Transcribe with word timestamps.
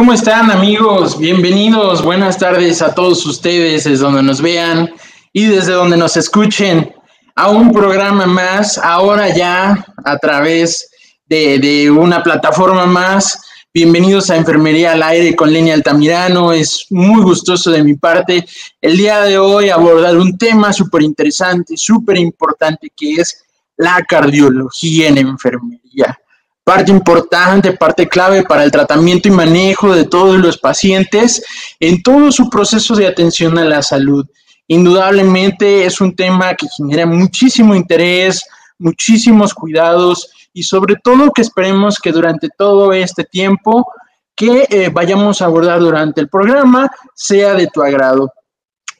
¿Cómo 0.00 0.14
están 0.14 0.50
amigos? 0.50 1.18
Bienvenidos, 1.18 2.02
buenas 2.02 2.38
tardes 2.38 2.80
a 2.80 2.94
todos 2.94 3.26
ustedes 3.26 3.84
desde 3.84 4.02
donde 4.02 4.22
nos 4.22 4.40
vean 4.40 4.90
y 5.30 5.44
desde 5.44 5.74
donde 5.74 5.98
nos 5.98 6.16
escuchen 6.16 6.90
a 7.36 7.50
un 7.50 7.70
programa 7.70 8.24
más, 8.24 8.78
ahora 8.78 9.28
ya 9.28 9.84
a 10.02 10.16
través 10.16 10.88
de, 11.26 11.90
una 11.90 12.22
plataforma 12.22 12.86
más. 12.86 13.42
Bienvenidos 13.74 14.30
a 14.30 14.36
Enfermería 14.36 14.92
al 14.92 15.02
Aire 15.02 15.36
con 15.36 15.52
Lenia 15.52 15.74
Altamirano. 15.74 16.50
Es 16.50 16.86
muy 16.88 17.20
gustoso 17.20 17.70
de 17.70 17.84
mi 17.84 17.92
parte 17.92 18.46
el 18.80 18.96
día 18.96 19.20
de 19.20 19.36
hoy 19.36 19.68
abordar 19.68 20.16
un 20.16 20.38
tema 20.38 20.72
súper 20.72 21.02
interesante, 21.02 21.76
súper 21.76 22.16
importante 22.16 22.90
que 22.96 23.16
es 23.16 23.44
la 23.76 24.02
cardiología 24.08 25.08
en 25.08 25.18
enfermería 25.18 26.18
parte 26.64 26.90
importante, 26.90 27.72
parte 27.72 28.08
clave 28.08 28.42
para 28.42 28.64
el 28.64 28.70
tratamiento 28.70 29.28
y 29.28 29.32
manejo 29.32 29.94
de 29.94 30.04
todos 30.04 30.38
los 30.38 30.58
pacientes 30.58 31.42
en 31.80 32.02
todo 32.02 32.30
su 32.30 32.48
proceso 32.48 32.94
de 32.94 33.06
atención 33.06 33.58
a 33.58 33.64
la 33.64 33.82
salud. 33.82 34.26
Indudablemente 34.68 35.84
es 35.84 36.00
un 36.00 36.14
tema 36.14 36.54
que 36.54 36.66
genera 36.76 37.06
muchísimo 37.06 37.74
interés, 37.74 38.44
muchísimos 38.78 39.52
cuidados 39.52 40.30
y 40.52 40.62
sobre 40.62 40.96
todo 41.02 41.32
que 41.32 41.42
esperemos 41.42 41.98
que 41.98 42.12
durante 42.12 42.48
todo 42.56 42.92
este 42.92 43.24
tiempo 43.24 43.86
que 44.34 44.66
eh, 44.70 44.88
vayamos 44.92 45.42
a 45.42 45.46
abordar 45.46 45.80
durante 45.80 46.20
el 46.20 46.28
programa 46.28 46.90
sea 47.14 47.54
de 47.54 47.66
tu 47.66 47.82
agrado. 47.82 48.32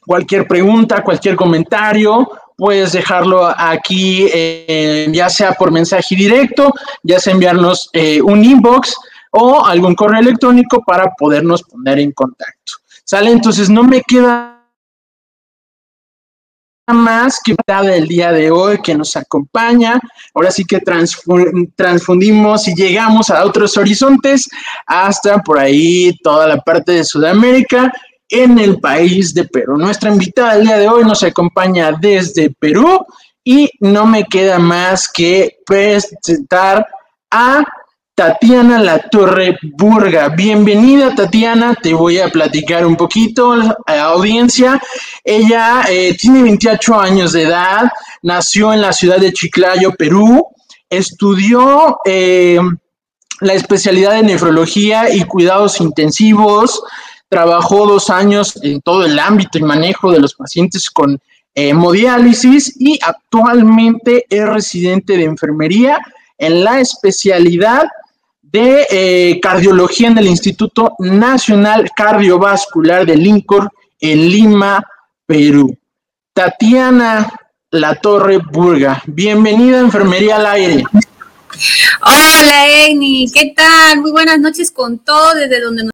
Cualquier 0.05 0.47
pregunta, 0.47 1.03
cualquier 1.03 1.35
comentario, 1.35 2.29
puedes 2.61 2.91
dejarlo 2.91 3.51
aquí, 3.57 4.27
eh, 4.31 5.07
ya 5.11 5.31
sea 5.31 5.53
por 5.53 5.71
mensaje 5.71 6.15
directo, 6.15 6.71
ya 7.01 7.19
sea 7.19 7.33
enviarnos 7.33 7.89
eh, 7.91 8.21
un 8.21 8.45
inbox 8.45 8.93
o 9.31 9.65
algún 9.65 9.95
correo 9.95 10.19
electrónico 10.19 10.83
para 10.85 11.09
podernos 11.17 11.63
poner 11.63 11.97
en 11.97 12.11
contacto. 12.11 12.73
¿Sale? 13.03 13.31
Entonces 13.31 13.67
no 13.67 13.81
me 13.81 14.03
queda 14.03 14.61
más 16.93 17.39
que 17.43 17.55
el 17.67 18.07
día 18.07 18.31
de 18.31 18.51
hoy 18.51 18.79
que 18.79 18.93
nos 18.93 19.15
acompaña. 19.15 19.99
Ahora 20.35 20.51
sí 20.51 20.63
que 20.63 20.79
transfundimos 21.75 22.67
y 22.67 22.75
llegamos 22.75 23.31
a 23.31 23.43
otros 23.43 23.75
horizontes 23.75 24.47
hasta 24.85 25.39
por 25.39 25.57
ahí 25.57 26.15
toda 26.21 26.45
la 26.45 26.57
parte 26.57 26.91
de 26.91 27.05
Sudamérica 27.05 27.91
en 28.31 28.57
el 28.57 28.79
país 28.79 29.33
de 29.33 29.43
Perú. 29.43 29.77
Nuestra 29.77 30.09
invitada 30.09 30.55
el 30.55 30.65
día 30.65 30.77
de 30.77 30.87
hoy 30.87 31.03
nos 31.03 31.21
acompaña 31.21 31.91
desde 31.91 32.49
Perú 32.49 33.05
y 33.43 33.69
no 33.81 34.05
me 34.05 34.23
queda 34.23 34.57
más 34.57 35.07
que 35.07 35.57
presentar 35.65 36.87
a 37.29 37.63
Tatiana 38.15 38.79
La 38.79 38.99
Torre 38.99 39.57
Burga. 39.77 40.29
Bienvenida 40.29 41.13
Tatiana, 41.13 41.75
te 41.75 41.93
voy 41.93 42.19
a 42.19 42.29
platicar 42.29 42.85
un 42.85 42.95
poquito 42.95 43.51
a 43.51 43.95
la 43.95 44.03
audiencia. 44.03 44.81
Ella 45.23 45.83
eh, 45.89 46.15
tiene 46.17 46.43
28 46.43 46.99
años 46.99 47.33
de 47.33 47.43
edad, 47.43 47.91
nació 48.21 48.73
en 48.73 48.81
la 48.81 48.93
ciudad 48.93 49.17
de 49.17 49.33
Chiclayo, 49.33 49.91
Perú, 49.91 50.47
estudió 50.89 51.97
eh, 52.05 52.59
la 53.41 53.53
especialidad 53.53 54.13
de 54.13 54.23
nefrología 54.23 55.13
y 55.13 55.23
cuidados 55.23 55.81
intensivos, 55.81 56.83
Trabajó 57.31 57.87
dos 57.87 58.09
años 58.09 58.59
en 58.61 58.81
todo 58.81 59.05
el 59.05 59.17
ámbito 59.17 59.57
y 59.57 59.61
manejo 59.61 60.11
de 60.11 60.19
los 60.19 60.33
pacientes 60.33 60.89
con 60.89 61.17
hemodiálisis 61.55 62.75
y 62.77 62.99
actualmente 63.01 64.25
es 64.29 64.45
residente 64.49 65.15
de 65.15 65.23
enfermería 65.23 65.97
en 66.37 66.65
la 66.65 66.81
especialidad 66.81 67.87
de 68.41 68.85
eh, 68.91 69.39
cardiología 69.41 70.09
en 70.09 70.17
el 70.17 70.27
Instituto 70.27 70.93
Nacional 70.99 71.89
Cardiovascular 71.95 73.05
de 73.05 73.15
Lincoln 73.15 73.69
en 74.01 74.29
Lima, 74.29 74.83
Perú. 75.25 75.77
Tatiana 76.33 77.31
La 77.69 77.95
Torre 77.95 78.39
Burga, 78.39 79.01
bienvenida 79.05 79.77
a 79.77 79.81
Enfermería 79.83 80.35
al 80.35 80.47
Aire. 80.47 80.83
Hola, 82.01 82.87
Eni, 82.87 83.31
¿qué 83.33 83.53
tal? 83.55 84.01
Muy 84.01 84.11
buenas 84.11 84.37
noches 84.37 84.69
con 84.69 84.99
todo 84.99 85.33
desde 85.33 85.61
donde 85.61 85.85
nos 85.85 85.91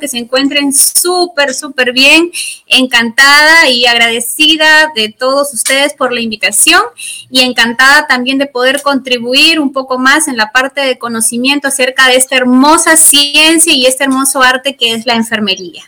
que 0.00 0.08
se 0.08 0.18
encuentren 0.18 0.72
súper, 0.72 1.54
súper 1.54 1.92
bien. 1.92 2.32
Encantada 2.66 3.68
y 3.68 3.86
agradecida 3.86 4.90
de 4.96 5.10
todos 5.10 5.54
ustedes 5.54 5.92
por 5.94 6.12
la 6.12 6.20
invitación 6.20 6.80
y 7.30 7.42
encantada 7.42 8.06
también 8.08 8.38
de 8.38 8.46
poder 8.46 8.82
contribuir 8.82 9.60
un 9.60 9.72
poco 9.72 9.98
más 9.98 10.26
en 10.26 10.36
la 10.36 10.50
parte 10.50 10.80
de 10.80 10.98
conocimiento 10.98 11.68
acerca 11.68 12.08
de 12.08 12.16
esta 12.16 12.36
hermosa 12.36 12.96
ciencia 12.96 13.72
y 13.72 13.86
este 13.86 14.04
hermoso 14.04 14.42
arte 14.42 14.76
que 14.76 14.94
es 14.94 15.06
la 15.06 15.14
enfermería. 15.14 15.84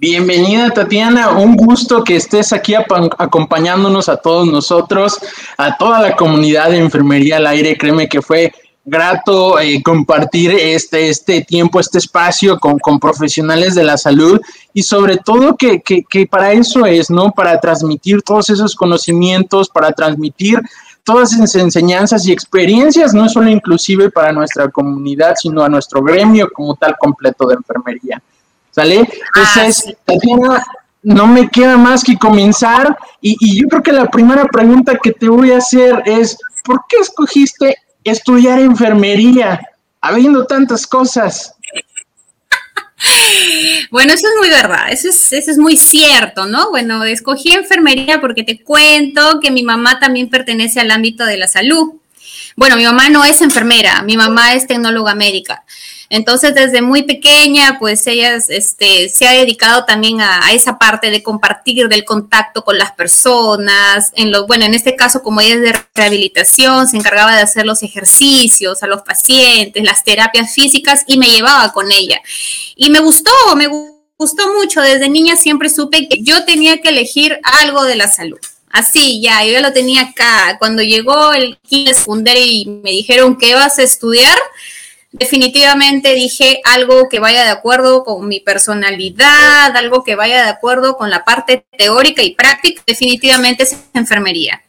Bienvenida 0.00 0.70
Tatiana, 0.70 1.32
un 1.32 1.54
gusto 1.56 2.02
que 2.02 2.16
estés 2.16 2.54
aquí 2.54 2.72
acompañándonos 2.74 4.08
a 4.08 4.16
todos 4.16 4.48
nosotros, 4.48 5.20
a 5.58 5.76
toda 5.76 6.00
la 6.00 6.16
comunidad 6.16 6.70
de 6.70 6.78
enfermería 6.78 7.36
al 7.36 7.46
aire. 7.46 7.76
Créeme 7.76 8.08
que 8.08 8.22
fue 8.22 8.50
grato 8.84 9.60
eh, 9.60 9.82
compartir 9.82 10.52
este, 10.52 11.10
este 11.10 11.42
tiempo, 11.42 11.80
este 11.80 11.98
espacio 11.98 12.58
con, 12.58 12.98
profesionales 12.98 13.74
de 13.74 13.84
la 13.84 13.96
salud 13.96 14.40
y 14.72 14.82
sobre 14.82 15.18
todo 15.18 15.56
que, 15.56 15.82
para 16.30 16.52
eso 16.52 16.86
es, 16.86 17.10
¿no? 17.10 17.30
Para 17.30 17.60
transmitir 17.60 18.22
todos 18.22 18.48
esos 18.50 18.74
conocimientos, 18.74 19.68
para 19.68 19.92
transmitir 19.92 20.60
todas 21.04 21.32
esas 21.32 21.54
enseñanzas 21.56 22.26
y 22.26 22.32
experiencias, 22.32 23.14
no 23.14 23.28
solo 23.28 23.48
inclusive 23.48 24.10
para 24.10 24.32
nuestra 24.32 24.68
comunidad, 24.68 25.34
sino 25.40 25.62
a 25.62 25.68
nuestro 25.68 26.02
gremio 26.02 26.48
como 26.52 26.74
tal 26.74 26.96
completo 26.98 27.46
de 27.48 27.56
enfermería. 27.56 28.22
¿Sale? 28.70 28.98
Entonces, 28.98 29.84
ah, 29.88 29.92
Tatiana, 30.04 30.64
no 31.02 31.26
me 31.26 31.48
queda 31.48 31.76
más 31.76 32.04
que 32.04 32.16
comenzar 32.16 32.96
y, 33.20 33.36
y 33.40 33.60
yo 33.60 33.68
creo 33.68 33.82
que 33.82 33.92
la 33.92 34.06
primera 34.06 34.44
pregunta 34.44 34.98
que 35.02 35.12
te 35.12 35.28
voy 35.28 35.50
a 35.50 35.58
hacer 35.58 36.02
es, 36.06 36.38
¿por 36.64 36.82
qué 36.88 36.98
escogiste 36.98 37.76
estudiar 38.10 38.58
enfermería, 38.58 39.60
habiendo 40.00 40.46
tantas 40.46 40.86
cosas. 40.86 41.54
Bueno, 43.90 44.12
eso 44.12 44.26
es 44.28 44.34
muy 44.38 44.48
verdad, 44.50 44.92
eso 44.92 45.08
es, 45.08 45.32
eso 45.32 45.50
es 45.50 45.58
muy 45.58 45.76
cierto, 45.76 46.46
¿no? 46.46 46.70
Bueno, 46.70 47.02
escogí 47.04 47.52
enfermería 47.52 48.20
porque 48.20 48.44
te 48.44 48.62
cuento 48.62 49.40
que 49.40 49.50
mi 49.50 49.62
mamá 49.62 49.98
también 49.98 50.28
pertenece 50.28 50.80
al 50.80 50.90
ámbito 50.90 51.24
de 51.24 51.38
la 51.38 51.48
salud. 51.48 51.94
Bueno, 52.56 52.76
mi 52.76 52.84
mamá 52.84 53.08
no 53.08 53.24
es 53.24 53.40
enfermera, 53.40 54.02
mi 54.02 54.16
mamá 54.16 54.54
es 54.54 54.66
tecnóloga 54.66 55.14
médica. 55.14 55.64
Entonces, 56.12 56.56
desde 56.56 56.82
muy 56.82 57.04
pequeña, 57.04 57.78
pues 57.78 58.04
ella 58.08 58.34
este, 58.48 59.08
se 59.08 59.28
ha 59.28 59.32
dedicado 59.32 59.84
también 59.84 60.20
a, 60.20 60.52
esa 60.52 60.76
parte 60.76 61.08
de 61.08 61.22
compartir, 61.22 61.88
del 61.88 62.04
contacto 62.04 62.64
con 62.64 62.76
las 62.76 62.90
personas. 62.90 64.12
En 64.16 64.32
lo, 64.32 64.44
bueno, 64.48 64.64
en 64.64 64.74
este 64.74 64.96
caso, 64.96 65.22
como 65.22 65.40
ella 65.40 65.54
es 65.54 65.60
de 65.60 65.80
rehabilitación, 65.94 66.88
se 66.88 66.96
encargaba 66.96 67.36
de 67.36 67.42
hacer 67.42 67.64
los 67.64 67.84
ejercicios 67.84 68.82
a 68.82 68.88
los 68.88 69.02
pacientes, 69.02 69.84
las 69.84 70.02
terapias 70.02 70.52
físicas 70.52 71.04
y 71.06 71.16
me 71.16 71.30
llevaba 71.30 71.72
con 71.72 71.92
ella. 71.92 72.20
Y 72.74 72.90
me 72.90 72.98
gustó, 72.98 73.30
me 73.54 73.68
gustó 74.18 74.52
mucho. 74.52 74.80
Desde 74.80 75.08
niña 75.08 75.36
siempre 75.36 75.70
supe 75.70 76.08
que 76.08 76.24
yo 76.24 76.44
tenía 76.44 76.78
que 76.78 76.88
elegir 76.88 77.38
algo 77.44 77.84
de 77.84 77.94
la 77.94 78.08
salud. 78.08 78.40
Así, 78.68 79.20
ya, 79.20 79.44
yo 79.44 79.52
ya 79.52 79.60
lo 79.60 79.72
tenía 79.72 80.02
acá. 80.02 80.56
Cuando 80.58 80.82
llegó 80.82 81.32
el 81.32 81.56
kinder 81.68 81.94
secundario 81.94 82.42
y 82.44 82.66
me 82.66 82.90
dijeron 82.90 83.38
que 83.38 83.54
vas 83.54 83.78
a 83.78 83.84
estudiar, 83.84 84.38
definitivamente 85.12 86.14
dije 86.14 86.60
algo 86.64 87.08
que 87.08 87.20
vaya 87.20 87.44
de 87.44 87.50
acuerdo 87.50 88.04
con 88.04 88.28
mi 88.28 88.40
personalidad, 88.40 89.76
algo 89.76 90.04
que 90.04 90.14
vaya 90.14 90.44
de 90.44 90.50
acuerdo 90.50 90.96
con 90.96 91.10
la 91.10 91.24
parte 91.24 91.64
teórica 91.76 92.22
y 92.22 92.34
práctica, 92.34 92.82
definitivamente 92.86 93.64
es 93.64 93.76
enfermería. 93.94 94.62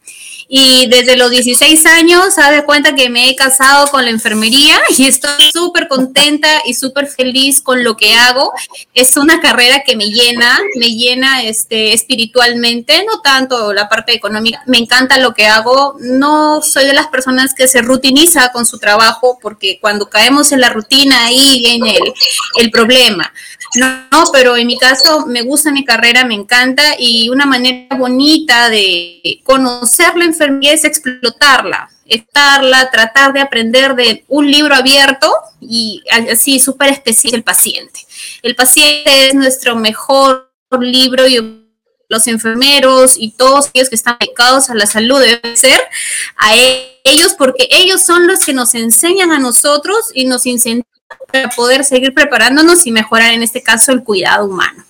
Y 0.53 0.87
desde 0.87 1.15
los 1.15 1.31
16 1.31 1.85
años, 1.85 2.35
de 2.35 2.65
cuenta 2.65 2.93
que 2.93 3.09
me 3.09 3.29
he 3.29 3.37
casado 3.37 3.87
con 3.87 4.03
la 4.03 4.11
enfermería 4.11 4.81
y 4.97 5.05
estoy 5.05 5.49
súper 5.49 5.87
contenta 5.87 6.49
y 6.65 6.73
súper 6.73 7.07
feliz 7.07 7.61
con 7.61 7.85
lo 7.85 7.95
que 7.95 8.15
hago. 8.15 8.51
Es 8.93 9.15
una 9.15 9.39
carrera 9.39 9.83
que 9.85 9.95
me 9.95 10.09
llena, 10.09 10.59
me 10.75 10.93
llena 10.93 11.43
este, 11.43 11.93
espiritualmente, 11.93 13.05
no 13.05 13.21
tanto 13.21 13.71
la 13.71 13.87
parte 13.87 14.13
económica. 14.13 14.61
Me 14.65 14.77
encanta 14.77 15.19
lo 15.19 15.33
que 15.33 15.47
hago. 15.47 15.95
No 16.01 16.61
soy 16.61 16.83
de 16.85 16.93
las 16.93 17.07
personas 17.07 17.53
que 17.53 17.69
se 17.69 17.81
rutiniza 17.81 18.51
con 18.51 18.65
su 18.65 18.77
trabajo 18.77 19.39
porque 19.41 19.77
cuando 19.79 20.09
caemos 20.09 20.51
en 20.51 20.59
la 20.59 20.69
rutina 20.69 21.27
ahí 21.27 21.61
viene 21.61 21.95
el, 21.95 22.13
el 22.57 22.71
problema. 22.71 23.31
No, 23.75 24.23
pero 24.33 24.57
en 24.57 24.67
mi 24.67 24.77
caso 24.77 25.25
me 25.27 25.43
gusta 25.43 25.71
mi 25.71 25.85
carrera, 25.85 26.25
me 26.25 26.35
encanta 26.35 26.95
y 26.99 27.29
una 27.29 27.45
manera 27.45 27.95
bonita 27.95 28.69
de 28.69 29.39
conocer 29.45 30.17
la 30.17 30.25
enfermedad 30.45 30.73
es 30.73 30.85
explotarla, 30.85 31.89
estarla, 32.05 32.89
tratar 32.91 33.33
de 33.33 33.41
aprender 33.41 33.95
de 33.95 34.25
un 34.27 34.49
libro 34.49 34.75
abierto 34.75 35.31
y 35.59 36.03
así 36.29 36.59
súper 36.59 36.89
especial 36.89 37.35
el 37.35 37.43
paciente. 37.43 38.01
El 38.41 38.55
paciente 38.55 39.27
es 39.27 39.33
nuestro 39.33 39.75
mejor 39.75 40.51
libro 40.79 41.27
y 41.27 41.61
los 42.07 42.27
enfermeros 42.27 43.15
y 43.17 43.31
todos 43.31 43.69
aquellos 43.69 43.89
que 43.89 43.95
están 43.95 44.17
dedicados 44.19 44.69
a 44.69 44.75
la 44.75 44.85
salud 44.85 45.19
deben 45.19 45.55
ser 45.55 45.79
a 46.37 46.53
ellos 47.03 47.33
porque 47.37 47.67
ellos 47.71 48.01
son 48.01 48.27
los 48.27 48.43
que 48.45 48.53
nos 48.53 48.75
enseñan 48.75 49.31
a 49.31 49.39
nosotros 49.39 50.11
y 50.13 50.25
nos 50.25 50.45
incentivan 50.45 50.85
para 51.31 51.49
poder 51.49 51.83
seguir 51.85 52.13
preparándonos 52.13 52.85
y 52.85 52.91
mejorar 52.91 53.33
en 53.33 53.43
este 53.43 53.63
caso 53.63 53.91
el 53.91 54.03
cuidado 54.03 54.45
humano. 54.45 54.83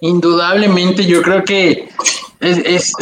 Indudablemente, 0.00 1.06
yo 1.06 1.22
creo 1.22 1.44
que 1.44 1.88
es 2.40 2.92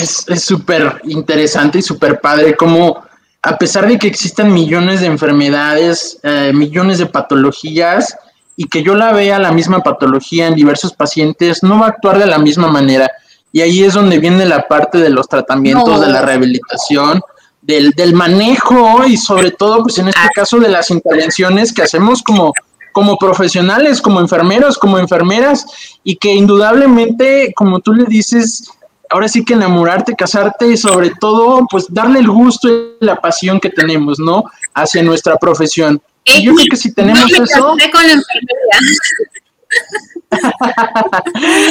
súper 0.43 1.01
interesante 1.05 1.79
y 1.79 1.83
súper 1.83 2.21
padre 2.21 2.57
cómo, 2.57 3.05
a 3.43 3.57
pesar 3.57 3.87
de 3.87 3.99
que 3.99 4.07
existan 4.07 4.53
millones 4.53 5.01
de 5.01 5.07
enfermedades, 5.07 6.19
eh, 6.23 6.53
millones 6.55 6.99
de 6.99 7.07
patologías, 7.07 8.17
y 8.57 8.65
que 8.69 8.83
yo 8.83 8.95
la 8.95 9.13
vea 9.13 9.39
la 9.39 9.53
misma 9.53 9.81
patología 9.81 10.47
en 10.47 10.55
diversos 10.55 10.95
pacientes, 10.95 11.63
no 11.63 11.79
va 11.79 11.87
a 11.87 11.89
actuar 11.91 12.19
de 12.19 12.27
la 12.27 12.39
misma 12.39 12.69
manera. 12.69 13.11
Y 13.53 13.61
ahí 13.61 13.85
es 13.85 13.95
donde 13.95 14.19
viene 14.19 14.47
la 14.47 14.67
parte 14.67 14.99
de 14.99 15.11
los 15.11 15.29
tratamientos, 15.29 16.01
de 16.01 16.09
la 16.09 16.23
rehabilitación, 16.23 17.21
del, 17.61 17.91
del, 17.91 18.15
manejo 18.15 19.05
y 19.05 19.17
sobre 19.17 19.51
todo, 19.51 19.83
pues 19.83 19.99
en 19.99 20.09
este 20.09 20.21
ah. 20.23 20.31
caso, 20.35 20.59
de 20.59 20.69
las 20.69 20.91
intervenciones 20.91 21.73
que 21.73 21.83
hacemos 21.83 22.23
como 22.23 22.53
como 22.97 23.19
profesionales, 23.19 24.01
como 24.01 24.21
enfermeros, 24.21 24.79
como 24.79 24.99
enfermeras, 24.99 25.67
y 26.03 26.17
que 26.17 26.33
indudablemente, 26.33 27.53
como 27.55 27.81
tú 27.81 27.93
le 27.93 28.07
dices, 28.07 28.71
ahora 29.11 29.29
sí 29.29 29.45
que 29.45 29.55
enamorarte, 29.55 30.15
casarte 30.15 30.69
y 30.69 30.77
sobre 30.77 31.11
todo, 31.21 31.67
pues 31.71 31.87
darle 31.89 32.21
el 32.21 32.29
gusto 32.29 32.69
y 32.69 32.97
la 33.01 33.17
pasión 33.17 33.61
que 33.61 33.71
tenemos, 33.71 34.19
¿no? 34.19 34.45
Hacia 34.75 35.03
nuestra 35.03 35.37
profesión. 35.37 36.01
Y 36.25 36.45
yo 36.45 36.55
creo 36.55 36.67
que 36.71 36.77
si 36.77 36.93
tenemos 36.93 37.31
eso... 37.31 37.77
Con 37.93 38.07
la 38.07 38.23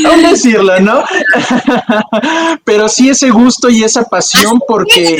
Aún 0.09 0.21
decirlo, 0.29 0.79
¿no? 0.79 1.03
Pero 2.63 2.87
sí 2.87 3.09
ese 3.09 3.29
gusto 3.29 3.69
y 3.69 3.83
esa 3.83 4.03
pasión 4.03 4.61
porque... 4.67 5.19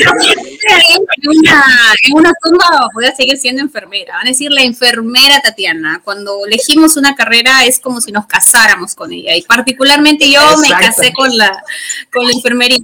En 0.68 1.28
una, 1.28 1.64
en 2.02 2.14
una 2.14 2.32
tumba 2.42 2.88
voy 2.94 3.04
a 3.06 3.14
seguir 3.14 3.36
siendo 3.38 3.62
enfermera. 3.62 4.14
Van 4.14 4.26
a 4.26 4.30
decir 4.30 4.50
la 4.50 4.62
enfermera 4.62 5.40
Tatiana. 5.40 6.00
Cuando 6.04 6.44
elegimos 6.46 6.96
una 6.96 7.14
carrera 7.14 7.64
es 7.64 7.78
como 7.78 8.00
si 8.00 8.12
nos 8.12 8.26
casáramos 8.26 8.94
con 8.94 9.12
ella. 9.12 9.36
Y 9.36 9.42
particularmente 9.42 10.30
yo 10.30 10.40
me 10.58 10.68
casé 10.70 11.12
con 11.12 11.36
la, 11.36 11.62
con 12.12 12.26
la 12.26 12.32
enfermería. 12.32 12.78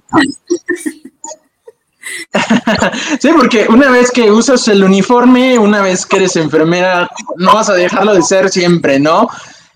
sí, 3.20 3.28
porque 3.36 3.66
una 3.68 3.90
vez 3.90 4.10
que 4.10 4.30
usas 4.30 4.66
el 4.68 4.84
uniforme, 4.84 5.58
una 5.58 5.82
vez 5.82 6.06
que 6.06 6.16
eres 6.16 6.36
enfermera, 6.36 7.08
no 7.36 7.54
vas 7.54 7.68
a 7.68 7.74
dejarlo 7.74 8.14
de 8.14 8.22
ser 8.22 8.50
siempre, 8.50 9.00
¿no? 9.00 9.28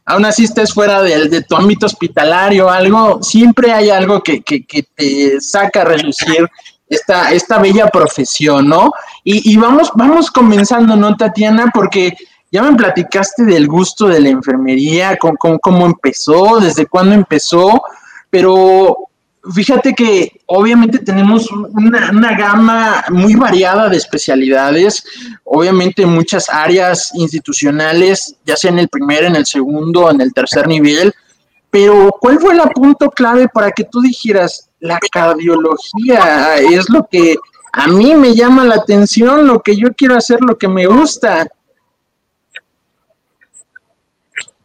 aún 0.06 0.25
así 0.25 0.44
estés 0.44 0.73
fuera 0.73 1.03
de, 1.03 1.29
de 1.29 1.43
tu 1.43 1.56
ámbito 1.56 1.87
hospitalario 1.87 2.67
o 2.67 2.70
algo, 2.70 3.23
siempre 3.23 3.73
hay 3.73 3.91
algo 3.91 4.23
que, 4.23 4.41
que, 4.41 4.62
te 4.94 5.41
saca 5.41 5.82
a 5.82 5.85
relucir 5.85 6.49
esta, 6.88 7.33
esta 7.33 7.59
bella 7.59 7.88
profesión, 7.88 8.69
¿no? 8.69 8.93
Y, 9.25 9.53
y, 9.53 9.56
vamos, 9.56 9.91
vamos 9.94 10.31
comenzando, 10.31 10.97
¿no, 10.97 11.17
Tatiana? 11.17 11.71
Porque 11.75 12.15
ya 12.50 12.62
me 12.62 12.77
platicaste 12.77 13.44
del 13.44 13.67
gusto 13.67 14.06
de 14.06 14.21
la 14.21 14.29
enfermería, 14.29 15.17
con, 15.17 15.37
cómo 15.37 15.87
empezó, 15.87 16.61
desde 16.61 16.87
cuándo 16.87 17.15
empezó, 17.15 17.83
pero 18.31 19.06
Fíjate 19.55 19.94
que 19.94 20.41
obviamente 20.47 20.99
tenemos 20.99 21.49
una, 21.53 22.37
gama 22.37 23.05
muy 23.11 23.35
variada 23.37 23.89
de 23.89 23.97
especialidades, 23.97 25.05
obviamente 25.44 26.05
muchas 26.05 26.50
áreas 26.50 27.12
institucionales, 27.15 28.35
ya 28.44 28.56
sea 28.56 28.73
en 28.73 28.81
el 28.81 28.89
primer, 28.89 29.25
en 29.25 29.37
el 29.37 29.47
segundo, 29.47 30.11
en 30.11 30.21
el 30.21 30.32
tercer 30.32 30.67
nivel, 30.67 31.15
pero 31.71 32.11
¿cuál 32.21 32.41
fue 32.41 32.55
el 32.55 32.61
punto 32.71 33.09
clave 33.11 33.49
para 33.49 33.71
que 33.71 33.85
tú 33.85 34.00
dijeras, 34.00 34.66
la 34.81 34.99
cardiología 35.11 36.56
es 36.56 36.88
lo 36.90 37.06
que 37.11 37.37
a 37.73 37.88
mí 37.88 38.14
me 38.14 38.34
llama 38.34 38.64
la 38.64 38.76
atención, 38.76 39.46
lo 39.46 39.62
que 39.62 39.76
yo 39.76 39.88
quiero 39.94 40.17
hacer, 40.17 40.40
lo 40.40 40.56
que 40.56 40.69
me 40.69 40.87
gusta? 40.87 41.46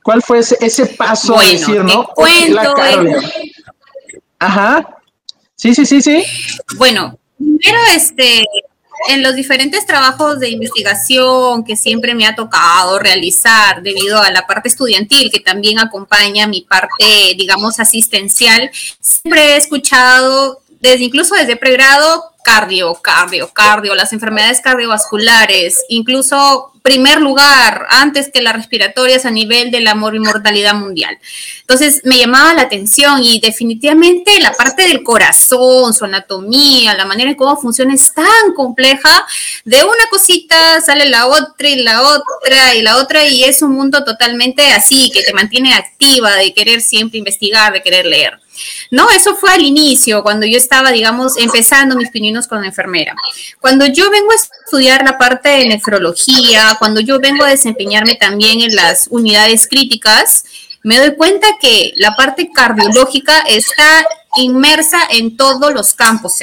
¿Cuál 0.03 0.21
fue 0.21 0.39
ese, 0.39 0.85
paso 0.85 1.37
a 1.37 1.43
decir, 1.43 1.83
no? 1.83 2.07
Cuento, 2.07 2.73
Ajá. 4.39 4.97
Sí, 5.55 5.75
sí, 5.75 5.85
sí, 5.85 6.01
sí. 6.01 6.23
Bueno, 6.77 7.19
primero, 7.37 7.79
este, 7.93 8.43
en 9.09 9.23
los 9.23 9.35
diferentes 9.35 9.85
trabajos 9.85 10.39
de 10.39 10.49
investigación 10.49 11.63
que 11.63 11.75
siempre 11.75 12.13
me 12.13 12.25
ha 12.25 12.35
tocado 12.35 12.99
realizar 12.99 13.81
debido 13.81 14.21
a 14.21 14.31
la 14.31 14.45
parte 14.45 14.69
estudiantil 14.69 15.31
que 15.31 15.39
también 15.39 15.79
acompaña 15.79 16.47
mi 16.47 16.61
parte, 16.61 17.35
digamos, 17.37 17.79
asistencial, 17.79 18.69
siempre 18.99 19.53
he 19.53 19.57
escuchado, 19.57 20.61
desde 20.79 21.03
incluso 21.03 21.35
desde 21.35 21.55
pregrado, 21.55 22.31
cardio, 22.43 22.95
cardio, 22.95 23.51
cardio, 23.53 23.95
las 23.95 24.13
enfermedades 24.13 24.61
cardiovasculares, 24.61 25.83
incluso 25.89 26.70
primer 26.81 27.21
lugar 27.21 27.85
antes 27.89 28.29
que 28.33 28.41
las 28.41 28.55
respiratorias 28.55 29.25
a 29.25 29.31
nivel 29.31 29.71
de 29.71 29.81
la 29.81 29.95
mortalidad 29.95 30.73
mundial. 30.73 31.17
Entonces 31.61 32.01
me 32.03 32.17
llamaba 32.17 32.53
la 32.53 32.63
atención 32.63 33.23
y 33.23 33.39
definitivamente 33.39 34.39
la 34.39 34.51
parte 34.53 34.87
del 34.87 35.03
corazón, 35.03 35.93
su 35.93 36.05
anatomía, 36.05 36.95
la 36.95 37.05
manera 37.05 37.29
en 37.29 37.35
cómo 37.35 37.55
funciona 37.57 37.93
es 37.93 38.13
tan 38.13 38.53
compleja. 38.55 39.25
De 39.63 39.83
una 39.83 40.09
cosita 40.09 40.81
sale 40.81 41.05
la 41.07 41.27
otra 41.27 41.69
y 41.69 41.83
la 41.83 42.01
otra 42.01 42.75
y 42.75 42.81
la 42.81 42.97
otra 42.97 43.25
y 43.25 43.43
es 43.43 43.61
un 43.61 43.73
mundo 43.73 44.03
totalmente 44.03 44.71
así 44.71 45.11
que 45.11 45.23
te 45.23 45.33
mantiene 45.33 45.73
activa 45.73 46.35
de 46.35 46.53
querer 46.53 46.81
siempre 46.81 47.19
investigar, 47.19 47.73
de 47.73 47.81
querer 47.81 48.05
leer. 48.05 48.39
No, 48.89 49.09
eso 49.09 49.35
fue 49.35 49.51
al 49.51 49.61
inicio, 49.61 50.23
cuando 50.23 50.45
yo 50.45 50.57
estaba, 50.57 50.91
digamos, 50.91 51.37
empezando 51.37 51.95
mis 51.95 52.09
pininos 52.09 52.47
con 52.47 52.61
la 52.61 52.67
enfermera. 52.67 53.15
Cuando 53.59 53.85
yo 53.85 54.09
vengo 54.09 54.31
a 54.31 54.35
estudiar 54.35 55.03
la 55.03 55.17
parte 55.17 55.49
de 55.49 55.67
nefrología, 55.67 56.70
cuando 56.77 56.99
yo 56.99 57.19
vengo 57.19 57.43
a 57.43 57.49
desempeñarme 57.49 58.15
también 58.15 58.61
en 58.61 58.75
las 58.75 59.07
unidades 59.09 59.67
críticas, 59.67 60.43
me 60.83 60.99
doy 60.99 61.15
cuenta 61.15 61.47
que 61.59 61.93
la 61.97 62.15
parte 62.15 62.49
cardiológica 62.53 63.39
está 63.47 64.05
inmersa 64.37 64.99
en 65.11 65.37
todos 65.37 65.73
los 65.73 65.93
campos, 65.93 66.35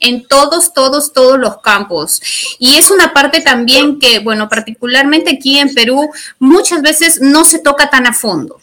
en 0.00 0.26
todos, 0.28 0.72
todos, 0.72 1.12
todos 1.12 1.38
los 1.38 1.58
campos. 1.60 2.20
Y 2.58 2.76
es 2.76 2.90
una 2.90 3.12
parte 3.12 3.40
también 3.40 3.98
que, 3.98 4.20
bueno, 4.20 4.48
particularmente 4.48 5.30
aquí 5.34 5.58
en 5.58 5.74
Perú, 5.74 6.10
muchas 6.38 6.82
veces 6.82 7.20
no 7.20 7.44
se 7.44 7.58
toca 7.58 7.90
tan 7.90 8.06
a 8.06 8.12
fondo. 8.12 8.60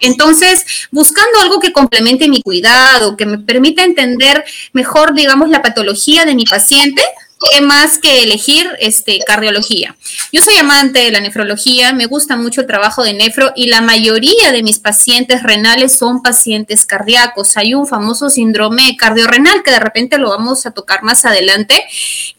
Entonces, 0.00 0.64
buscando 0.90 1.40
algo 1.40 1.60
que 1.60 1.72
complemente 1.72 2.28
mi 2.28 2.42
cuidado, 2.42 3.16
que 3.16 3.26
me 3.26 3.38
permita 3.38 3.84
entender 3.84 4.44
mejor, 4.72 5.14
digamos, 5.14 5.50
la 5.50 5.62
patología 5.62 6.24
de 6.24 6.34
mi 6.34 6.44
paciente, 6.44 7.02
¿qué 7.40 7.60
más 7.60 7.98
que 7.98 8.22
elegir 8.22 8.70
este, 8.78 9.20
cardiología? 9.26 9.96
Yo 10.32 10.42
soy 10.42 10.56
amante 10.56 11.00
de 11.00 11.10
la 11.10 11.20
nefrología, 11.20 11.92
me 11.92 12.06
gusta 12.06 12.36
mucho 12.36 12.60
el 12.60 12.66
trabajo 12.66 13.02
de 13.02 13.14
nefro 13.14 13.52
y 13.56 13.68
la 13.68 13.80
mayoría 13.80 14.52
de 14.52 14.62
mis 14.62 14.78
pacientes 14.78 15.42
renales 15.42 15.96
son 15.96 16.22
pacientes 16.22 16.86
cardíacos. 16.86 17.56
Hay 17.56 17.74
un 17.74 17.86
famoso 17.86 18.30
síndrome 18.30 18.96
cardiorrenal 18.96 19.62
que 19.62 19.70
de 19.70 19.80
repente 19.80 20.18
lo 20.18 20.30
vamos 20.30 20.66
a 20.66 20.72
tocar 20.72 21.02
más 21.02 21.24
adelante, 21.24 21.84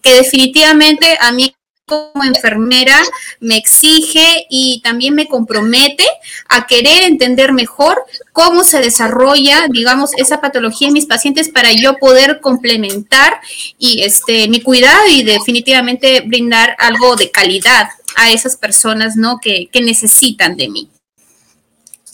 que 0.01 0.13
definitivamente 0.13 1.17
a 1.19 1.31
mí 1.31 1.53
como 1.91 2.23
enfermera 2.23 2.97
me 3.41 3.57
exige 3.57 4.45
y 4.49 4.79
también 4.81 5.13
me 5.13 5.27
compromete 5.27 6.05
a 6.47 6.65
querer 6.65 7.03
entender 7.03 7.51
mejor 7.51 8.01
cómo 8.31 8.63
se 8.63 8.79
desarrolla, 8.79 9.67
digamos, 9.69 10.11
esa 10.15 10.39
patología 10.39 10.87
en 10.87 10.93
mis 10.93 11.05
pacientes 11.05 11.49
para 11.49 11.73
yo 11.73 11.97
poder 11.97 12.39
complementar 12.39 13.41
y 13.77 14.03
este 14.03 14.47
mi 14.47 14.61
cuidado 14.61 15.05
y 15.09 15.23
definitivamente 15.23 16.21
brindar 16.21 16.77
algo 16.79 17.17
de 17.17 17.29
calidad 17.29 17.89
a 18.15 18.31
esas 18.31 18.55
personas, 18.55 19.17
¿no? 19.17 19.39
Que, 19.41 19.67
que 19.69 19.81
necesitan 19.81 20.55
de 20.55 20.69
mí. 20.69 20.89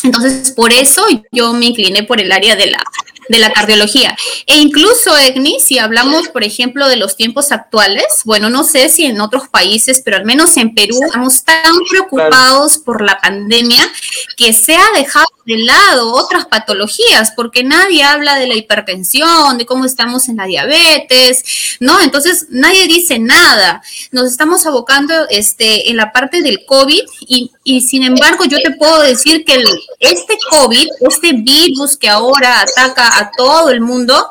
Entonces, 0.03 0.51
por 0.51 0.73
eso 0.73 1.05
yo 1.31 1.53
me 1.53 1.67
incliné 1.67 2.03
por 2.03 2.19
el 2.19 2.31
área 2.31 2.55
de 2.55 2.67
la 2.67 2.83
de 3.29 3.39
la 3.39 3.51
cardiología. 3.51 4.15
E 4.45 4.57
incluso, 4.57 5.15
Egni, 5.17 5.59
si 5.59 5.79
hablamos, 5.79 6.27
por 6.29 6.43
ejemplo, 6.43 6.87
de 6.87 6.95
los 6.95 7.15
tiempos 7.15 7.51
actuales, 7.51 8.05
bueno, 8.25 8.49
no 8.49 8.63
sé 8.63 8.89
si 8.89 9.05
en 9.05 9.21
otros 9.21 9.47
países, 9.49 10.01
pero 10.03 10.17
al 10.17 10.25
menos 10.25 10.55
en 10.57 10.73
Perú, 10.73 10.99
estamos 11.05 11.43
tan 11.43 11.75
preocupados 11.89 12.77
por 12.77 13.01
la 13.01 13.19
pandemia 13.19 13.89
que 14.35 14.53
se 14.53 14.75
ha 14.75 14.85
dejado 14.95 15.27
de 15.45 15.57
lado 15.59 16.13
otras 16.13 16.45
patologías, 16.45 17.31
porque 17.35 17.63
nadie 17.63 18.03
habla 18.03 18.37
de 18.37 18.47
la 18.47 18.55
hipertensión, 18.55 19.57
de 19.57 19.65
cómo 19.65 19.85
estamos 19.85 20.27
en 20.27 20.37
la 20.37 20.45
diabetes, 20.45 21.77
¿no? 21.79 22.01
Entonces, 22.01 22.47
nadie 22.49 22.85
dice 22.87 23.17
nada. 23.17 23.81
Nos 24.11 24.29
estamos 24.29 24.65
abocando 24.65 25.13
este, 25.29 25.89
en 25.89 25.97
la 25.97 26.11
parte 26.11 26.41
del 26.41 26.65
COVID 26.65 27.01
y, 27.21 27.51
y 27.63 27.81
sin 27.81 28.03
embargo, 28.03 28.43
yo 28.45 28.57
te 28.61 28.71
puedo 28.71 29.01
decir 29.01 29.45
que 29.45 29.63
este 29.99 30.37
COVID, 30.49 30.87
este 31.09 31.31
virus 31.33 31.95
que 31.95 32.09
ahora 32.09 32.61
ataca 32.61 33.16
a 33.19 33.31
todo 33.31 33.69
el 33.69 33.81
mundo, 33.81 34.29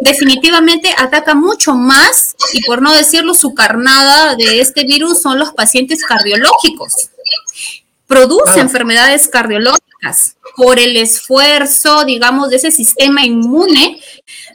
definitivamente 0.00 0.94
ataca 0.96 1.34
mucho 1.34 1.74
más, 1.74 2.34
y 2.52 2.62
por 2.64 2.82
no 2.82 2.94
decirlo, 2.94 3.34
su 3.34 3.54
carnada 3.54 4.34
de 4.36 4.60
este 4.60 4.84
virus 4.84 5.20
son 5.20 5.38
los 5.38 5.52
pacientes 5.52 6.04
cardiológicos. 6.04 7.10
Produce 8.06 8.60
enfermedades 8.60 9.28
cardiológicas 9.28 10.36
por 10.56 10.78
el 10.78 10.96
esfuerzo, 10.96 12.04
digamos, 12.04 12.50
de 12.50 12.56
ese 12.56 12.70
sistema 12.70 13.24
inmune 13.24 14.00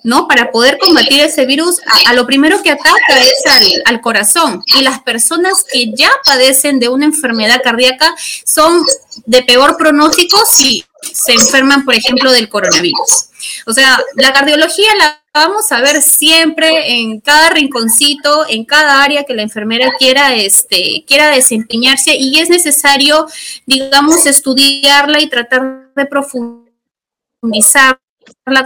¿no? 0.03 0.27
Para 0.27 0.51
poder 0.51 0.77
combatir 0.77 1.21
ese 1.21 1.45
virus, 1.45 1.79
a, 2.05 2.13
lo 2.13 2.25
primero 2.25 2.61
que 2.61 2.71
ataca 2.71 3.19
es 3.19 3.45
al, 3.49 3.83
al, 3.85 4.01
corazón. 4.01 4.61
Y 4.65 4.81
las 4.81 5.01
personas 5.01 5.65
que 5.71 5.91
ya 5.93 6.11
padecen 6.25 6.79
de 6.79 6.89
una 6.89 7.05
enfermedad 7.05 7.61
cardíaca 7.63 8.13
son 8.45 8.83
de 9.25 9.43
peor 9.43 9.77
pronóstico 9.77 10.37
si 10.45 10.83
se 11.03 11.33
enferman, 11.33 11.86
por 11.86 11.95
ejemplo, 11.95 12.31
del 12.31 12.50
coronavirus. 12.50 13.29
O 13.65 13.74
sea, 13.74 14.00
la 14.15 14.33
cardiología 14.33 14.95
la 14.98 15.24
vamos 15.33 15.72
a 15.72 15.81
ver 15.81 16.01
siempre 16.01 16.93
en 16.93 17.19
cada 17.19 17.50
rinconcito, 17.50 18.45
en 18.48 18.65
cada 18.65 19.03
área 19.03 19.24
que 19.24 19.33
la 19.33 19.41
enfermera 19.41 19.91
quiera, 19.98 20.36
este, 20.36 21.03
quiera 21.07 21.29
desempeñarse 21.29 22.15
y 22.15 22.39
es 22.39 22.50
necesario, 22.50 23.25
digamos, 23.65 24.25
estudiarla 24.25 25.19
y 25.22 25.29
tratar 25.29 25.89
de 25.95 26.05
profundizarla, 26.05 27.98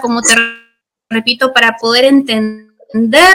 como 0.01 0.21
te 0.21 0.35
repito, 1.09 1.53
para 1.53 1.77
poder 1.77 2.03
entender 2.05 2.66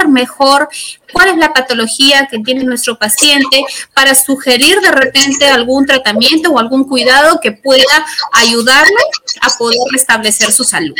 mejor 0.08 0.68
cuál 1.12 1.28
es 1.28 1.36
la 1.36 1.52
patología 1.52 2.26
que 2.30 2.38
tiene 2.38 2.64
nuestro 2.64 2.98
paciente 2.98 3.64
para 3.94 4.14
sugerir 4.14 4.80
de 4.80 4.90
repente 4.90 5.46
algún 5.46 5.86
tratamiento 5.86 6.50
o 6.50 6.58
algún 6.58 6.84
cuidado 6.84 7.38
que 7.40 7.52
pueda 7.52 8.06
ayudarle 8.32 9.02
a 9.40 9.50
poder 9.58 9.78
restablecer 9.92 10.52
su 10.52 10.64
salud. 10.64 10.94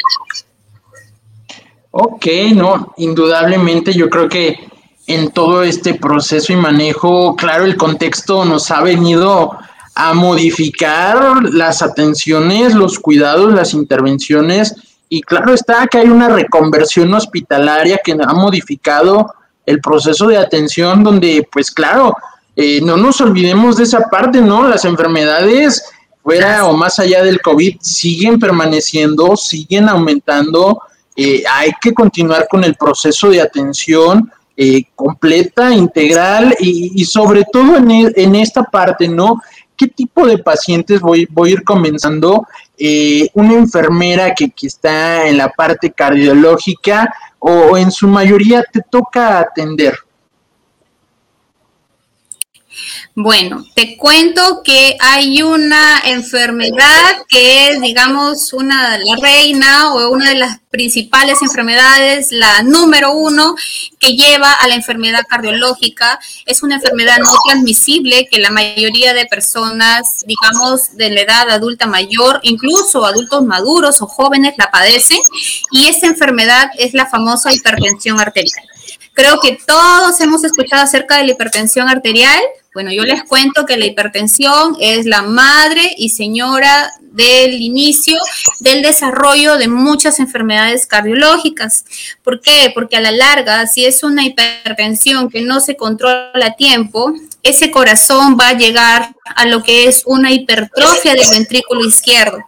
Ok, 1.91 2.27
no, 2.55 2.95
indudablemente 2.97 3.93
yo 3.93 4.09
creo 4.09 4.29
que 4.29 4.69
en 5.07 5.31
todo 5.31 5.63
este 5.63 5.95
proceso 5.95 6.53
y 6.53 6.57
manejo, 6.57 7.37
claro, 7.37 7.65
el 7.65 7.77
contexto 7.77 8.45
nos 8.45 8.71
ha 8.71 8.81
venido 8.83 9.59
a 9.95 10.15
modificar 10.15 11.43
las 11.53 11.83
atenciones, 11.83 12.75
los 12.75 12.99
cuidados, 12.99 13.53
las 13.53 13.75
intervenciones 13.75 14.75
y 15.15 15.21
claro 15.21 15.53
está 15.53 15.87
que 15.89 15.99
hay 15.99 16.09
una 16.09 16.31
reconversión 16.31 17.13
hospitalaria 17.13 18.01
que 18.03 18.13
ha 18.13 18.33
modificado 18.33 19.35
el 19.67 19.79
proceso 19.79 20.27
de 20.27 20.39
atención 20.39 21.05
donde 21.05 21.47
pues 21.53 21.71
claro, 21.71 22.17
eh, 22.57 22.81
no 22.81 22.97
nos 22.97 23.21
olvidemos 23.21 23.77
de 23.77 23.85
esa 23.85 24.09
parte, 24.09 24.41
¿no? 24.41 24.67
Las 24.67 24.87
enfermedades 24.87 25.85
fuera 26.23 26.65
o 26.65 26.75
más 26.75 26.99
allá 26.99 27.23
del 27.23 27.43
COVID 27.43 27.77
siguen 27.83 28.41
permaneciendo, 28.41 29.37
siguen 29.37 29.91
aumentando 29.91 30.81
eh, 31.15 31.43
hay 31.47 31.73
que 31.79 31.93
continuar 31.93 32.49
con 32.51 32.65
el 32.65 32.75
proceso 32.75 33.29
de 33.29 33.43
atención 33.43 34.33
eh, 34.57 34.85
completa, 34.95 35.75
integral 35.75 36.55
y, 36.59 37.05
sobre 37.05 37.45
todo 37.53 37.77
en, 37.77 37.91
e, 37.91 38.13
en, 38.17 38.35
esta 38.35 38.65
parte, 38.65 39.09
¿no? 39.09 39.43
¿Qué 39.83 39.89
tipo 39.89 40.25
de 40.29 40.39
pacientes 40.39 41.01
voy, 41.01 41.27
voy 41.29 41.51
a 41.51 41.53
ir 41.55 41.65
comenzando? 41.65 42.47
Eh, 42.79 43.29
una 43.35 43.55
enfermera 43.55 44.33
que, 44.33 44.49
que, 44.53 44.69
está 44.69 45.27
en 45.27 45.37
la 45.39 45.49
parte 45.49 45.91
cardiológica 45.91 47.13
o 47.41 47.77
en 47.77 47.91
su 47.91 48.07
mayoría 48.07 48.63
te 48.63 48.81
toca 48.89 49.41
atender. 49.41 49.99
Bueno, 53.15 53.65
te 53.75 53.97
cuento 53.97 54.63
que 54.65 54.97
hay 55.01 55.43
una 55.43 56.01
enfermedad 56.05 57.25
que 57.29 57.71
es, 57.71 57.81
digamos, 57.81 58.53
una 58.53 58.97
la 58.99 59.17
reina 59.21 59.93
o 59.93 60.11
una 60.11 60.31
de 60.31 60.37
las 60.37 60.59
principales 60.71 61.43
enfermedades, 61.43 62.33
la 62.33 62.63
número 62.63 63.13
uno, 63.13 63.55
que 64.01 64.17
lleva 64.17 64.53
a 64.53 64.67
la 64.67 64.75
enfermedad 64.75 65.27
cardiológica. 65.29 66.19
Es 66.47 66.63
una 66.63 66.77
enfermedad 66.77 67.19
no 67.19 67.31
transmisible 67.47 68.27
que 68.31 68.41
la 68.41 68.51
mayoría 68.51 69.13
de 69.13 69.27
personas, 69.27 70.25
digamos, 70.27 70.97
de 70.97 71.11
la 71.11 71.21
edad 71.21 71.51
adulta 71.51 71.87
mayor, 71.87 72.41
incluso 72.43 73.05
adultos 73.05 73.45
maduros 73.45 74.01
o 74.01 74.07
jóvenes, 74.07 74.55
la 74.57 74.71
padecen. 74.71 75.21
Y 75.71 75.85
esta 75.85 76.07
enfermedad 76.07 76.71
es 76.79 76.95
la 76.95 77.07
famosa 77.07 77.53
hipertensión 77.53 78.19
arterial. 78.19 78.67
Creo 79.13 79.39
que 79.41 79.59
todos 79.67 80.19
hemos 80.21 80.43
escuchado 80.43 80.83
acerca 80.83 81.19
de 81.19 81.25
la 81.25 81.33
hipertensión 81.33 81.89
arterial. 81.89 82.41
Bueno, 82.75 82.91
yo 82.91 83.05
les 83.05 83.23
cuento 83.25 83.67
que 83.67 83.77
la 83.77 83.85
hipertensión 83.85 84.77
es 84.81 85.05
la 85.05 85.23
madre 85.23 85.95
y 85.99 86.09
señora 86.09 86.91
del 87.03 87.61
inicio 87.61 88.19
del 88.61 88.81
desarrollo 88.81 89.59
de 89.59 89.69
muchas 89.69 90.19
enfermedades 90.21 90.87
cardiológicas. 90.87 91.85
¿Por 92.23 92.41
qué? 92.41 92.73
Porque 92.75 92.97
a 92.97 93.03
la 93.03 93.11
larga, 93.11 93.67
si 93.67 93.85
es 93.85 94.03
una 94.03 94.25
hipertensión 94.25 95.29
que 95.29 95.43
no 95.43 95.61
se 95.61 95.77
controla 95.77 96.47
a 96.47 96.57
tiempo, 96.57 97.13
ese 97.43 97.71
corazón 97.71 98.39
va 98.41 98.49
a 98.49 98.57
llegar 98.57 99.15
a 99.37 99.45
lo 99.45 99.63
que 99.63 99.87
es 99.87 100.05
una 100.07 100.33
hipertrofia 100.33 101.15
del 101.15 101.29
ventrículo 101.31 101.85
izquierdo. 101.85 102.39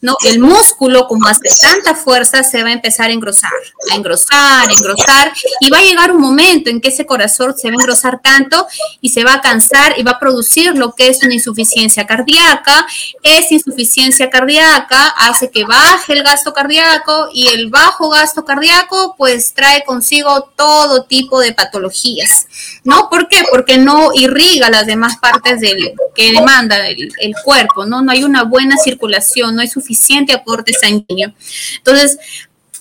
¿No? 0.00 0.16
El 0.24 0.38
músculo, 0.38 1.06
como 1.06 1.26
hace 1.26 1.48
tanta 1.60 1.94
fuerza, 1.94 2.42
se 2.42 2.62
va 2.62 2.70
a 2.70 2.72
empezar 2.72 3.10
a 3.10 3.12
engrosar, 3.12 3.50
a 3.90 3.94
engrosar, 3.94 4.68
a 4.68 4.72
engrosar, 4.72 5.32
y 5.60 5.70
va 5.70 5.78
a 5.78 5.82
llegar 5.82 6.12
un 6.12 6.20
momento 6.20 6.70
en 6.70 6.80
que 6.80 6.88
ese 6.88 7.04
corazón 7.04 7.54
se 7.56 7.68
va 7.68 7.72
a 7.72 7.80
engrosar 7.82 8.20
tanto 8.22 8.66
y 9.00 9.10
se 9.10 9.24
va 9.24 9.34
a 9.34 9.40
cansar 9.40 9.94
y 9.98 10.02
va 10.02 10.12
a 10.12 10.18
producir 10.18 10.76
lo 10.76 10.92
que 10.94 11.08
es 11.08 11.22
una 11.22 11.34
insuficiencia 11.34 12.06
cardíaca. 12.06 12.86
Esa 13.22 13.54
insuficiencia 13.54 14.30
cardíaca 14.30 15.08
hace 15.08 15.50
que 15.50 15.64
baje 15.64 16.14
el 16.14 16.22
gasto 16.22 16.52
cardíaco 16.52 17.28
y 17.32 17.48
el 17.48 17.68
bajo 17.68 18.08
gasto 18.08 18.44
cardíaco 18.44 19.14
pues 19.18 19.52
trae 19.52 19.84
consigo 19.84 20.50
todo 20.56 21.04
tipo 21.04 21.40
de 21.40 21.52
patologías, 21.52 22.46
¿no? 22.84 23.10
¿Por 23.10 23.28
qué? 23.28 23.44
Porque 23.50 23.76
no 23.76 24.10
irriga 24.14 24.70
las 24.70 24.86
demás 24.86 25.18
partes 25.18 25.60
del, 25.60 25.92
que 26.14 26.32
demanda 26.32 26.88
el, 26.88 27.12
el 27.20 27.34
cuerpo, 27.44 27.84
¿no? 27.84 28.00
No 28.00 28.12
hay 28.12 28.24
una 28.24 28.44
buena 28.44 28.76
circulación, 28.78 29.54
no 29.54 29.60
hay 29.60 29.68
suficiente 29.68 29.89
suficiente 29.90 30.32
aporte 30.32 30.72
sanguíneo. 30.72 31.32
Entonces, 31.78 32.18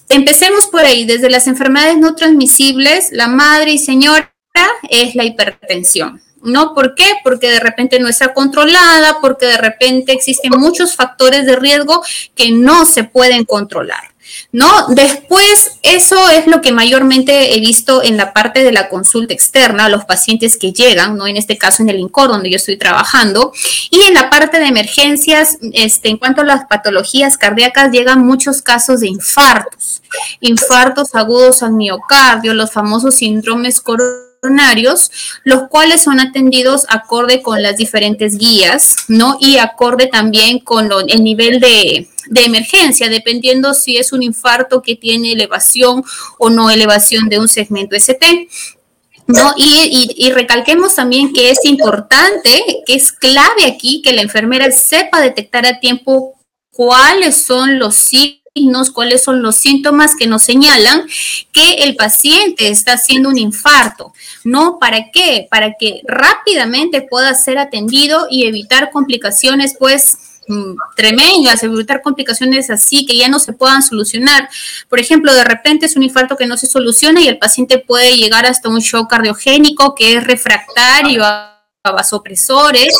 empecemos 0.09 0.67
por 0.67 0.81
ahí, 0.81 1.05
desde 1.05 1.29
las 1.29 1.47
enfermedades 1.47 1.97
no 1.97 2.15
transmisibles, 2.15 3.09
la 3.11 3.27
madre 3.27 3.71
y 3.71 3.79
señora 3.79 4.31
es 4.89 5.15
la 5.15 5.23
hipertensión. 5.23 6.21
¿No? 6.41 6.73
¿Por 6.73 6.95
qué? 6.95 7.15
Porque 7.21 7.49
de 7.49 7.59
repente 7.59 7.99
no 7.99 8.07
está 8.07 8.33
controlada, 8.33 9.17
porque 9.19 9.45
de 9.45 9.57
repente 9.57 10.13
existen 10.13 10.53
muchos 10.57 10.95
factores 10.95 11.45
de 11.45 11.57
riesgo 11.57 12.01
que 12.33 12.51
no 12.51 12.85
se 12.85 13.03
pueden 13.03 13.43
controlar. 13.43 14.13
¿No? 14.51 14.87
Después, 14.89 15.77
eso 15.83 16.29
es 16.29 16.47
lo 16.47 16.61
que 16.61 16.71
mayormente 16.71 17.55
he 17.55 17.59
visto 17.59 18.03
en 18.03 18.17
la 18.17 18.33
parte 18.33 18.63
de 18.63 18.71
la 18.71 18.89
consulta 18.89 19.33
externa, 19.33 19.89
los 19.89 20.05
pacientes 20.05 20.57
que 20.57 20.71
llegan, 20.71 21.17
¿no? 21.17 21.27
En 21.27 21.37
este 21.37 21.57
caso 21.57 21.83
en 21.83 21.89
el 21.89 21.99
INCOR, 21.99 22.29
donde 22.29 22.49
yo 22.49 22.55
estoy 22.55 22.77
trabajando, 22.77 23.53
y 23.89 24.01
en 24.01 24.13
la 24.13 24.29
parte 24.29 24.59
de 24.59 24.67
emergencias, 24.67 25.57
este, 25.73 26.09
en 26.09 26.17
cuanto 26.17 26.41
a 26.41 26.45
las 26.45 26.65
patologías 26.65 27.37
cardíacas, 27.37 27.91
llegan 27.91 28.25
muchos 28.25 28.61
casos 28.61 29.01
de 29.01 29.07
infartos, 29.07 30.01
infartos 30.39 31.15
agudos 31.15 31.63
al 31.63 31.73
miocardio, 31.73 32.53
los 32.53 32.71
famosos 32.71 33.15
síndromes 33.15 33.81
coronarios 33.81 34.28
los 35.43 35.67
cuales 35.69 36.03
son 36.03 36.19
atendidos 36.19 36.85
acorde 36.89 37.41
con 37.41 37.61
las 37.61 37.77
diferentes 37.77 38.37
guías, 38.37 38.95
¿no? 39.07 39.37
Y 39.39 39.57
acorde 39.57 40.07
también 40.07 40.59
con 40.59 40.89
el 41.07 41.23
nivel 41.23 41.59
de, 41.59 42.07
emergencia, 42.35 43.09
dependiendo 43.09 43.73
si 43.73 43.97
es 43.97 44.13
un 44.13 44.23
infarto 44.23 44.81
que 44.81 44.95
tiene 44.95 45.33
elevación 45.33 46.03
o 46.37 46.49
no 46.49 46.69
elevación 46.69 47.27
de 47.27 47.39
un 47.39 47.47
segmento 47.47 47.95
ST. 47.95 48.47
¿No? 49.27 49.53
Y, 49.55 50.15
y, 50.17 50.31
recalquemos 50.31 50.95
también 50.95 51.31
que 51.31 51.51
es 51.51 51.59
importante, 51.63 52.63
que 52.87 52.95
es 52.95 53.11
clave 53.11 53.65
aquí 53.67 54.01
que 54.01 54.11
la 54.11 54.23
enfermera 54.23 54.71
sepa 54.71 55.21
detectar 55.21 55.67
a 55.67 55.79
tiempo 55.79 56.33
cuáles 56.71 57.45
son 57.45 57.77
los 57.77 57.93
signos 57.93 58.38
cuáles 58.93 59.23
son 59.23 59.41
los 59.41 59.55
síntomas 59.55 60.15
que 60.15 60.27
nos 60.27 60.43
señalan 60.43 61.07
que 61.51 61.83
el 61.83 61.95
paciente 61.95 62.69
está 62.69 62.93
haciendo 62.93 63.29
un 63.29 63.37
infarto. 63.37 64.13
¿No? 64.43 64.79
¿Para 64.79 65.11
qué? 65.11 65.47
Para 65.49 65.73
que 65.79 66.01
rápidamente 66.05 67.01
pueda 67.01 67.33
ser 67.33 67.57
atendido 67.57 68.27
y 68.29 68.45
evitar 68.45 68.89
complicaciones, 68.91 69.75
pues, 69.77 70.17
mm, 70.47 70.75
tremendas, 70.95 71.61
evitar 71.63 72.01
complicaciones 72.01 72.69
así 72.69 73.05
que 73.05 73.17
ya 73.17 73.27
no 73.27 73.39
se 73.39 73.53
puedan 73.53 73.83
solucionar. 73.83 74.49
Por 74.87 74.99
ejemplo, 74.99 75.33
de 75.33 75.43
repente 75.43 75.85
es 75.85 75.95
un 75.95 76.03
infarto 76.03 76.37
que 76.37 76.47
no 76.47 76.57
se 76.57 76.67
soluciona 76.67 77.21
y 77.21 77.27
el 77.27 77.37
paciente 77.37 77.77
puede 77.79 78.15
llegar 78.15 78.45
hasta 78.45 78.69
un 78.69 78.79
shock 78.79 79.09
cardiogénico 79.09 79.93
que 79.95 80.15
es 80.15 80.23
refractario 80.23 81.23
vasopresores, 81.83 82.93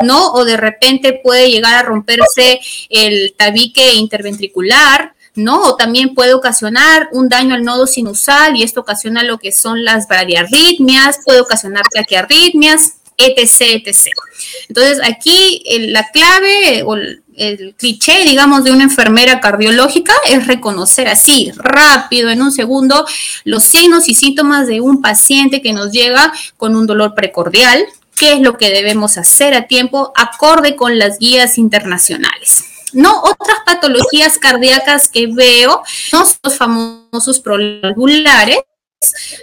¿no? 0.00 0.32
O 0.32 0.44
de 0.44 0.56
repente 0.56 1.20
puede 1.22 1.50
llegar 1.50 1.74
a 1.74 1.82
romperse 1.82 2.60
el 2.88 3.34
tabique 3.36 3.94
interventricular, 3.94 5.14
¿no? 5.34 5.62
O 5.62 5.76
también 5.76 6.14
puede 6.14 6.32
ocasionar 6.32 7.08
un 7.12 7.28
daño 7.28 7.54
al 7.54 7.64
nodo 7.64 7.86
sinusal 7.86 8.56
y 8.56 8.62
esto 8.62 8.80
ocasiona 8.80 9.22
lo 9.22 9.38
que 9.38 9.52
son 9.52 9.84
las 9.84 10.08
bradiarritmias, 10.08 11.18
puede 11.24 11.40
ocasionar 11.40 11.82
taquiarritmias, 11.92 12.94
etc, 13.18 13.82
etc. 13.86 14.08
Entonces, 14.68 15.00
aquí 15.04 15.62
la 15.88 16.08
clave 16.08 16.82
o 16.86 16.94
el 16.94 17.74
cliché, 17.76 18.24
digamos, 18.24 18.64
de 18.64 18.72
una 18.72 18.84
enfermera 18.84 19.40
cardiológica 19.40 20.14
es 20.26 20.46
reconocer 20.46 21.08
así, 21.08 21.50
rápido, 21.56 22.30
en 22.30 22.40
un 22.40 22.52
segundo, 22.52 23.06
los 23.44 23.64
signos 23.64 24.08
y 24.08 24.14
síntomas 24.14 24.66
de 24.66 24.80
un 24.80 25.02
paciente 25.02 25.60
que 25.60 25.74
nos 25.74 25.92
llega 25.92 26.32
con 26.56 26.76
un 26.76 26.86
dolor 26.86 27.14
precordial, 27.14 27.86
qué 28.22 28.34
es 28.34 28.40
lo 28.40 28.56
que 28.56 28.70
debemos 28.70 29.18
hacer 29.18 29.52
a 29.52 29.66
tiempo 29.66 30.12
acorde 30.14 30.76
con 30.76 30.96
las 30.96 31.18
guías 31.18 31.58
internacionales. 31.58 32.62
No, 32.92 33.20
otras 33.20 33.58
patologías 33.66 34.38
cardíacas 34.38 35.08
que 35.08 35.26
veo 35.26 35.82
son 36.08 36.24
los 36.44 36.56
famosos 36.56 37.40
problemas 37.40 37.96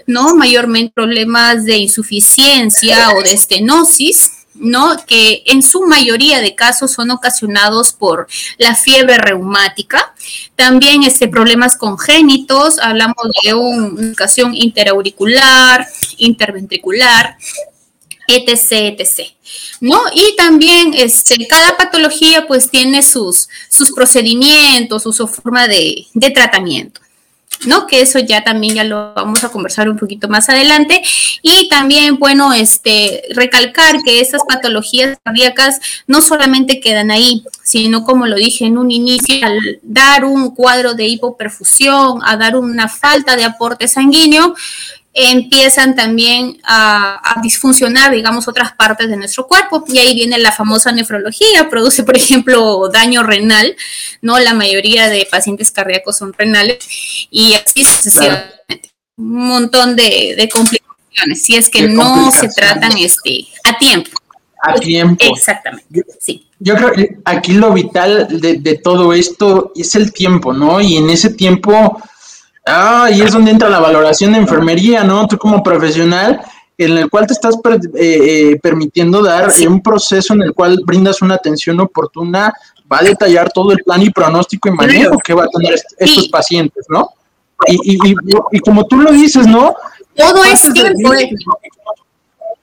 ¿no? 0.07 0.33
Mayormente 0.33 0.93
problemas 0.95 1.65
de 1.65 1.75
insuficiencia 1.75 3.09
o 3.09 3.21
de 3.21 3.33
estenosis, 3.33 4.31
¿no? 4.53 4.95
Que 5.05 5.43
en 5.47 5.61
su 5.61 5.81
mayoría 5.81 6.39
de 6.39 6.55
casos 6.55 6.91
son 6.93 7.11
ocasionados 7.11 7.91
por 7.91 8.29
la 8.57 8.75
fiebre 8.75 9.17
reumática. 9.17 10.13
También 10.55 11.03
este, 11.03 11.27
problemas 11.27 11.75
congénitos, 11.75 12.79
hablamos 12.79 13.25
de 13.43 13.53
una 13.55 14.13
ocasión 14.13 14.55
interauricular, 14.55 15.85
interventricular, 16.15 17.35
etc, 18.35 18.99
etc. 18.99 19.31
¿No? 19.81 20.01
Y 20.13 20.35
también 20.35 20.93
este, 20.93 21.47
cada 21.47 21.77
patología 21.77 22.47
pues 22.47 22.69
tiene 22.69 23.01
sus, 23.01 23.49
sus 23.69 23.91
procedimientos, 23.91 25.03
su, 25.03 25.27
forma 25.27 25.67
de, 25.67 26.05
de 26.13 26.29
tratamiento. 26.31 27.01
¿no? 27.65 27.87
Que 27.87 28.01
eso 28.01 28.19
ya 28.19 28.43
también 28.43 28.75
ya 28.75 28.83
lo 28.83 29.13
vamos 29.13 29.43
a 29.43 29.49
conversar 29.49 29.89
un 29.89 29.97
poquito 29.97 30.27
más 30.27 30.49
adelante. 30.49 31.01
Y 31.41 31.67
también, 31.69 32.17
bueno, 32.17 32.53
este, 32.53 33.23
recalcar 33.35 34.01
que 34.03 34.21
estas 34.21 34.41
patologías 34.47 35.17
cardíacas 35.23 35.79
no 36.07 36.21
solamente 36.21 36.79
quedan 36.79 37.11
ahí, 37.11 37.43
sino 37.63 38.03
como 38.03 38.27
lo 38.27 38.35
dije 38.35 38.65
en 38.65 38.77
un 38.77 38.91
inicio, 38.91 39.45
al 39.45 39.79
dar 39.81 40.25
un 40.25 40.55
cuadro 40.55 40.93
de 40.93 41.07
hipoperfusión, 41.07 42.19
a 42.23 42.37
dar 42.37 42.55
una 42.55 42.87
falta 42.87 43.35
de 43.35 43.43
aporte 43.43 43.87
sanguíneo, 43.87 44.55
empiezan 45.13 45.95
también 45.95 46.59
a, 46.63 47.39
disfuncionar, 47.41 48.11
digamos, 48.11 48.47
otras 48.47 48.73
partes 48.73 49.09
de 49.09 49.17
nuestro 49.17 49.47
cuerpo. 49.47 49.83
Y 49.87 49.99
ahí 49.99 50.13
viene 50.13 50.37
la 50.37 50.51
famosa 50.51 50.91
nefrología, 50.91 51.69
produce, 51.69 52.03
por 52.03 52.15
ejemplo, 52.15 52.89
daño 52.89 53.23
renal, 53.23 53.75
¿no? 54.21 54.39
La 54.39 54.53
mayoría 54.53 55.09
de 55.09 55.27
pacientes 55.29 55.71
cardíacos 55.71 56.17
son 56.17 56.33
renales 56.33 56.79
y 57.29 57.53
así 57.53 57.83
sucesivamente. 57.83 58.91
Un 59.17 59.47
montón 59.47 59.95
de, 59.95 60.49
complicaciones, 60.51 61.43
si 61.43 61.55
es 61.55 61.69
que 61.69 61.87
no 61.87 62.31
se 62.31 62.47
tratan 62.49 62.97
este, 62.97 63.47
a 63.65 63.77
tiempo. 63.77 64.11
A 64.61 64.73
tiempo. 64.75 65.25
Exactamente, 65.25 66.05
sí. 66.19 66.45
Yo 66.59 66.75
creo 66.75 66.91
que 66.91 67.17
aquí 67.25 67.53
lo 67.53 67.71
vital 67.71 68.27
de, 68.41 68.57
de 68.57 68.77
todo 68.77 69.13
esto 69.13 69.71
es 69.75 69.95
el 69.95 70.11
tiempo, 70.11 70.53
¿no? 70.53 70.81
Y 70.81 70.97
en 70.97 71.09
ese 71.09 71.29
tiempo 71.29 72.01
Ah, 72.71 73.09
y 73.11 73.21
es 73.21 73.31
donde 73.31 73.51
entra 73.51 73.69
la 73.69 73.79
valoración 73.79 74.33
de 74.33 74.39
enfermería, 74.39 75.03
¿no? 75.03 75.27
Tú 75.27 75.37
como 75.37 75.63
profesional, 75.63 76.39
en 76.77 76.97
el 76.97 77.09
cual 77.09 77.25
te 77.25 77.33
estás 77.33 77.55
eh, 77.55 77.79
eh, 77.95 78.59
permitiendo 78.61 79.23
dar 79.23 79.51
un 79.67 79.81
proceso 79.81 80.33
en 80.33 80.43
el 80.43 80.53
cual 80.53 80.79
brindas 80.85 81.21
una 81.21 81.35
atención 81.35 81.79
oportuna, 81.79 82.53
va 82.91 82.99
a 82.99 83.03
detallar 83.03 83.51
todo 83.51 83.71
el 83.71 83.83
plan 83.83 84.01
y 84.01 84.09
pronóstico 84.09 84.69
y 84.69 84.71
manejo 84.71 85.17
que 85.17 85.33
va 85.33 85.43
a 85.43 85.47
tener 85.47 85.75
estos 85.97 86.27
pacientes, 86.29 86.85
¿no? 86.89 87.09
Y, 87.67 87.95
y, 87.95 88.15
y, 88.51 88.59
como 88.59 88.85
tú 88.85 88.97
lo 88.97 89.11
dices, 89.11 89.45
¿no? 89.45 89.75
Todo 90.15 90.43
es 90.45 90.61
tiempo. 90.73 91.13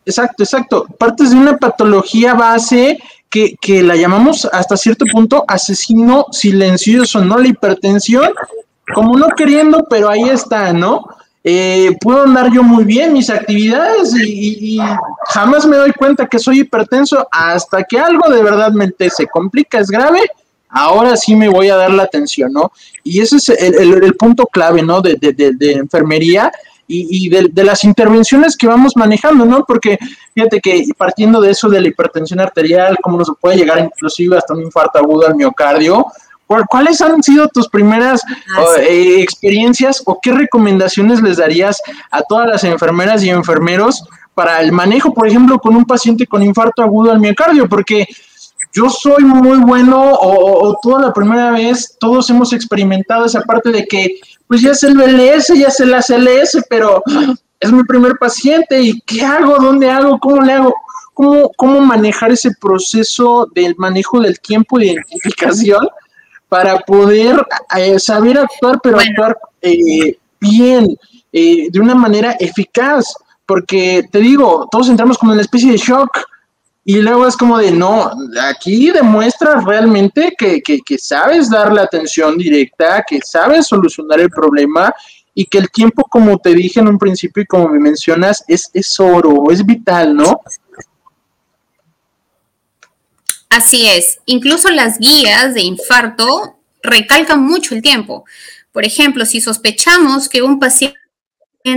exacto, 0.06 0.42
exacto. 0.42 0.86
Partes 0.98 1.30
de 1.30 1.36
una 1.36 1.58
patología 1.58 2.32
base 2.32 2.98
que, 3.28 3.56
que 3.60 3.82
la 3.82 3.96
llamamos 3.96 4.48
hasta 4.50 4.76
cierto 4.76 5.04
punto 5.12 5.44
asesino 5.46 6.26
silencioso, 6.30 7.22
¿no? 7.22 7.36
La 7.36 7.48
hipertensión 7.48 8.32
como 8.94 9.16
no 9.16 9.28
queriendo, 9.36 9.86
pero 9.88 10.08
ahí 10.08 10.28
está, 10.28 10.72
¿no? 10.72 11.04
Eh, 11.48 11.96
puedo 12.00 12.22
andar 12.22 12.52
yo 12.52 12.64
muy 12.64 12.82
bien 12.82 13.12
mis 13.12 13.30
actividades 13.30 14.12
y, 14.16 14.80
jamás 15.28 15.64
me 15.64 15.76
doy 15.76 15.92
cuenta 15.92 16.26
que 16.26 16.40
soy 16.40 16.60
hipertenso 16.60 17.28
hasta 17.30 17.84
que 17.84 18.00
algo 18.00 18.28
de 18.28 18.42
verdad 18.42 18.72
se 19.14 19.28
complica, 19.28 19.78
es 19.78 19.88
grave, 19.88 20.22
ahora 20.68 21.16
sí 21.16 21.36
me 21.36 21.48
voy 21.48 21.68
a 21.68 21.76
dar 21.76 21.92
la 21.92 22.02
atención, 22.02 22.52
¿no? 22.52 22.72
Y 23.04 23.20
ese 23.20 23.36
es 23.36 23.48
el, 23.48 24.14
punto 24.14 24.46
clave, 24.46 24.82
¿no? 24.82 25.00
De, 25.00 25.14
de, 25.14 25.72
enfermería 25.72 26.50
y, 26.88 27.28
de, 27.28 27.48
de, 27.52 27.64
las 27.64 27.84
intervenciones 27.84 28.56
que 28.56 28.66
vamos 28.66 28.96
manejando, 28.96 29.44
¿no? 29.44 29.64
Porque 29.64 29.98
fíjate 30.34 30.60
que 30.60 30.84
partiendo 30.96 31.40
de 31.40 31.52
eso 31.52 31.68
de 31.68 31.80
la 31.80 31.86
hipertensión 31.86 32.40
arterial, 32.40 32.98
cómo 33.00 33.18
nos 33.18 33.30
puede 33.40 33.56
llegar 33.56 33.78
inclusive 33.78 34.36
hasta 34.36 34.52
un 34.52 34.62
infarto 34.62 34.98
agudo 34.98 35.28
al 35.28 35.36
miocardio, 35.36 36.06
¿Cuáles 36.46 37.00
han 37.00 37.22
sido 37.22 37.48
tus 37.48 37.68
primeras 37.68 38.22
ah, 38.56 38.80
eh, 38.80 39.20
experiencias 39.20 40.02
o 40.06 40.18
qué 40.22 40.32
recomendaciones 40.32 41.20
les 41.20 41.38
darías 41.38 41.82
a 42.10 42.22
todas 42.22 42.48
las 42.48 42.64
enfermeras 42.64 43.24
y 43.24 43.30
enfermeros 43.30 44.04
para 44.34 44.60
el 44.60 44.70
manejo, 44.70 45.12
por 45.12 45.26
ejemplo, 45.26 45.58
con 45.58 45.74
un 45.74 45.84
paciente 45.84 46.26
con 46.26 46.42
infarto 46.42 46.82
agudo 46.82 47.10
al 47.10 47.20
miocardio? 47.20 47.68
Porque 47.68 48.06
yo 48.72 48.90
soy 48.90 49.24
muy 49.24 49.58
bueno 49.58 50.12
o, 50.20 50.78
toda 50.82 51.00
la 51.00 51.12
primera 51.12 51.50
vez 51.50 51.96
todos 51.98 52.28
hemos 52.30 52.52
experimentado 52.52 53.24
esa 53.24 53.40
parte 53.40 53.70
de 53.70 53.86
que 53.86 54.20
pues 54.46 54.60
ya 54.60 54.70
es 54.72 54.82
el 54.82 54.96
BLS, 54.96 55.48
ya 55.58 55.68
es 55.68 55.80
el 55.80 55.94
ACLS, 55.94 56.64
pero 56.68 57.02
es 57.58 57.72
mi 57.72 57.82
primer 57.84 58.16
paciente 58.18 58.80
y 58.80 59.00
¿qué 59.00 59.22
hago? 59.22 59.56
¿Dónde 59.58 59.90
hago? 59.90 60.18
¿Cómo 60.20 60.42
le 60.42 60.52
hago? 60.52 60.74
¿Cómo, 61.14 61.50
cómo 61.56 61.80
manejar 61.80 62.30
ese 62.30 62.50
proceso 62.60 63.48
del 63.54 63.74
manejo 63.78 64.20
del 64.20 64.38
tiempo 64.38 64.78
de 64.78 64.92
identificación? 64.92 65.88
Para 66.48 66.78
poder 66.80 67.44
eh, 67.76 67.98
saber 67.98 68.38
actuar, 68.38 68.78
pero 68.82 68.98
actuar 68.98 69.36
eh, 69.60 70.16
bien, 70.40 70.96
eh, 71.32 71.68
de 71.70 71.80
una 71.80 71.94
manera 71.94 72.36
eficaz, 72.38 73.14
porque 73.44 74.04
te 74.10 74.18
digo, 74.20 74.68
todos 74.70 74.88
entramos 74.88 75.18
como 75.18 75.32
en 75.32 75.36
una 75.36 75.42
especie 75.42 75.72
de 75.72 75.78
shock. 75.78 76.10
Y 76.88 77.00
luego 77.00 77.26
es 77.26 77.36
como 77.36 77.58
de, 77.58 77.72
no, 77.72 78.12
aquí 78.48 78.92
demuestras 78.92 79.64
realmente 79.64 80.32
que, 80.38 80.62
que, 80.62 80.78
que 80.86 80.98
sabes 80.98 81.50
dar 81.50 81.72
la 81.72 81.82
atención 81.82 82.38
directa, 82.38 83.02
que 83.04 83.18
sabes 83.24 83.66
solucionar 83.66 84.20
el 84.20 84.30
problema 84.30 84.94
y 85.34 85.44
que 85.44 85.58
el 85.58 85.68
tiempo, 85.70 86.04
como 86.08 86.38
te 86.38 86.54
dije 86.54 86.78
en 86.78 86.86
un 86.86 86.96
principio 86.96 87.42
y 87.42 87.46
como 87.46 87.68
me 87.68 87.80
mencionas, 87.80 88.44
es, 88.46 88.70
es 88.72 88.98
oro, 89.00 89.50
es 89.50 89.66
vital, 89.66 90.16
¿no? 90.16 90.40
Así 93.56 93.86
es. 93.86 94.18
Incluso 94.26 94.68
las 94.68 94.98
guías 94.98 95.54
de 95.54 95.62
infarto 95.62 96.58
recalcan 96.82 97.42
mucho 97.42 97.74
el 97.74 97.80
tiempo. 97.80 98.26
Por 98.70 98.84
ejemplo, 98.84 99.24
si 99.24 99.40
sospechamos 99.40 100.28
que 100.28 100.42
un 100.42 100.60
paciente 100.60 100.98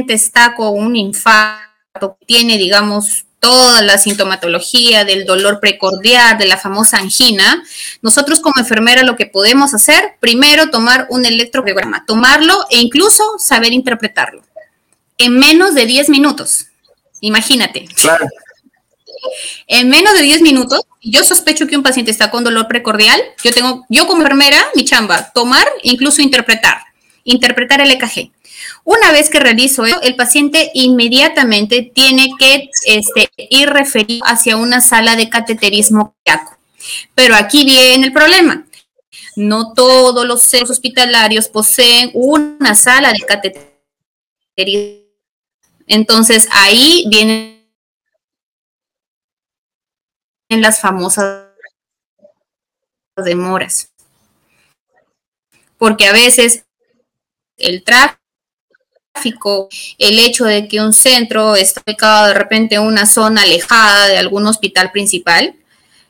está 0.09 0.55
con 0.55 0.77
un 0.77 0.97
infarto, 0.97 2.17
tiene, 2.25 2.57
digamos, 2.57 3.27
toda 3.39 3.81
la 3.81 3.97
sintomatología 3.97 5.05
del 5.05 5.25
dolor 5.25 5.61
precordial, 5.61 6.37
de 6.37 6.47
la 6.47 6.57
famosa 6.57 6.97
angina, 6.97 7.63
nosotros 8.01 8.41
como 8.41 8.59
enfermera 8.59 9.03
lo 9.03 9.15
que 9.15 9.27
podemos 9.27 9.73
hacer, 9.73 10.15
primero 10.19 10.71
tomar 10.71 11.07
un 11.09 11.25
electrocardiograma, 11.25 12.05
tomarlo 12.05 12.65
e 12.69 12.79
incluso 12.79 13.23
saber 13.37 13.71
interpretarlo 13.71 14.43
en 15.17 15.39
menos 15.39 15.75
de 15.75 15.85
10 15.85 16.09
minutos. 16.09 16.65
Imagínate. 17.21 17.85
Claro. 17.95 18.27
En 19.67 19.89
menos 19.89 20.13
de 20.13 20.23
10 20.23 20.41
minutos, 20.41 20.81
yo 21.01 21.23
sospecho 21.23 21.67
que 21.67 21.77
un 21.77 21.83
paciente 21.83 22.11
está 22.11 22.31
con 22.31 22.43
dolor 22.43 22.67
precordial. 22.67 23.21
Yo 23.43 23.51
tengo, 23.51 23.85
yo 23.89 24.07
como 24.07 24.21
enfermera, 24.21 24.65
mi 24.75 24.85
chamba, 24.85 25.31
tomar, 25.33 25.67
incluso 25.83 26.21
interpretar, 26.21 26.81
interpretar 27.23 27.81
el 27.81 27.91
EKG. 27.91 28.31
Una 28.83 29.11
vez 29.11 29.29
que 29.29 29.39
realizo 29.39 29.85
eso, 29.85 30.01
el 30.01 30.15
paciente 30.15 30.71
inmediatamente 30.73 31.91
tiene 31.93 32.31
que 32.37 32.69
este, 32.85 33.29
ir 33.49 33.69
referido 33.69 34.25
hacia 34.25 34.57
una 34.57 34.81
sala 34.81 35.15
de 35.15 35.29
cateterismo 35.29 36.15
cardíaco. 36.23 36.57
Pero 37.13 37.35
aquí 37.35 37.65
viene 37.65 38.07
el 38.07 38.13
problema. 38.13 38.65
No 39.35 39.73
todos 39.73 40.25
los 40.25 40.43
centros 40.43 40.71
hospitalarios 40.71 41.47
poseen 41.47 42.11
una 42.13 42.75
sala 42.75 43.13
de 43.13 43.19
cateterismo. 43.19 43.69
Entonces 45.87 46.47
ahí 46.51 47.05
viene 47.09 47.58
en 50.49 50.61
las 50.61 50.81
famosas 50.81 51.45
demoras. 53.15 53.91
Porque 55.77 56.07
a 56.07 56.11
veces 56.11 56.65
el 57.57 57.83
tráfico, 57.83 59.69
el 59.97 60.19
hecho 60.19 60.45
de 60.45 60.67
que 60.67 60.81
un 60.81 60.93
centro 60.93 61.55
está 61.55 61.81
ubicado 61.85 62.27
de 62.27 62.33
repente 62.33 62.75
en 62.75 62.81
una 62.81 63.05
zona 63.05 63.43
alejada 63.43 64.07
de 64.07 64.17
algún 64.17 64.45
hospital 64.47 64.91
principal, 64.91 65.55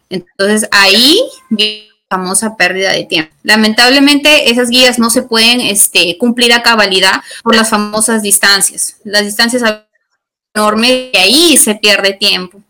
entonces 0.10 0.68
ahí 0.72 1.20
viene 1.50 1.88
la 2.10 2.18
famosa 2.18 2.56
pérdida 2.56 2.92
de 2.92 3.04
tiempo. 3.04 3.36
Lamentablemente 3.44 4.50
esas 4.50 4.70
guías 4.70 4.98
no 4.98 5.10
se 5.10 5.24
pueden 5.24 5.62
este, 5.62 6.18
cumplir 6.18 6.54
a 6.54 6.64
cabalidad 6.64 7.22
por 7.44 7.56
las 7.56 7.70
famosas 7.70 8.24
distancias. 8.24 8.98
Las 9.04 9.26
distancias 9.26 9.64
enormes 10.56 11.10
y 11.14 11.18
ahí 11.18 11.58
se 11.58 11.76
pierde 11.76 12.14
tiempo. 12.14 12.64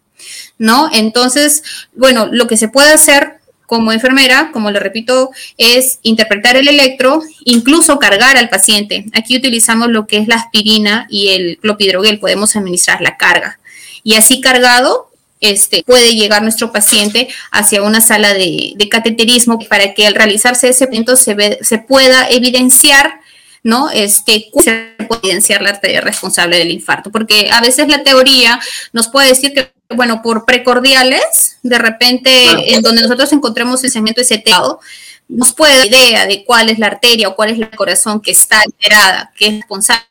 ¿No? 0.57 0.89
Entonces, 0.93 1.63
bueno, 1.93 2.27
lo 2.31 2.47
que 2.47 2.57
se 2.57 2.67
puede 2.67 2.93
hacer 2.93 3.39
como 3.69 3.91
enfermera, 3.91 4.49
como 4.51 4.71
le 4.71 4.79
repito, 4.79 5.29
es 5.57 5.99
interpretar 6.01 6.57
el 6.57 6.67
electro, 6.67 7.21
incluso 7.45 7.99
cargar 7.99 8.35
al 8.35 8.49
paciente. 8.49 9.05
Aquí 9.13 9.37
utilizamos 9.37 9.89
lo 9.89 10.07
que 10.07 10.17
es 10.17 10.27
la 10.27 10.35
aspirina 10.35 11.05
y 11.07 11.29
el 11.29 11.59
clopidogrel, 11.61 12.19
podemos 12.19 12.55
administrar 12.55 12.99
la 13.01 13.15
carga. 13.15 13.59
Y 14.03 14.15
así 14.15 14.41
cargado, 14.41 15.11
este, 15.39 15.83
puede 15.83 16.15
llegar 16.15 16.41
nuestro 16.41 16.71
paciente 16.71 17.29
hacia 17.51 17.83
una 17.83 18.01
sala 18.01 18.33
de, 18.33 18.75
cateterismo 18.89 19.59
para 19.59 19.93
que 19.93 20.07
al 20.07 20.15
realizarse 20.15 20.69
ese 20.69 20.85
evento 20.85 21.15
se, 21.15 21.59
se 21.61 21.77
pueda 21.77 22.27
evidenciar 22.27 23.19
¿no? 23.61 23.89
Este, 23.91 24.49
se 24.63 24.95
puede 25.07 25.21
evidenciar 25.23 25.61
la 25.61 25.71
arteria 25.71 26.01
responsable 26.01 26.57
del 26.57 26.71
infarto, 26.71 27.11
porque 27.11 27.49
a 27.51 27.61
veces 27.61 27.87
la 27.87 28.03
teoría 28.03 28.59
nos 28.93 29.09
puede 29.09 29.29
decir 29.29 29.53
que, 29.53 29.71
bueno, 29.95 30.21
por 30.21 30.45
precordiales, 30.45 31.57
de 31.63 31.77
repente, 31.77 32.73
en 32.73 32.81
donde 32.81 33.01
nosotros 33.01 33.31
encontremos 33.33 33.83
el 33.83 33.91
segmento 33.91 34.23
seteado, 34.23 34.79
nos 35.27 35.53
puede 35.53 35.77
dar 35.77 35.87
idea 35.87 36.25
de 36.25 36.43
cuál 36.45 36.69
es 36.69 36.79
la 36.79 36.87
arteria 36.87 37.27
o 37.27 37.35
cuál 37.35 37.49
es 37.49 37.59
el 37.59 37.69
corazón 37.71 38.21
que 38.21 38.31
está 38.31 38.61
alterada, 38.61 39.31
que 39.35 39.47
es 39.47 39.53
responsable 39.55 40.09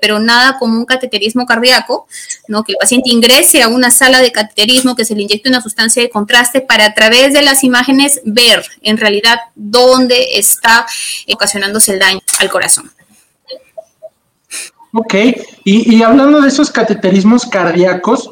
pero 0.00 0.18
nada 0.18 0.58
como 0.58 0.78
un 0.78 0.86
cateterismo 0.86 1.44
cardíaco, 1.44 2.06
¿no? 2.48 2.64
que 2.64 2.72
el 2.72 2.78
paciente 2.78 3.10
ingrese 3.10 3.62
a 3.62 3.68
una 3.68 3.90
sala 3.90 4.20
de 4.20 4.32
cateterismo, 4.32 4.96
que 4.96 5.04
se 5.04 5.14
le 5.14 5.22
inyecte 5.22 5.48
una 5.48 5.60
sustancia 5.60 6.02
de 6.02 6.08
contraste 6.08 6.62
para 6.62 6.86
a 6.86 6.94
través 6.94 7.34
de 7.34 7.42
las 7.42 7.62
imágenes 7.64 8.22
ver 8.24 8.64
en 8.82 8.96
realidad 8.96 9.38
dónde 9.54 10.38
está 10.38 10.86
ocasionándose 11.32 11.92
el 11.92 11.98
daño 11.98 12.20
al 12.38 12.48
corazón. 12.48 12.90
Ok, 14.94 15.14
y, 15.64 15.96
y 15.96 16.02
hablando 16.02 16.40
de 16.40 16.48
esos 16.48 16.70
cateterismos 16.70 17.44
cardíacos, 17.44 18.30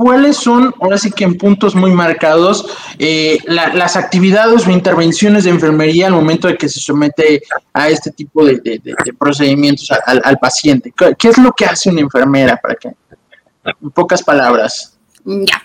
¿cuáles 0.00 0.38
son, 0.38 0.74
ahora 0.80 0.96
sí 0.96 1.10
que 1.10 1.24
en 1.24 1.36
puntos 1.36 1.74
muy 1.74 1.92
marcados, 1.92 2.64
eh, 2.98 3.38
las 3.46 3.96
actividades 3.96 4.66
o 4.66 4.70
intervenciones 4.70 5.44
de 5.44 5.50
enfermería 5.50 6.06
al 6.06 6.14
momento 6.14 6.48
de 6.48 6.56
que 6.56 6.70
se 6.70 6.80
somete 6.80 7.42
a 7.74 7.90
este 7.90 8.10
tipo 8.10 8.46
de, 8.46 8.80
procedimientos 9.18 9.90
al, 10.06 10.38
paciente? 10.38 10.90
¿Qué 11.18 11.28
es 11.28 11.36
lo 11.36 11.52
que 11.52 11.66
hace 11.66 11.90
una 11.90 12.00
enfermera? 12.00 12.56
Para 12.56 12.76
que, 12.76 12.88
en 12.88 13.90
pocas 13.90 14.22
palabras. 14.22 14.96
Ya. 15.26 15.62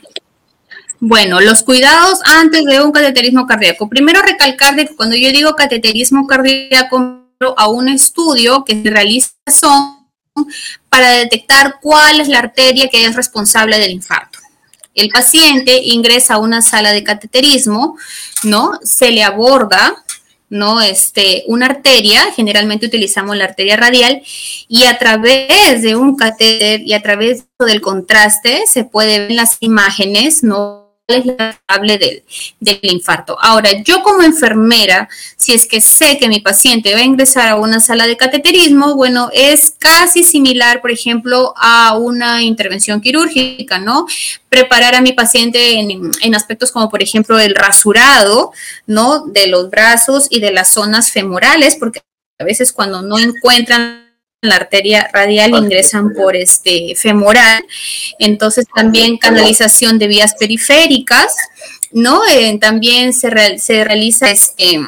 Bueno, 1.00 1.40
los 1.40 1.64
cuidados 1.64 2.20
antes 2.26 2.66
de 2.66 2.82
un 2.82 2.92
cateterismo 2.92 3.48
cardíaco. 3.48 3.88
Primero 3.88 4.22
recalcar 4.22 4.76
de 4.76 4.86
que 4.86 4.98
cuando 4.98 5.16
yo 5.16 5.30
digo 5.30 5.56
cateterismo 5.56 6.28
cardíaco, 6.28 7.22
a 7.56 7.70
un 7.70 7.88
estudio 7.88 8.66
que 8.66 8.84
se 8.84 8.90
realiza 8.90 9.30
son 9.48 9.95
para 10.90 11.12
detectar 11.12 11.80
cuál 11.82 12.22
es 12.22 12.28
la 12.28 12.40
arteria 12.40 12.90
que 12.90 13.06
es 13.06 13.16
responsable 13.16 13.80
del 13.80 13.92
infarto. 13.92 14.40
El 14.94 15.10
paciente 15.10 15.82
ingresa 15.84 16.36
a 16.36 16.40
una 16.40 16.62
sala 16.62 16.94
de 16.94 17.04
cateterismo, 17.04 17.98
¿no? 18.44 18.80
Se 18.82 19.12
le 19.12 19.24
aborda, 19.24 19.94
¿no? 20.50 20.82
Este, 20.82 21.44
una 21.48 21.66
arteria, 21.66 22.32
generalmente 22.34 22.86
utilizamos 22.86 23.36
la 23.36 23.46
arteria 23.46 23.76
radial, 23.76 24.22
y 24.68 24.84
a 24.86 24.98
través 24.98 25.82
de 25.82 25.96
un 25.96 26.16
catéter 26.16 26.82
y 26.82 26.94
a 26.94 27.02
través 27.02 27.46
del 27.60 27.82
contraste 27.82 28.64
se 28.68 28.86
puede 28.86 29.20
ver 29.20 29.32
las 29.32 29.58
imágenes, 29.60 30.44
¿no? 30.44 30.85
Es 31.08 31.26
la 31.26 31.60
del, 31.98 32.24
del 32.60 32.80
infarto. 32.82 33.38
Ahora, 33.40 33.70
yo 33.84 34.02
como 34.02 34.24
enfermera, 34.24 35.08
si 35.36 35.54
es 35.54 35.68
que 35.68 35.80
sé 35.80 36.18
que 36.18 36.28
mi 36.28 36.40
paciente 36.40 36.94
va 36.94 37.00
a 37.00 37.04
ingresar 37.04 37.50
a 37.50 37.56
una 37.58 37.80
sala 37.80 38.08
de 38.08 38.18
cateterismo, 38.18 38.96
bueno, 38.96 39.30
es 39.32 39.76
casi 39.78 40.24
similar, 40.24 40.82
por 40.82 40.90
ejemplo, 40.92 41.54
a 41.58 41.96
una 41.98 42.42
intervención 42.42 43.02
quirúrgica, 43.02 43.78
¿no? 43.78 44.08
Preparar 44.50 44.96
a 44.96 45.02
mi 45.02 45.14
paciente 45.14 45.80
en, 45.80 46.12
en 46.22 46.36
aspectos 46.36 46.72
como, 46.72 46.90
por 46.90 47.04
ejemplo, 47.04 47.40
el 47.40 47.54
rasurado, 47.54 48.52
¿no? 48.88 49.26
De 49.28 49.48
los 49.48 49.70
brazos 49.70 50.28
y 50.32 50.40
de 50.40 50.52
las 50.52 50.72
zonas 50.72 51.12
femorales, 51.12 51.76
porque 51.76 52.02
a 52.40 52.44
veces 52.44 52.74
cuando 52.74 53.04
no 53.04 53.20
encuentran 53.20 54.05
la 54.46 54.56
arteria 54.56 55.10
radial 55.14 55.52
ingresan 55.52 56.14
por 56.14 56.36
este 56.36 56.96
femoral, 56.96 57.64
entonces 58.20 58.66
también 58.74 59.18
canalización 59.18 60.00
de 60.00 60.08
vías 60.08 60.36
periféricas, 60.40 61.36
¿no? 61.92 62.22
Eh, 62.32 62.58
también 62.60 63.14
se, 63.14 63.58
se 63.58 63.84
realiza 63.84 64.30
este, 64.30 64.80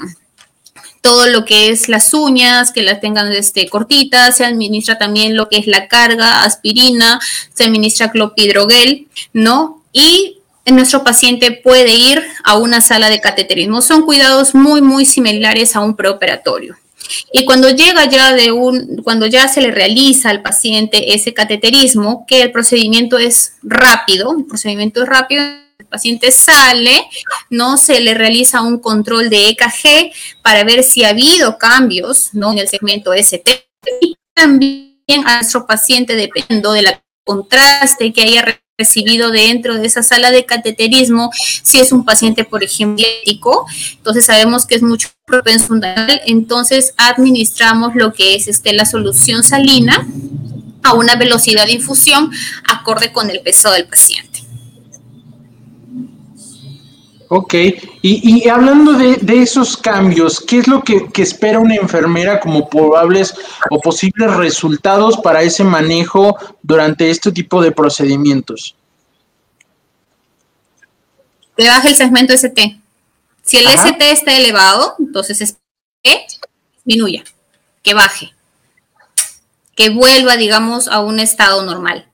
todo 1.02 1.28
lo 1.28 1.46
que 1.46 1.70
es 1.70 1.88
las 1.88 2.13
uñas, 2.13 2.72
que 2.72 2.82
las 2.82 3.00
tengan 3.00 3.32
este, 3.32 3.70
cortitas, 3.70 4.38
se 4.38 4.46
administra 4.46 4.98
también 4.98 5.38
lo 5.38 5.48
que 5.48 5.58
es 5.58 5.67
la 5.67 5.88
carga, 5.88 6.43
aspirina, 6.43 7.20
se 7.54 7.63
administra 7.63 8.12
clopidrogel, 8.12 9.08
¿no? 9.32 9.84
Y 9.93 10.39
nuestro 10.65 11.06
paciente 11.06 11.52
puede 11.52 11.93
ir 11.93 12.22
a 12.43 12.58
una 12.58 12.82
sala 12.82 13.10
de 13.10 13.22
cateterismo. 13.22 13.82
Son 13.82 14.02
cuidados 14.02 14.54
muy, 14.54 14.82
muy 14.82 15.06
similares 15.06 15.76
a 15.76 15.80
un 15.80 15.96
preoperatorio. 15.96 16.76
Y 17.32 17.46
cuando 17.46 17.70
llega 17.70 18.06
ya 18.06 18.34
de 18.34 18.52
un, 18.52 19.02
cuando 19.04 19.26
ya 19.26 19.48
se 19.48 19.62
le 19.62 19.72
realiza 19.72 20.30
al 20.30 20.41
paciente 20.41 21.13
ese 21.13 21.34
cateterismo, 21.34 22.26
que 22.28 22.41
el 22.41 22.52
procedimiento 22.52 23.17
es 23.17 23.54
rápido, 23.63 24.36
el 24.38 24.46
procedimiento 24.46 25.04
es 25.04 25.10
rápido, 25.10 25.43
el 25.80 25.86
paciente 25.86 26.32
sale, 26.32 27.08
no 27.50 27.78
se 27.78 28.00
le 28.02 28.13
realiza 28.13 28.62
un 28.62 28.80
control 28.80 29.30
de 29.30 29.50
EKG 29.50 30.12
para 30.41 30.63
ver 30.63 30.84
si 30.84 31.04
ha 31.04 31.10
habido 31.10 31.58
cambios, 31.58 32.30
¿no? 32.34 32.52
En 32.52 32.60
el 32.60 32.67
segmento 32.67 33.13
ST 33.13 33.67
y 34.02 34.15
también 34.34 34.98
a 35.26 35.38
nuestro 35.38 35.65
paciente 35.65 36.15
dependiendo 36.15 36.74
de 36.74 36.82
la 36.82 37.02
contraste 37.28 38.12
que 38.12 38.24
haya 38.24 38.60
recibido 38.78 39.32
dentro 39.32 39.76
de 39.76 39.86
esa 39.86 40.02
sala 40.02 40.32
de 40.32 40.46
cateterismo, 40.46 41.32
si 41.63 41.80
es 41.80 41.92
un 41.92 42.06
paciente, 42.06 42.44
por 42.44 42.63
ejemplo, 42.63 43.06
entonces 43.26 44.26
sabemos 44.26 44.66
que 44.66 44.76
es 44.76 44.82
mucho 44.82 45.10
propenso 45.26 45.74
entonces 46.26 46.94
administramos 46.96 47.96
lo 47.96 48.13
que 48.13 48.36
es 48.36 48.48
este, 48.48 48.74
la 48.74 48.86
solución 48.86 49.44
salina 49.44 50.08
a 50.84 50.94
una 50.94 51.16
velocidad 51.16 51.66
de 51.66 51.74
infusión 51.74 52.32
acorde 52.70 53.12
con 53.12 53.30
el 53.30 53.42
peso 53.42 53.72
del 53.72 53.86
paciente. 53.88 54.27
Ok, 57.30 57.54
y, 58.02 58.48
hablando 58.48 58.94
de, 58.94 59.42
esos 59.42 59.76
cambios, 59.76 60.40
¿qué 60.40 60.60
es 60.60 60.68
lo 60.68 60.82
que, 60.82 61.10
que, 61.10 61.24
espera 61.24 61.60
una 61.60 61.76
enfermera 61.76 62.40
como 62.40 62.70
probables 62.70 63.34
o 63.70 63.82
posibles 63.82 64.34
resultados 64.36 65.18
para 65.18 65.42
ese 65.42 65.66
manejo 65.66 66.38
durante 66.62 67.10
este 67.10 67.34
tipo 67.34 67.62
de 67.62 67.74
procedimientos? 67.74 68.76
Que 71.58 71.68
baje 71.68 71.90
el 71.90 71.96
segmento 71.96 72.34
ST. 72.34 72.80
Si 73.42 73.58
el 73.58 73.68
ST 73.68 74.12
está 74.12 74.38
elevado, 74.38 74.96
entonces 74.98 75.42
es 75.42 75.58
que 76.04 76.28
disminuya, 76.86 77.26
que 77.84 77.94
baje, 77.94 78.34
que 79.76 79.90
vuelva, 79.90 80.38
digamos, 80.38 80.88
a 80.88 81.02
un 81.02 81.20
estado 81.20 81.63
normal. 81.63 82.08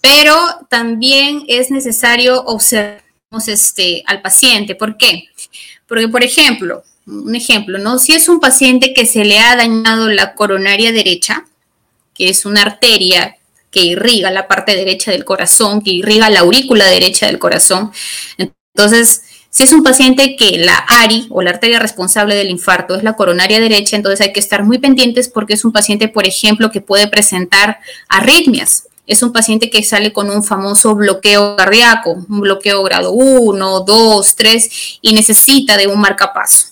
Pero 0.00 0.34
también 0.70 1.42
es 1.48 1.70
necesario 1.70 2.44
observar 2.44 3.07
este, 3.46 4.02
al 4.06 4.22
paciente. 4.22 4.74
¿Por 4.74 4.96
qué? 4.96 5.28
Porque, 5.86 6.08
por 6.08 6.24
ejemplo, 6.24 6.82
un 7.06 7.34
ejemplo, 7.34 7.78
¿no? 7.78 7.98
Si 7.98 8.12
es 8.12 8.28
un 8.28 8.40
paciente 8.40 8.94
que 8.94 9.06
se 9.06 9.24
le 9.24 9.38
ha 9.38 9.56
dañado 9.56 10.08
la 10.08 10.34
coronaria 10.34 10.92
derecha, 10.92 11.46
que 12.14 12.30
es 12.30 12.44
una 12.44 12.62
arteria 12.62 13.36
que 13.70 13.80
irriga 13.80 14.30
la 14.30 14.48
parte 14.48 14.74
derecha 14.74 15.10
del 15.10 15.24
corazón, 15.24 15.82
que 15.82 15.90
irriga 15.90 16.30
la 16.30 16.40
aurícula 16.40 16.86
derecha 16.86 17.26
del 17.26 17.38
corazón, 17.38 17.92
entonces, 18.38 19.22
si 19.50 19.62
es 19.62 19.72
un 19.72 19.82
paciente 19.82 20.36
que 20.36 20.58
la 20.58 20.76
ARI 20.76 21.26
o 21.30 21.42
la 21.42 21.50
arteria 21.50 21.78
responsable 21.78 22.34
del 22.34 22.50
infarto 22.50 22.94
es 22.94 23.02
la 23.02 23.14
coronaria 23.14 23.60
derecha, 23.60 23.96
entonces 23.96 24.20
hay 24.20 24.32
que 24.32 24.40
estar 24.40 24.64
muy 24.64 24.78
pendientes 24.78 25.28
porque 25.28 25.54
es 25.54 25.64
un 25.64 25.72
paciente, 25.72 26.08
por 26.08 26.26
ejemplo, 26.26 26.70
que 26.70 26.80
puede 26.80 27.08
presentar 27.08 27.80
arritmias 28.08 28.87
es 29.08 29.22
un 29.22 29.32
paciente 29.32 29.70
que 29.70 29.82
sale 29.82 30.12
con 30.12 30.30
un 30.30 30.44
famoso 30.44 30.94
bloqueo 30.94 31.56
cardíaco, 31.56 32.12
un 32.28 32.40
bloqueo 32.42 32.82
grado 32.82 33.10
1, 33.12 33.80
2, 33.80 34.36
3 34.36 34.98
y 35.00 35.14
necesita 35.14 35.76
de 35.78 35.86
un 35.88 35.98
marcapaso. 35.98 36.68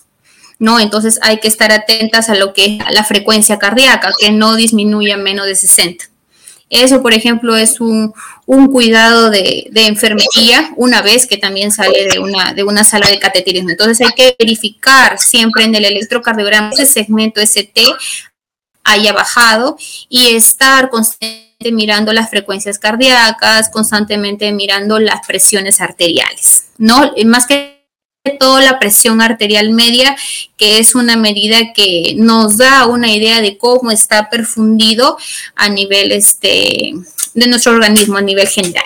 ¿no? 0.59 0.79
Entonces 0.79 1.19
hay 1.23 1.39
que 1.39 1.47
estar 1.47 1.71
atentas 1.71 2.29
a 2.29 2.35
lo 2.35 2.53
que 2.53 2.65
es 2.65 2.77
la 2.91 3.03
frecuencia 3.03 3.57
cardíaca, 3.57 4.11
que 4.17 4.31
no 4.31 4.55
disminuya 4.55 5.17
menos 5.17 5.47
de 5.47 5.55
60. 5.55 6.05
Eso, 6.69 7.01
por 7.01 7.13
ejemplo, 7.13 7.55
es 7.55 7.79
un, 7.79 8.13
cuidado 8.45 9.29
de, 9.31 9.69
enfermería 9.73 10.73
una 10.75 11.01
vez 11.01 11.25
que 11.25 11.37
también 11.37 11.71
sale 11.71 12.07
de 12.07 12.19
una, 12.19 12.53
de 12.53 12.63
una 12.63 12.83
sala 12.83 13.09
de 13.09 13.19
cateterismo. 13.19 13.71
Entonces 13.71 14.05
hay 14.05 14.13
que 14.13 14.35
verificar 14.37 15.17
siempre 15.17 15.63
en 15.63 15.73
el 15.73 15.85
electrocardiograma 15.85 16.71
ese 16.71 16.85
segmento 16.85 17.41
ST 17.41 17.81
haya 18.83 19.11
bajado 19.13 19.77
y 20.07 20.35
estar 20.35 20.89
constantemente 20.89 21.46
mirando 21.59 22.13
las 22.13 22.29
frecuencias 22.29 22.77
cardíacas, 22.77 23.69
constantemente 23.69 24.51
mirando 24.51 24.99
las 24.99 25.25
presiones 25.25 25.81
arteriales, 25.81 26.67
¿no? 26.77 27.13
Más 27.25 27.47
que 27.47 27.77
todo 28.39 28.59
la 28.59 28.77
presión 28.77 29.21
arterial 29.21 29.71
media, 29.71 30.15
que 30.57 30.79
es 30.79 30.93
una 30.95 31.17
medida 31.17 31.73
que 31.73 32.13
nos 32.17 32.57
da 32.57 32.85
una 32.85 33.09
idea 33.11 33.41
de 33.41 33.57
cómo 33.57 33.89
está 33.89 34.29
perfundido 34.29 35.17
a 35.55 35.69
nivel 35.69 36.11
este, 36.11 36.93
de 37.33 37.47
nuestro 37.47 37.71
organismo, 37.71 38.17
a 38.17 38.21
nivel 38.21 38.47
general. 38.47 38.85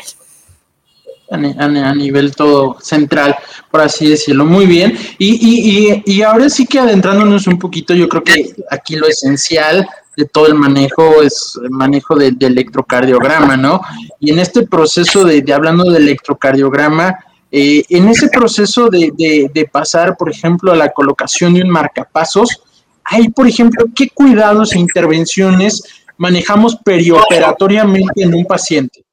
A, 1.30 1.94
nivel 1.96 2.36
todo 2.36 2.78
central, 2.82 3.36
por 3.70 3.82
así 3.82 4.10
decirlo. 4.10 4.46
Muy 4.46 4.66
bien. 4.66 4.98
Y, 5.18 5.96
y, 5.96 6.04
y, 6.06 6.22
ahora 6.24 6.50
sí 6.50 6.66
que 6.66 6.78
adentrándonos 6.78 7.48
un 7.48 7.58
poquito, 7.58 7.94
yo 7.94 8.10
creo 8.10 8.22
que 8.22 8.54
aquí 8.70 8.98
lo 8.98 9.08
esencial 9.08 9.88
de 10.16 10.26
todo 10.26 10.48
el 10.48 10.56
manejo, 10.56 11.22
es 11.22 11.60
manejo 11.70 12.16
de, 12.16 12.36
electrocardiograma, 12.40 13.56
¿no? 13.58 13.82
Y 14.20 14.32
en 14.32 14.40
este 14.40 14.68
proceso 14.68 15.24
de, 15.24 15.44
hablando 15.54 15.90
de 15.90 15.98
electrocardiograma, 15.98 17.18
eh, 17.52 17.84
en 17.90 18.08
ese 18.08 18.30
proceso 18.30 18.90
de, 18.90 19.12
de, 19.54 19.66
pasar, 19.66 20.16
por 20.18 20.30
ejemplo, 20.30 20.72
a 20.72 20.76
la 20.76 20.92
colocación 20.92 21.54
de 21.54 21.62
un 21.62 21.70
marcapasos, 21.70 22.64
hay, 23.04 23.30
por 23.30 23.48
ejemplo, 23.48 23.86
qué 23.96 24.10
cuidados 24.10 24.74
e 24.74 24.80
intervenciones 24.80 25.84
manejamos 26.18 26.78
perioperatoriamente 26.78 28.24
en 28.24 28.34
un 28.34 28.46
paciente. 28.46 29.04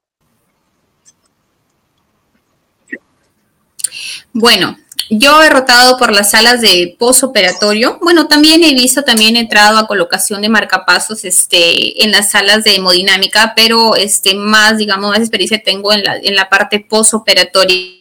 Bueno, 4.33 4.77
yo 5.11 5.42
he 5.42 5.49
rotado 5.49 5.97
por 5.97 6.12
las 6.12 6.33
salas 6.33 6.61
de 6.61 6.97
posoperatorio. 6.99 7.99
Bueno, 8.03 8.29
también 8.29 8.62
he 8.62 8.75
visto, 8.75 9.03
también 9.03 9.37
he 9.37 9.40
entrado 9.40 9.79
a 9.79 9.87
colocación 9.87 10.42
de 10.42 10.49
marcapasos 10.49 11.25
este, 11.25 12.05
en 12.05 12.11
las 12.11 12.31
salas 12.33 12.64
de 12.64 12.77
hemodinámica, 12.77 13.53
pero 13.57 13.97
este, 13.97 14.35
más, 14.35 14.77
digamos, 14.79 15.11
más 15.11 15.21
experiencia 15.21 15.62
tengo 15.62 15.92
en 15.92 16.05
la, 16.05 16.16
en 16.16 16.35
la 16.35 16.49
parte 16.49 16.81
posoperatoria. 16.81 17.99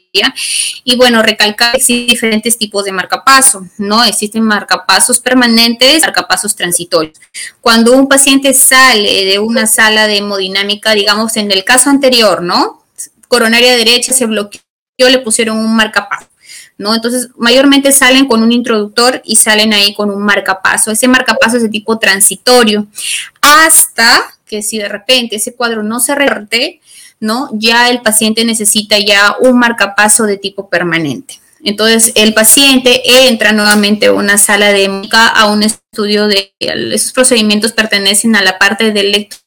Y 0.83 0.95
bueno, 0.95 1.21
recalcar 1.21 1.73
que 1.73 1.77
existen 1.77 2.07
diferentes 2.07 2.57
tipos 2.57 2.83
de 2.85 2.91
marcapaso, 2.91 3.67
¿no? 3.77 4.03
Existen 4.03 4.41
marcapasos 4.41 5.19
permanentes, 5.19 6.01
marcapasos 6.01 6.55
transitorios. 6.55 7.19
Cuando 7.61 7.93
un 7.93 8.07
paciente 8.07 8.53
sale 8.53 9.25
de 9.25 9.37
una 9.37 9.67
sala 9.67 10.07
de 10.07 10.17
hemodinámica, 10.17 10.93
digamos, 10.93 11.37
en 11.37 11.51
el 11.51 11.63
caso 11.63 11.89
anterior, 11.89 12.41
¿no? 12.41 12.83
Coronaria 13.27 13.75
derecha 13.75 14.11
se 14.11 14.25
bloqueó, 14.25 14.61
le 14.97 15.19
pusieron 15.19 15.59
un 15.59 15.75
marcapaso 15.75 16.27
¿no? 16.77 16.93
Entonces, 16.93 17.29
mayormente 17.37 17.91
salen 17.91 18.27
con 18.27 18.43
un 18.43 18.51
introductor 18.51 19.21
y 19.25 19.37
salen 19.37 19.73
ahí 19.73 19.93
con 19.93 20.09
un 20.09 20.21
marcapaso. 20.21 20.91
Ese 20.91 21.07
marcapaso 21.07 21.57
es 21.57 21.63
de 21.63 21.69
tipo 21.69 21.97
transitorio, 21.97 22.87
hasta 23.41 24.23
que 24.45 24.61
si 24.61 24.77
de 24.77 24.87
repente 24.87 25.35
ese 25.35 25.55
cuadro 25.55 25.83
no 25.83 25.99
se 25.99 26.15
reverte, 26.15 26.79
¿no? 27.19 27.49
Ya 27.53 27.89
el 27.89 28.01
paciente 28.01 28.45
necesita 28.45 28.97
ya 28.99 29.35
un 29.39 29.59
marcapaso 29.59 30.23
de 30.23 30.37
tipo 30.37 30.69
permanente. 30.69 31.39
Entonces, 31.63 32.11
el 32.15 32.33
paciente 32.33 33.01
entra 33.27 33.51
nuevamente 33.51 34.07
a 34.07 34.13
una 34.13 34.37
sala 34.37 34.71
de 34.71 35.07
a 35.11 35.47
un 35.47 35.63
estudio 35.63 36.27
de 36.27 36.53
esos 36.59 37.11
procedimientos 37.11 37.73
pertenecen 37.73 38.35
a 38.35 38.43
la 38.43 38.59
parte 38.59 38.91
del 38.91 39.07
electro 39.07 39.39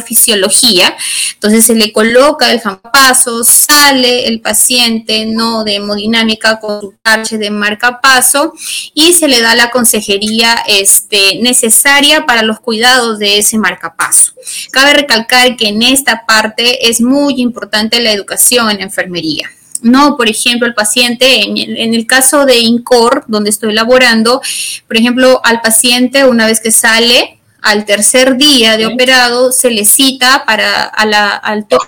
fisiología, 0.00 0.96
entonces 1.34 1.64
se 1.64 1.74
le 1.74 1.92
coloca 1.92 2.50
el 2.50 2.60
paso, 2.92 3.44
sale 3.44 4.26
el 4.26 4.40
paciente 4.40 5.26
no 5.26 5.62
de 5.62 5.76
hemodinámica 5.76 6.58
con 6.58 6.80
su 6.80 6.94
parche 7.02 7.38
de 7.38 7.50
marcapaso 7.50 8.52
y 8.94 9.12
se 9.12 9.28
le 9.28 9.40
da 9.40 9.54
la 9.54 9.70
consejería 9.70 10.56
este, 10.66 11.38
necesaria 11.40 12.26
para 12.26 12.42
los 12.42 12.60
cuidados 12.60 13.18
de 13.18 13.38
ese 13.38 13.58
marcapaso. 13.58 14.32
Cabe 14.72 14.92
recalcar 14.92 15.56
que 15.56 15.68
en 15.68 15.82
esta 15.82 16.26
parte 16.26 16.88
es 16.88 17.00
muy 17.00 17.40
importante 17.40 18.00
la 18.00 18.12
educación 18.12 18.70
en 18.70 18.80
enfermería. 18.80 19.48
No, 19.82 20.16
por 20.16 20.28
ejemplo, 20.28 20.66
el 20.66 20.74
paciente, 20.74 21.42
en 21.44 21.94
el, 21.94 22.06
caso 22.06 22.46
de 22.46 22.58
INCOR, 22.58 23.24
donde 23.28 23.50
estoy 23.50 23.72
laborando, 23.74 24.40
por 24.88 24.96
ejemplo, 24.96 25.40
al 25.44 25.60
paciente 25.60 26.24
una 26.24 26.46
vez 26.46 26.60
que 26.60 26.70
sale, 26.70 27.35
al 27.66 27.84
tercer 27.84 28.36
día 28.36 28.76
de 28.76 28.86
operado 28.86 29.50
se 29.50 29.70
le 29.70 29.84
cita 29.84 30.44
para 30.46 30.84
a 30.84 31.04
la, 31.04 31.30
al 31.30 31.66
de 31.66 31.78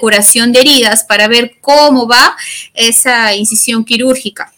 curación 0.00 0.50
de 0.50 0.60
heridas 0.60 1.04
para 1.04 1.28
ver 1.28 1.58
cómo 1.60 2.08
va 2.08 2.36
esa 2.74 3.32
incisión 3.32 3.84
quirúrgica. 3.84 4.52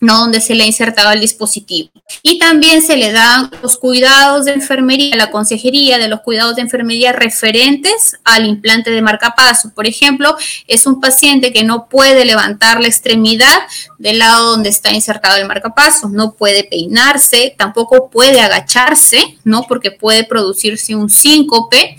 ¿No? 0.00 0.20
donde 0.20 0.40
se 0.40 0.54
le 0.54 0.64
ha 0.64 0.66
insertado 0.66 1.12
el 1.12 1.20
dispositivo. 1.20 1.90
Y 2.22 2.38
también 2.38 2.82
se 2.82 2.96
le 2.96 3.12
dan 3.12 3.50
los 3.62 3.78
cuidados 3.78 4.44
de 4.44 4.52
enfermería, 4.52 5.16
la 5.16 5.30
consejería 5.30 5.98
de 5.98 6.08
los 6.08 6.20
cuidados 6.20 6.56
de 6.56 6.62
enfermería 6.62 7.12
referentes 7.12 8.16
al 8.24 8.46
implante 8.46 8.90
de 8.90 9.02
marcapaso. 9.02 9.72
Por 9.74 9.86
ejemplo, 9.86 10.36
es 10.66 10.86
un 10.86 11.00
paciente 11.00 11.52
que 11.52 11.64
no 11.64 11.88
puede 11.88 12.24
levantar 12.24 12.80
la 12.80 12.88
extremidad 12.88 13.58
del 13.98 14.18
lado 14.18 14.50
donde 14.50 14.68
está 14.68 14.92
insertado 14.92 15.36
el 15.36 15.48
marcapaso, 15.48 16.08
no 16.08 16.32
puede 16.32 16.64
peinarse, 16.64 17.54
tampoco 17.56 18.10
puede 18.10 18.40
agacharse, 18.40 19.38
¿no? 19.44 19.62
Porque 19.62 19.90
puede 19.90 20.24
producirse 20.24 20.94
un 20.94 21.10
síncope. 21.10 21.96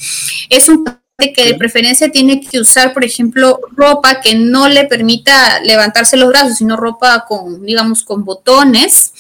Es 0.49 0.69
un 0.69 0.85
que 1.17 1.45
de 1.45 1.55
preferencia 1.55 2.11
tiene 2.11 2.39
que 2.39 2.59
usar, 2.59 2.93
por 2.93 3.03
ejemplo, 3.03 3.59
ropa 3.75 4.21
que 4.21 4.35
no 4.35 4.67
le 4.67 4.85
permita 4.85 5.59
levantarse 5.61 6.15
los 6.15 6.29
brazos, 6.29 6.59
sino 6.59 6.77
ropa 6.77 7.25
con, 7.27 7.65
digamos, 7.65 8.03
con 8.03 8.23
botones, 8.23 9.13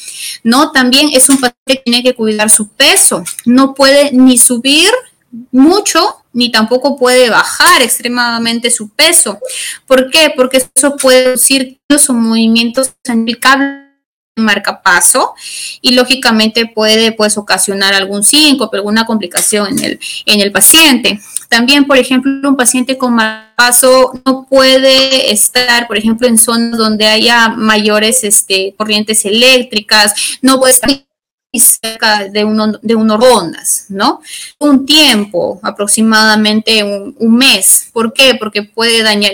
¿no? 0.43 0.71
También 0.71 1.09
es 1.11 1.27
un 1.29 1.37
paciente 1.37 1.57
que 1.65 1.81
tiene 1.83 2.03
que 2.03 2.13
cuidar 2.13 2.51
su 2.51 2.67
peso, 2.67 3.23
no 3.45 3.73
puede 3.73 4.11
ni 4.11 4.37
subir 4.37 4.91
mucho, 5.51 6.17
ni 6.33 6.51
tampoco 6.51 6.97
puede 6.97 7.31
bajar 7.31 7.81
extremadamente 7.81 8.69
su 8.69 8.89
peso. 8.89 9.39
¿Por 9.87 10.11
qué? 10.11 10.31
Porque 10.35 10.63
eso 10.75 10.97
puede 10.97 11.31
decir 11.31 11.79
los 11.89 12.07
movimientos 12.11 12.93
en 13.05 13.27
el 13.27 13.39
cable 13.39 13.86
marcapaso 14.37 15.33
y 15.81 15.91
lógicamente 15.91 16.65
puede 16.65 17.11
pues 17.11 17.37
ocasionar 17.37 17.93
algún 17.93 18.23
síncope, 18.23 18.77
alguna 18.77 19.05
complicación 19.05 19.67
en 19.67 19.83
el, 19.83 19.99
en 20.25 20.41
el 20.41 20.51
paciente. 20.51 21.19
También, 21.49 21.85
por 21.85 21.97
ejemplo, 21.97 22.31
un 22.47 22.57
paciente 22.57 22.97
con 22.97 23.13
marcapaso 23.13 24.21
no 24.25 24.45
puede 24.49 25.31
estar, 25.31 25.87
por 25.87 25.97
ejemplo, 25.97 26.27
en 26.27 26.37
zonas 26.37 26.77
donde 26.77 27.07
haya 27.07 27.49
mayores 27.49 28.23
este, 28.23 28.73
corrientes 28.77 29.25
eléctricas, 29.25 30.13
no 30.41 30.59
puede 30.59 30.73
estar 30.73 30.89
cerca 31.59 32.25
de, 32.25 32.43
uno, 32.43 32.73
de 32.81 32.95
unos 32.95 33.19
rondas, 33.19 33.85
¿no? 33.89 34.21
Un 34.59 34.85
tiempo, 34.85 35.59
aproximadamente 35.63 36.83
un, 36.83 37.35
mes. 37.35 37.89
¿Por 37.93 38.13
qué? 38.13 38.35
Porque 38.35 38.63
puede 38.63 39.03
dañar, 39.03 39.33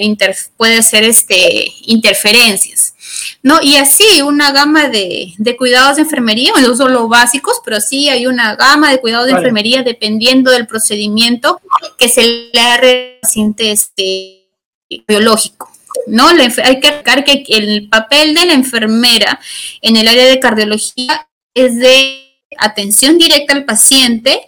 puede 0.57 0.77
hacer 0.77 1.03
este, 1.03 1.71
interferencias. 1.81 2.92
¿No? 3.41 3.59
Y 3.61 3.75
así 3.75 4.21
una 4.21 4.51
gama 4.51 4.89
de, 4.89 5.33
cuidados 5.57 5.97
de 5.97 6.03
enfermería, 6.03 6.53
no 6.61 6.75
solo 6.75 7.07
básicos, 7.07 7.61
pero 7.63 7.79
sí 7.81 8.09
hay 8.09 8.25
una 8.25 8.55
gama 8.55 8.91
de 8.91 8.99
cuidados 8.99 9.27
de 9.27 9.33
enfermería 9.33 9.83
dependiendo 9.83 10.51
del 10.51 10.67
procedimiento 10.67 11.59
que 11.97 12.09
se 12.09 12.23
le 12.23 12.59
haga 12.59 12.89
al 12.89 13.19
paciente 13.21 13.71
este, 13.71 14.47
biológico. 15.07 15.69
¿no? 16.07 16.27
hay 16.27 16.79
que 16.79 16.91
recalcar 16.91 17.23
que 17.23 17.43
el 17.47 17.87
papel 17.87 18.33
de 18.33 18.45
la 18.45 18.53
enfermera 18.53 19.39
en 19.81 19.95
el 19.95 20.07
área 20.07 20.25
de 20.25 20.39
cardiología 20.39 21.27
es 21.53 21.77
de 21.77 22.23
atención 22.57 23.17
directa 23.17 23.53
al 23.53 23.65
paciente, 23.65 24.41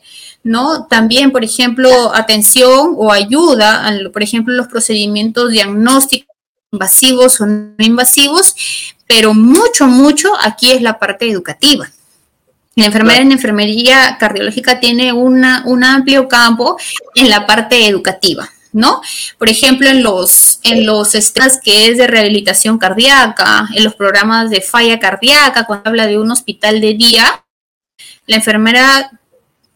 ¿no? 0.43 0.87
También, 0.87 1.31
por 1.31 1.43
ejemplo, 1.43 2.13
atención 2.13 2.93
o 2.97 3.11
ayuda, 3.11 3.89
por 4.11 4.23
ejemplo, 4.23 4.53
los 4.53 4.67
procedimientos 4.67 5.51
diagnósticos 5.51 6.34
invasivos 6.75 7.41
o 7.41 7.45
no 7.45 7.73
invasivos, 7.79 8.55
pero 9.07 9.33
mucho, 9.33 9.87
mucho 9.87 10.31
aquí 10.41 10.71
es 10.71 10.81
la 10.81 10.99
parte 10.99 11.29
educativa. 11.29 11.89
La 12.75 12.85
enfermera 12.85 13.21
en 13.21 13.31
enfermería 13.31 14.17
cardiológica 14.19 14.79
tiene 14.79 15.13
una, 15.13 15.63
un 15.65 15.83
amplio 15.83 16.27
campo 16.27 16.77
en 17.15 17.29
la 17.29 17.45
parte 17.45 17.87
educativa, 17.87 18.49
¿no? 18.73 19.01
Por 19.37 19.49
ejemplo, 19.49 19.87
en 19.87 20.03
los, 20.03 20.59
en 20.63 20.85
los 20.85 21.11
sistemas 21.11 21.59
que 21.63 21.87
es 21.87 21.97
de 21.97 22.07
rehabilitación 22.07 22.77
cardíaca, 22.77 23.69
en 23.73 23.83
los 23.85 23.95
programas 23.95 24.49
de 24.49 24.59
falla 24.59 24.99
cardíaca, 24.99 25.65
cuando 25.65 25.89
habla 25.89 26.07
de 26.07 26.19
un 26.19 26.31
hospital 26.31 26.81
de 26.81 26.95
día, 26.95 27.45
la 28.27 28.35
enfermera 28.35 29.09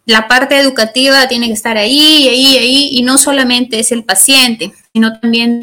la 0.10 0.28
parte 0.28 0.58
educativa 0.60 1.28
tiene 1.28 1.48
que 1.48 1.54
estar 1.54 1.78
ahí, 1.78 2.28
ahí, 2.28 2.58
ahí, 2.58 2.90
y 2.92 3.04
no 3.04 3.18
solamente 3.18 3.80
es 3.80 3.92
el 3.92 4.04
paciente, 4.04 4.74
sino 4.92 5.20
también 5.20 5.60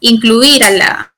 incluir 0.00 0.62
a 0.62 0.70
la, 0.70 1.14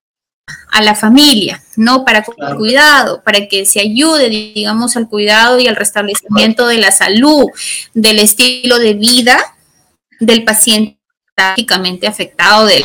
a 0.70 0.82
la 0.82 0.94
familia, 0.94 1.62
¿no? 1.76 2.04
Para 2.06 2.20
el 2.20 2.56
cuidado, 2.56 3.22
para 3.22 3.48
que 3.48 3.66
se 3.66 3.80
ayude, 3.80 4.30
digamos, 4.30 4.96
al 4.96 5.08
cuidado 5.08 5.60
y 5.60 5.68
al 5.68 5.76
restablecimiento 5.76 6.66
de 6.66 6.78
la 6.78 6.90
salud, 6.90 7.44
del 7.92 8.18
estilo 8.18 8.78
de 8.78 8.94
vida 8.94 9.38
del 10.20 10.44
paciente 10.44 10.98
trágicamente 11.34 12.06
afectado 12.06 12.66
de 12.66 12.84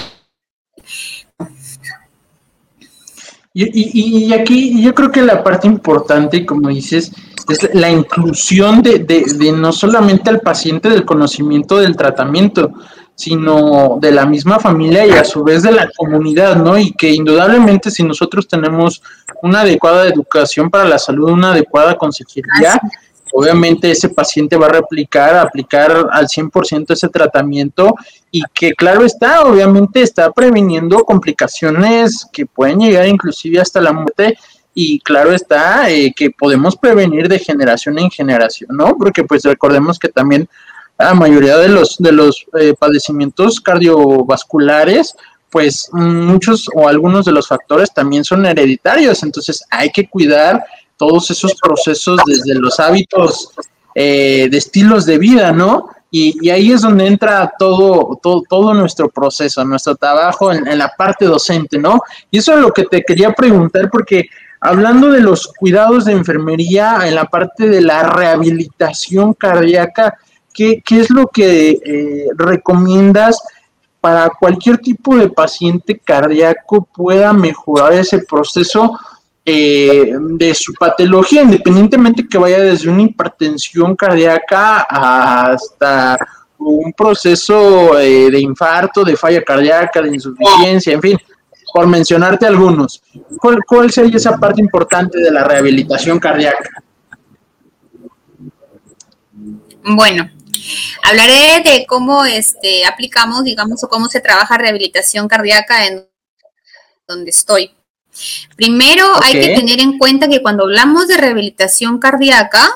y, 3.56 4.28
y, 4.28 4.34
aquí 4.34 4.82
yo 4.82 4.96
creo 4.96 5.12
que 5.12 5.22
la 5.22 5.44
parte 5.44 5.68
importante, 5.68 6.44
como 6.44 6.70
dices, 6.70 7.12
es 7.50 7.74
la 7.74 7.90
inclusión 7.90 8.82
de, 8.82 9.00
de, 9.00 9.52
no 9.52 9.72
solamente 9.72 10.30
al 10.30 10.42
paciente 10.42 10.90
del 10.90 11.06
conocimiento 11.06 11.78
del 11.78 11.96
tratamiento, 11.96 12.72
sino 13.16 13.98
de 14.02 14.12
la 14.12 14.26
misma 14.26 14.60
familia 14.60 15.06
y 15.06 15.12
a 15.12 15.24
su 15.24 15.44
vez 15.44 15.64
de 15.64 15.72
la 15.72 15.90
comunidad, 15.96 16.56
¿no? 16.56 16.78
Y 16.78 16.92
que 16.94 17.12
indudablemente 17.12 17.92
si 17.92 18.04
nosotros 18.04 18.48
tenemos 18.48 19.02
una 19.42 19.62
adecuada 19.62 20.08
educación 20.08 20.70
para 20.70 20.86
la 20.86 20.98
salud, 20.98 21.32
una 21.32 21.52
adecuada 21.52 21.96
consejería, 21.96 22.80
obviamente 23.34 23.92
ese 23.92 24.10
paciente 24.10 24.56
va 24.58 24.68
a 24.68 24.74
replicar, 24.74 25.36
aplicar 25.36 26.08
al 26.12 26.28
100% 26.28 26.92
ese 26.92 27.10
tratamiento 27.10 27.96
y 28.32 28.42
que 28.54 28.74
claro 28.74 29.04
está, 29.04 29.42
obviamente 29.44 30.02
está 30.02 30.32
previniendo 30.32 31.04
complicaciones 31.04 32.28
que 32.32 32.46
pueden 32.46 32.80
llegar 32.80 33.08
inclusive 33.08 33.60
hasta 33.60 33.82
la 33.82 33.92
muerte 33.92 34.38
y 34.74 35.00
claro 35.00 35.34
está 35.34 35.90
eh, 35.90 36.14
que 36.16 36.32
podemos 36.32 36.76
prevenir 36.76 37.28
de 37.28 37.40
generación 37.40 38.00
en 38.00 38.10
generación, 38.10 38.76
¿no? 38.76 38.98
Porque 38.98 39.24
pues 39.24 39.44
recordemos 39.44 40.00
que 40.00 40.10
también 40.10 40.50
la 40.98 41.14
mayoría 41.14 41.58
de 41.58 41.70
los, 41.70 41.98
de 41.98 42.12
los 42.12 42.46
eh, 42.60 42.74
padecimientos 42.78 43.60
cardiovasculares, 43.62 45.16
pues 45.50 45.90
muchos 45.92 46.68
o 46.74 46.88
algunos 46.88 47.26
de 47.26 47.32
los 47.32 47.48
factores 47.48 47.94
también 47.94 48.24
son 48.24 48.46
hereditarios, 48.46 49.22
entonces 49.22 49.64
hay 49.70 49.92
que 49.92 50.10
cuidar 50.10 50.64
todos 50.98 51.30
esos 51.30 51.54
procesos 51.56 52.20
desde 52.26 52.56
los 52.56 52.80
hábitos 52.80 53.50
eh, 53.96 54.48
de 54.50 54.58
estilos 54.58 55.06
de 55.06 55.18
vida, 55.20 55.52
¿no? 55.52 55.90
Y, 56.16 56.50
ahí 56.50 56.72
es 56.72 56.82
donde 56.82 57.08
entra 57.08 57.52
todo, 57.58 58.20
todo, 58.22 58.44
todo 58.48 58.74
nuestro 58.76 59.10
proceso, 59.10 59.66
nuestro 59.66 59.96
trabajo 59.96 60.54
en, 60.54 60.78
la 60.78 60.94
parte 60.96 61.26
docente, 61.26 61.80
¿no? 61.80 62.02
Y 62.30 62.38
eso 62.38 62.54
es 62.54 62.60
lo 62.60 62.72
que 62.72 62.84
te 62.84 63.02
quería 63.02 63.34
preguntar, 63.34 63.90
porque 63.92 64.30
hablando 64.64 65.12
de 65.12 65.20
los 65.20 65.48
cuidados 65.48 66.06
de 66.06 66.14
enfermería, 66.14 67.00
en 67.06 67.16
la 67.16 67.26
parte 67.26 67.68
de 67.68 67.82
la 67.82 68.04
rehabilitación 68.04 69.34
cardíaca, 69.34 70.18
¿qué, 70.54 70.82
es 70.90 71.10
lo 71.10 71.28
que 71.28 71.72
eh, 71.72 72.28
recomiendas 72.38 73.42
para 74.00 74.30
cualquier 74.30 74.78
tipo 74.78 75.18
de 75.18 75.30
paciente 75.30 76.00
cardíaco 76.00 76.88
pueda 76.96 77.34
mejorar 77.34 77.94
ese 77.94 78.20
proceso 78.20 78.98
eh, 79.46 80.14
de 80.18 80.54
su 80.54 80.74
patología, 80.74 81.42
independientemente 81.42 82.26
que 82.26 82.38
vaya 82.38 82.60
desde 82.60 82.90
una 82.90 83.02
hipertensión 83.02 83.98
cardíaca 83.98 84.86
hasta 84.90 86.18
un 86.58 86.94
proceso 86.94 88.00
eh, 88.00 88.32
de 88.32 88.40
infarto, 88.40 89.04
de 89.04 89.18
falla 89.18 89.44
cardíaca, 89.44 90.02
de 90.02 90.16
insuficiencia, 90.16 90.94
en 90.94 91.02
fin, 91.02 91.18
por 91.74 91.88
mencionarte 91.88 92.46
algunos. 92.46 93.02
¿Cuál, 93.40 93.60
¿Cuál 93.66 93.92
sería 93.92 94.18
esa 94.18 94.38
parte 94.38 94.62
importante 94.62 95.20
de 95.20 95.32
la 95.32 95.44
rehabilitación 95.44 96.20
cardíaca? 96.20 96.84
Bueno, 99.84 100.30
Hablaré 101.04 101.62
de 101.64 101.86
cómo 101.86 102.26
este, 102.26 102.86
aplicamos, 102.86 103.44
digamos, 103.44 103.84
o 103.84 103.90
cómo 103.90 104.08
se 104.08 104.22
trabaja 104.22 104.58
rehabilitación 104.58 105.28
cardíaca 105.28 105.86
en 105.86 106.08
donde 107.08 107.32
estoy. 107.32 107.72
Primero 108.56 109.06
hay 109.22 109.34
que 109.34 109.56
tener 109.56 109.80
en 109.80 109.98
cuenta 109.98 110.28
que 110.28 110.42
cuando 110.42 110.64
hablamos 110.64 111.08
de 111.08 111.18
rehabilitación 111.18 111.98
cardíaca, 111.98 112.70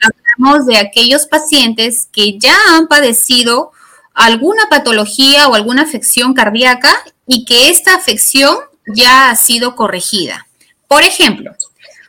hablamos 0.00 0.66
de 0.66 0.76
aquellos 0.76 1.26
pacientes 1.26 2.06
que 2.12 2.38
ya 2.38 2.56
han 2.76 2.86
padecido 2.86 3.72
alguna 4.14 4.68
patología 4.70 5.48
o 5.48 5.54
alguna 5.54 5.82
afección 5.82 6.34
cardíaca 6.34 6.94
y 7.26 7.44
que 7.44 7.70
esta 7.70 7.94
afección 7.94 8.56
ya 8.86 9.30
ha 9.30 9.36
sido 9.36 9.76
corregida. 9.76 10.46
Por 10.88 11.02
ejemplo, 11.02 11.52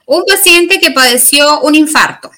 un 0.06 0.24
paciente 0.26 0.80
que 0.80 0.92
padeció 0.92 1.62
un 1.62 1.76
infarto 1.76 2.32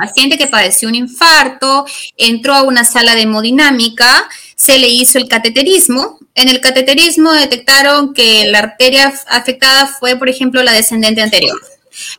paciente 0.00 0.38
que 0.38 0.46
padeció 0.46 0.88
un 0.88 0.94
infarto, 0.94 1.84
entró 2.16 2.54
a 2.54 2.62
una 2.62 2.84
sala 2.84 3.14
de 3.14 3.22
hemodinámica, 3.22 4.28
se 4.56 4.78
le 4.78 4.88
hizo 4.88 5.18
el 5.18 5.28
cateterismo. 5.28 6.18
En 6.34 6.48
el 6.48 6.60
cateterismo 6.60 7.32
detectaron 7.32 8.14
que 8.14 8.46
la 8.46 8.60
arteria 8.60 9.12
afectada 9.28 9.86
fue, 9.86 10.16
por 10.16 10.28
ejemplo, 10.28 10.62
la 10.62 10.72
descendente 10.72 11.20
anterior. 11.20 11.60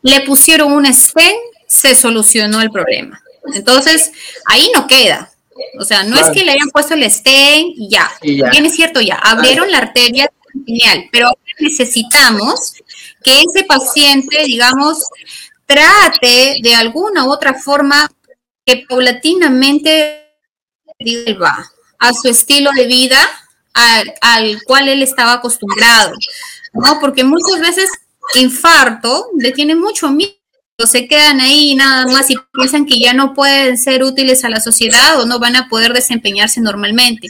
Le 0.04 0.22
pusieron 0.22 0.72
un 0.72 0.91
stent, 0.94 1.38
se 1.67 1.96
solucionó 1.96 2.62
el 2.62 2.70
problema. 2.70 3.22
Entonces, 3.54 4.12
ahí 4.46 4.70
no 4.76 4.88
queda. 4.88 5.32
O 5.80 5.84
sea, 5.84 6.04
no 6.04 6.17
es 6.17 6.30
que 6.30 6.43
le 6.43 6.52
hayan 6.52 6.69
puesto 6.69 6.93
el 6.93 7.10
stent 7.10 7.74
y 7.76 7.89
ya. 7.89 8.12
Bien 8.21 8.65
es 8.65 8.76
cierto, 8.76 9.02
ya. 9.02 9.15
Abrieron 9.15 9.71
la 9.71 9.80
arteria 9.80 10.32
genial, 10.65 11.06
pero 11.12 11.30
necesitamos 11.60 12.74
que 13.24 13.41
ese 13.41 13.63
paciente, 13.65 14.43
digamos, 14.45 15.00
trate 15.65 16.58
de 16.62 16.76
alguna 16.76 17.26
u 17.26 17.32
otra 17.32 17.54
forma 17.54 18.10
que 18.65 18.86
paulatinamente 18.88 20.21
va 21.41 21.71
a 22.00 22.13
su 22.13 22.30
estilo 22.30 22.71
de 22.76 22.86
vida 22.88 23.17
al, 23.74 24.62
cual 24.63 24.89
él 24.89 25.02
estaba 25.02 25.34
acostumbrado, 25.34 26.12
¿no? 26.74 27.00
Porque 27.00 27.24
muchas 27.24 27.60
veces 27.60 27.89
infarto 28.36 29.28
le 29.38 29.52
tiene 29.52 29.76
mucho 29.76 30.10
miedo, 30.10 30.34
se 30.88 31.08
quedan 31.08 31.39
ahí 31.41 31.76
nada 31.76 32.06
más 32.08 32.30
y 32.30 32.36
piensan 32.54 32.86
que 32.86 33.00
ya 33.00 33.13
no 33.13 33.34
pueden 33.34 33.78
ser 33.78 34.04
útiles 34.04 34.44
a 34.44 34.50
la 34.50 34.60
sociedad 34.60 35.20
o 35.20 35.26
no 35.26 35.39
van 35.39 35.56
a 35.56 35.70
poder 35.70 35.94
desempeñarse 35.94 36.62
normalmente. 36.62 37.30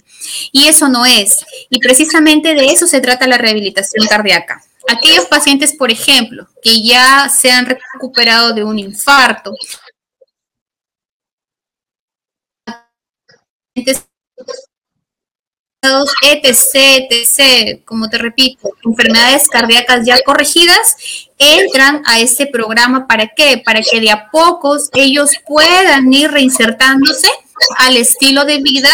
Y 0.51 0.67
eso 0.67 0.89
no 0.89 1.05
es. 1.05 1.37
Y 1.69 1.79
precisamente 1.79 2.53
de 2.53 2.65
eso 2.67 2.87
se 2.87 3.01
trata 3.01 3.27
la 3.27 3.37
rehabilitación 3.37 4.07
cardíaca 4.07 4.63
aquellos 4.89 5.25
pacientes, 5.25 5.75
por 5.75 5.91
ejemplo, 5.91 6.47
que 6.61 6.83
ya 6.83 7.29
se 7.29 7.51
han 7.51 7.65
recuperado 7.65 8.53
de 8.53 8.63
un 8.63 8.79
infarto, 8.79 9.53
etc, 16.23 17.07
etc, 17.09 17.83
como 17.85 18.09
te 18.09 18.17
repito, 18.17 18.69
enfermedades 18.85 19.47
cardíacas 19.49 20.05
ya 20.05 20.21
corregidas, 20.23 20.95
entran 21.41 22.01
a 22.05 22.19
este 22.19 22.47
programa. 22.47 23.07
¿Para 23.07 23.27
qué? 23.27 23.61
Para 23.63 23.81
que 23.81 23.99
de 23.99 24.11
a 24.11 24.29
pocos 24.29 24.89
ellos 24.93 25.31
puedan 25.47 26.11
ir 26.13 26.31
reinsertándose 26.31 27.29
al 27.77 27.97
estilo 27.97 28.45
de 28.45 28.59
vida 28.59 28.89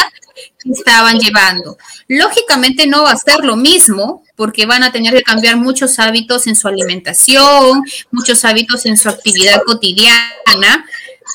que 0.60 0.71
estaban 0.71 1.19
llevando. 1.19 1.77
Lógicamente 2.07 2.88
no 2.88 3.03
va 3.03 3.12
a 3.12 3.17
ser 3.17 3.43
lo 3.43 3.55
mismo 3.55 4.23
porque 4.36 4.65
van 4.65 4.83
a 4.83 4.91
tener 4.91 5.13
que 5.13 5.23
cambiar 5.23 5.57
muchos 5.57 5.99
hábitos 5.99 6.47
en 6.47 6.55
su 6.55 6.67
alimentación, 6.67 7.83
muchos 8.12 8.45
hábitos 8.45 8.86
en 8.86 8.97
su 8.97 9.10
actividad 9.10 9.62
cotidiana, 9.65 10.86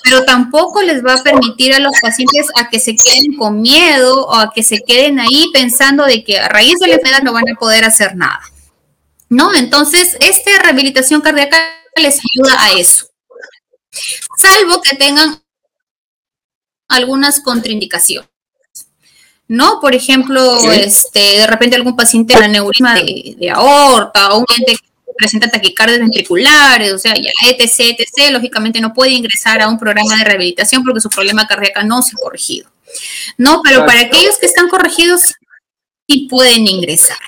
pero 0.05 0.25
tampoco 0.25 0.83
les 0.83 1.05
va 1.05 1.14
a 1.14 1.22
permitir 1.22 1.75
a 1.75 1.79
los 1.79 1.92
pacientes 2.01 2.46
a 2.57 2.68
que 2.68 2.81
se 2.81 2.96
queden 2.96 3.37
con 3.37 3.61
miedo 3.61 4.27
o 4.27 4.35
a 4.35 4.53
que 4.53 4.62
se 4.62 4.83
queden 4.83 5.20
ahí 5.20 5.51
pensando 5.53 6.05
de 6.05 6.25
que 6.25 6.38
a 6.38 6.48
raíz 6.48 6.79
de 6.79 6.88
la 6.88 6.94
enfermedad 6.94 7.22
no 7.22 7.33
van 7.33 7.48
a 7.48 7.59
poder 7.59 7.85
hacer 7.85 8.16
nada. 8.16 8.40
¿No? 9.33 9.55
Entonces, 9.55 10.14
esta 10.21 10.59
rehabilitación 10.62 11.23
cardíaca 11.23 11.57
les 11.97 12.18
ayuda 12.18 12.62
a 12.62 12.73
eso. 12.73 13.07
Salvo 14.37 14.83
que 14.83 14.95
tengan 14.95 15.42
algunas 16.87 17.40
contraindicaciones. 17.40 18.29
¿no? 19.49 19.81
Por 19.81 19.95
ejemplo, 19.95 20.71
este, 20.73 21.18
de 21.18 21.47
repente 21.47 21.77
algún 21.77 21.97
paciente 21.97 22.35
con 22.35 22.42
aneurisma 22.42 22.95
de, 22.95 23.35
de, 23.38 23.51
aorta 23.51 24.35
o 24.35 24.40
un 24.40 24.45
paciente 24.45 24.77
que 24.77 25.12
presenta 25.16 25.51
taquicardias 25.51 26.01
ventriculares, 26.01 26.92
o 26.92 26.99
sea, 26.99 27.14
ya 27.14 27.31
etc, 27.49 27.99
etc, 27.99 28.33
lógicamente 28.33 28.83
no 28.83 28.92
puede 28.92 29.12
ingresar 29.12 29.62
a 29.62 29.68
un 29.68 29.79
programa 29.79 30.14
de 30.16 30.25
rehabilitación 30.25 30.85
porque 30.85 31.01
su 31.01 31.09
problema 31.09 31.47
cardíaco 31.47 31.83
no 31.85 32.03
se 32.03 32.11
ha 32.11 32.23
corregido. 32.23 32.71
No, 33.38 33.62
pero 33.64 33.87
para 33.87 34.01
aquellos 34.01 34.37
que 34.38 34.45
están 34.45 34.68
corregidos, 34.68 35.35
pueden 36.20 36.66
ingresar. 36.66 37.18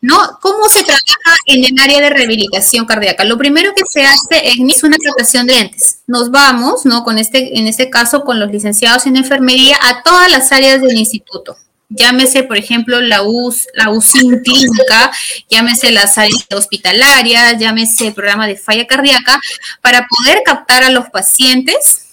¿No? 0.00 0.38
¿Cómo 0.40 0.68
se 0.68 0.82
trabaja 0.82 1.36
en 1.46 1.64
el 1.64 1.78
área 1.80 2.00
de 2.00 2.10
rehabilitación 2.10 2.86
cardíaca? 2.86 3.24
Lo 3.24 3.36
primero 3.36 3.72
que 3.74 3.84
se 3.86 4.02
hace 4.02 4.42
es 4.44 4.82
una 4.82 4.96
tratación 4.96 5.46
de 5.46 5.58
entes. 5.58 6.00
Nos 6.06 6.30
vamos, 6.30 6.86
¿no? 6.86 7.04
Con 7.04 7.18
este, 7.18 7.58
en 7.58 7.66
este 7.66 7.90
caso, 7.90 8.24
con 8.24 8.40
los 8.40 8.50
licenciados 8.50 9.06
en 9.06 9.16
enfermería 9.16 9.76
a 9.82 10.02
todas 10.02 10.30
las 10.30 10.50
áreas 10.52 10.80
del 10.80 10.96
instituto. 10.96 11.56
Llámese, 11.90 12.44
por 12.44 12.56
ejemplo, 12.56 13.00
la 13.00 13.22
US, 13.22 13.66
la 13.74 13.90
UCIN 13.90 14.40
clínica, 14.44 15.10
llámese 15.50 15.90
las 15.90 16.16
áreas 16.18 16.46
hospitalarias, 16.54 17.58
llámese 17.58 18.06
el 18.06 18.14
programa 18.14 18.46
de 18.46 18.56
falla 18.56 18.86
cardíaca, 18.86 19.40
para 19.80 20.06
poder 20.06 20.42
captar 20.44 20.84
a 20.84 20.90
los 20.90 21.10
pacientes 21.10 22.09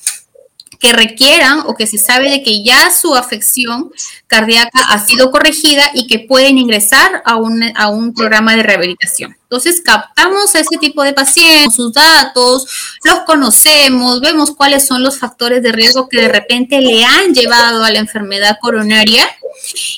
que 0.80 0.94
requieran 0.94 1.62
o 1.66 1.76
que 1.76 1.88
se 1.88 1.98
sabe 1.98 2.30
de 2.30 2.44
que 2.44 2.64
ya 2.64 2.92
su 2.92 3.16
afección 3.16 3.92
cardíaca 4.28 4.80
ha 4.90 5.00
sido 5.00 5.32
corregida 5.32 5.90
y 5.94 6.08
que 6.08 6.20
pueden 6.20 6.58
ingresar 6.58 7.22
a 7.26 7.36
un, 7.38 7.64
a 7.76 7.88
un 7.90 8.14
programa 8.14 8.56
de 8.56 8.64
rehabilitación. 8.64 9.36
Entonces 9.44 9.82
captamos 9.84 10.54
a 10.56 10.60
ese 10.60 10.78
tipo 10.78 11.04
de 11.04 11.14
pacientes, 11.14 11.76
sus 11.76 11.94
datos, 11.94 12.68
los 13.06 13.20
conocemos, 13.22 14.20
vemos 14.20 14.52
cuáles 14.52 14.86
son 14.86 15.04
los 15.04 15.18
factores 15.20 15.64
de 15.64 15.72
riesgo 15.72 16.10
que 16.10 16.22
de 16.22 16.28
repente 16.28 16.82
le 16.82 17.06
han 17.06 17.34
llevado 17.34 17.84
a 17.84 17.92
la 17.92 18.00
enfermedad 18.00 18.58
coronaria 18.62 19.26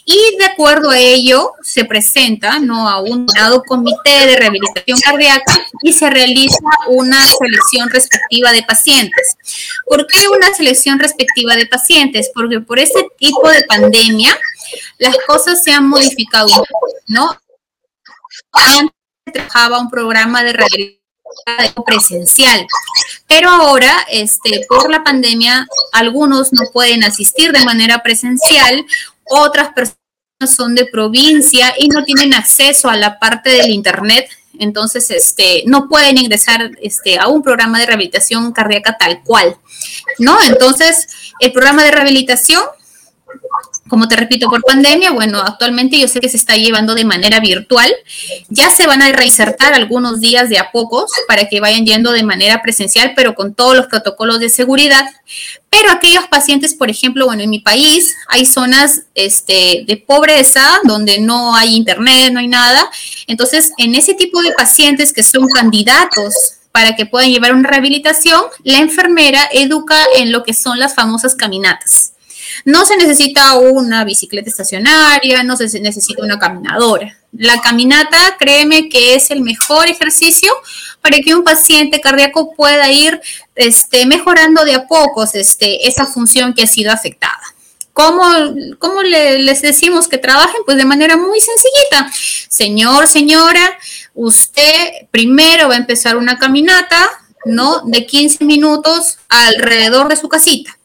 y 0.06 0.38
de 0.38 0.46
acuerdo 0.46 0.89
a 0.89 0.97
ello 0.97 1.54
se 1.62 1.86
presenta 1.86 2.60
¿no? 2.60 2.88
a 2.88 3.00
un 3.02 3.26
comité 3.68 4.26
de 4.26 4.36
rehabilitación 4.36 5.00
cardíaca 5.00 5.60
y 5.84 5.93
se 5.93 6.10
realiza 6.10 6.58
una 6.88 7.24
selección 7.26 7.89
respectiva 7.89 8.52
de 8.52 8.64
pacientes. 8.64 9.36
¿Por 9.88 10.08
qué 10.08 10.28
una 10.28 10.54
selección 10.54 11.00
respectiva 11.00 11.56
de 11.56 11.66
pacientes? 11.66 12.32
Porque 12.34 12.60
por 12.60 12.80
este 12.80 13.08
tipo 13.18 13.50
de 13.50 13.64
pandemia 13.64 14.38
las 14.97 15.16
cosas 15.28 15.64
se 15.64 15.72
han 15.72 15.88
modificado, 15.88 16.66
¿no? 17.08 17.39
Antes 18.52 18.93
trabajaba 19.34 19.80
un 19.80 19.89
programa 19.89 20.43
de 20.43 20.54
rehabilitación 20.54 21.00
presencial. 21.86 22.68
Pero 23.28 23.50
ahora, 23.50 24.06
este, 24.10 24.66
por 24.68 24.89
la 24.89 25.04
pandemia, 25.04 25.68
algunos 25.91 26.52
no 26.52 26.64
pueden 26.74 27.04
asistir 27.04 27.52
de 27.52 27.64
manera 27.64 28.02
presencial, 28.02 28.86
otras 29.30 29.69
personas 29.73 29.99
son 30.55 30.75
de 30.75 30.86
provincia 30.86 31.73
y 31.77 31.89
no 31.89 32.03
tienen 32.03 32.34
acceso 32.34 32.89
a 32.89 32.97
la 32.97 33.19
parte 33.19 33.49
del 33.49 33.69
internet, 33.71 34.30
entonces 34.59 35.09
este, 35.11 35.63
no 35.65 35.88
pueden 35.88 36.17
ingresar 36.17 36.71
este, 36.82 37.17
a 37.17 37.27
un 37.27 37.41
programa 37.41 37.80
de 37.80 37.86
rehabilitación 37.86 38.51
cardíaca 38.51 38.97
tal 38.97 39.21
cual, 39.23 39.57
¿no? 40.17 40.38
Entonces, 40.43 41.07
el 41.39 41.51
programa 41.51 41.84
de 41.84 41.91
rehabilitación 41.91 42.61
como 43.90 44.08
te 44.08 44.16
repito, 44.16 44.48
por 44.48 44.64
pandemia, 44.64 45.12
bueno, 45.12 45.42
actualmente 45.42 46.00
yo 46.00 46.08
sé 46.08 46.20
que 46.20 46.30
se 46.30 46.38
está 46.38 46.56
llevando 46.56 46.96
de 46.96 47.04
manera 47.04 47.40
virtual. 47.40 47.92
Ya 48.48 48.70
se 48.70 48.88
van 48.88 49.02
a 49.02 49.12
reinsertar 49.12 49.74
algunos 49.74 50.20
días 50.20 50.50
de 50.50 50.58
a 50.58 50.72
pocos 50.72 51.12
para 51.28 51.50
que 51.50 51.60
vayan 51.60 51.86
yendo 51.86 52.12
de 52.12 52.24
manera 52.24 52.62
presencial, 52.62 53.14
pero 53.16 53.36
con 53.36 53.54
todos 53.54 53.76
los 53.76 53.88
protocolos 53.88 54.40
de 54.40 54.50
seguridad. 54.50 55.06
Pero 55.70 55.92
aquellos 55.92 56.28
pacientes, 56.28 56.74
por 56.74 56.90
ejemplo, 56.90 57.26
bueno, 57.26 57.44
en 57.44 57.50
mi 57.50 57.60
país 57.60 58.16
hay 58.28 58.46
zonas 58.46 59.04
este, 59.16 59.84
de 59.88 59.98
pobreza 59.98 60.80
donde 60.84 61.20
no 61.20 61.56
hay 61.56 61.76
internet, 61.76 62.32
no 62.32 62.40
hay 62.40 62.48
nada. 62.48 62.90
Entonces, 63.28 63.72
en 63.78 63.96
ese 63.96 64.14
tipo 64.14 64.42
de 64.42 64.52
pacientes 64.54 65.14
que 65.14 65.24
son 65.24 65.48
candidatos 65.48 66.34
para 66.72 66.96
que 66.96 67.06
puedan 67.06 67.32
llevar 67.32 67.54
una 67.54 67.68
rehabilitación, 67.68 68.42
la 68.64 68.78
enfermera 68.78 69.50
educa 69.52 69.98
en 70.16 70.32
lo 70.32 70.44
que 70.44 70.54
son 70.54 70.80
las 70.80 70.96
famosas 70.96 71.36
caminatas. 71.36 72.14
No 72.66 72.86
se 72.86 72.97
necesita 72.97 73.56
una 73.56 74.04
bicicleta 74.04 74.50
estacionaria, 74.50 75.43
no 75.43 75.56
se 75.58 75.80
necesita 75.80 76.24
una 76.24 76.39
caminadora. 76.39 77.18
La 77.32 77.62
caminata, 77.62 78.38
créeme 78.39 78.89
que 78.89 79.16
es 79.16 79.30
el 79.32 79.41
mejor 79.41 79.88
ejercicio 79.88 80.52
para 81.02 81.20
que 81.20 81.36
un 81.36 81.43
paciente 81.43 82.02
cardíaco 82.02 82.54
pueda 82.56 82.91
ir 82.91 83.22
este, 83.56 84.06
mejorando 84.06 84.66
de 84.66 84.76
a 84.76 84.88
pocos 84.88 85.36
este, 85.36 85.88
esa 85.88 86.06
función 86.06 86.54
que 86.54 86.64
ha 86.64 86.68
sido 86.68 86.91
afectada. 86.91 87.39
¿Cómo, 87.93 88.24
cómo 88.80 89.02
les 89.02 89.62
decimos 89.62 90.08
que 90.08 90.18
trabajen? 90.18 90.62
Pues 90.66 90.78
de 90.78 90.86
manera 90.86 91.18
muy 91.18 91.39
sencillita. 91.41 92.10
Señor, 92.47 93.10
señora, 93.10 93.78
usted 94.14 95.08
primero 95.12 95.68
va 95.68 95.76
a 95.76 95.80
empezar 95.80 96.16
una 96.16 96.39
caminata, 96.39 97.10
¿no? 97.43 97.82
De 97.82 98.06
15 98.06 98.45
minutos 98.45 99.18
alrededor 99.28 100.08
de 100.08 100.16
su 100.16 100.30
casita. 100.30 100.78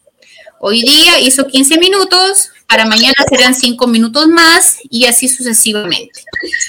Hoy 0.66 0.80
día 0.80 1.20
hizo 1.20 1.46
15 1.46 1.76
minutos, 1.76 2.48
para 2.66 2.86
mañana 2.86 3.12
serán 3.28 3.54
5 3.54 3.86
minutos 3.86 4.28
más 4.28 4.78
y 4.88 5.04
así 5.04 5.28
sucesivamente. 5.28 6.22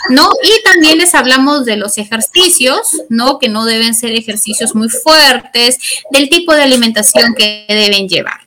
¿No? 0.09 0.29
Y 0.43 0.63
también 0.65 0.97
les 0.97 1.15
hablamos 1.15 1.63
de 1.63 1.77
los 1.77 1.97
ejercicios, 1.97 2.89
¿no? 3.07 3.39
Que 3.39 3.47
no 3.47 3.63
deben 3.63 3.95
ser 3.95 4.11
ejercicios 4.11 4.75
muy 4.75 4.89
fuertes, 4.89 5.77
del 6.11 6.27
tipo 6.27 6.53
de 6.53 6.63
alimentación 6.63 7.35
que 7.35 7.65
deben 7.69 8.09
llevar. 8.09 8.41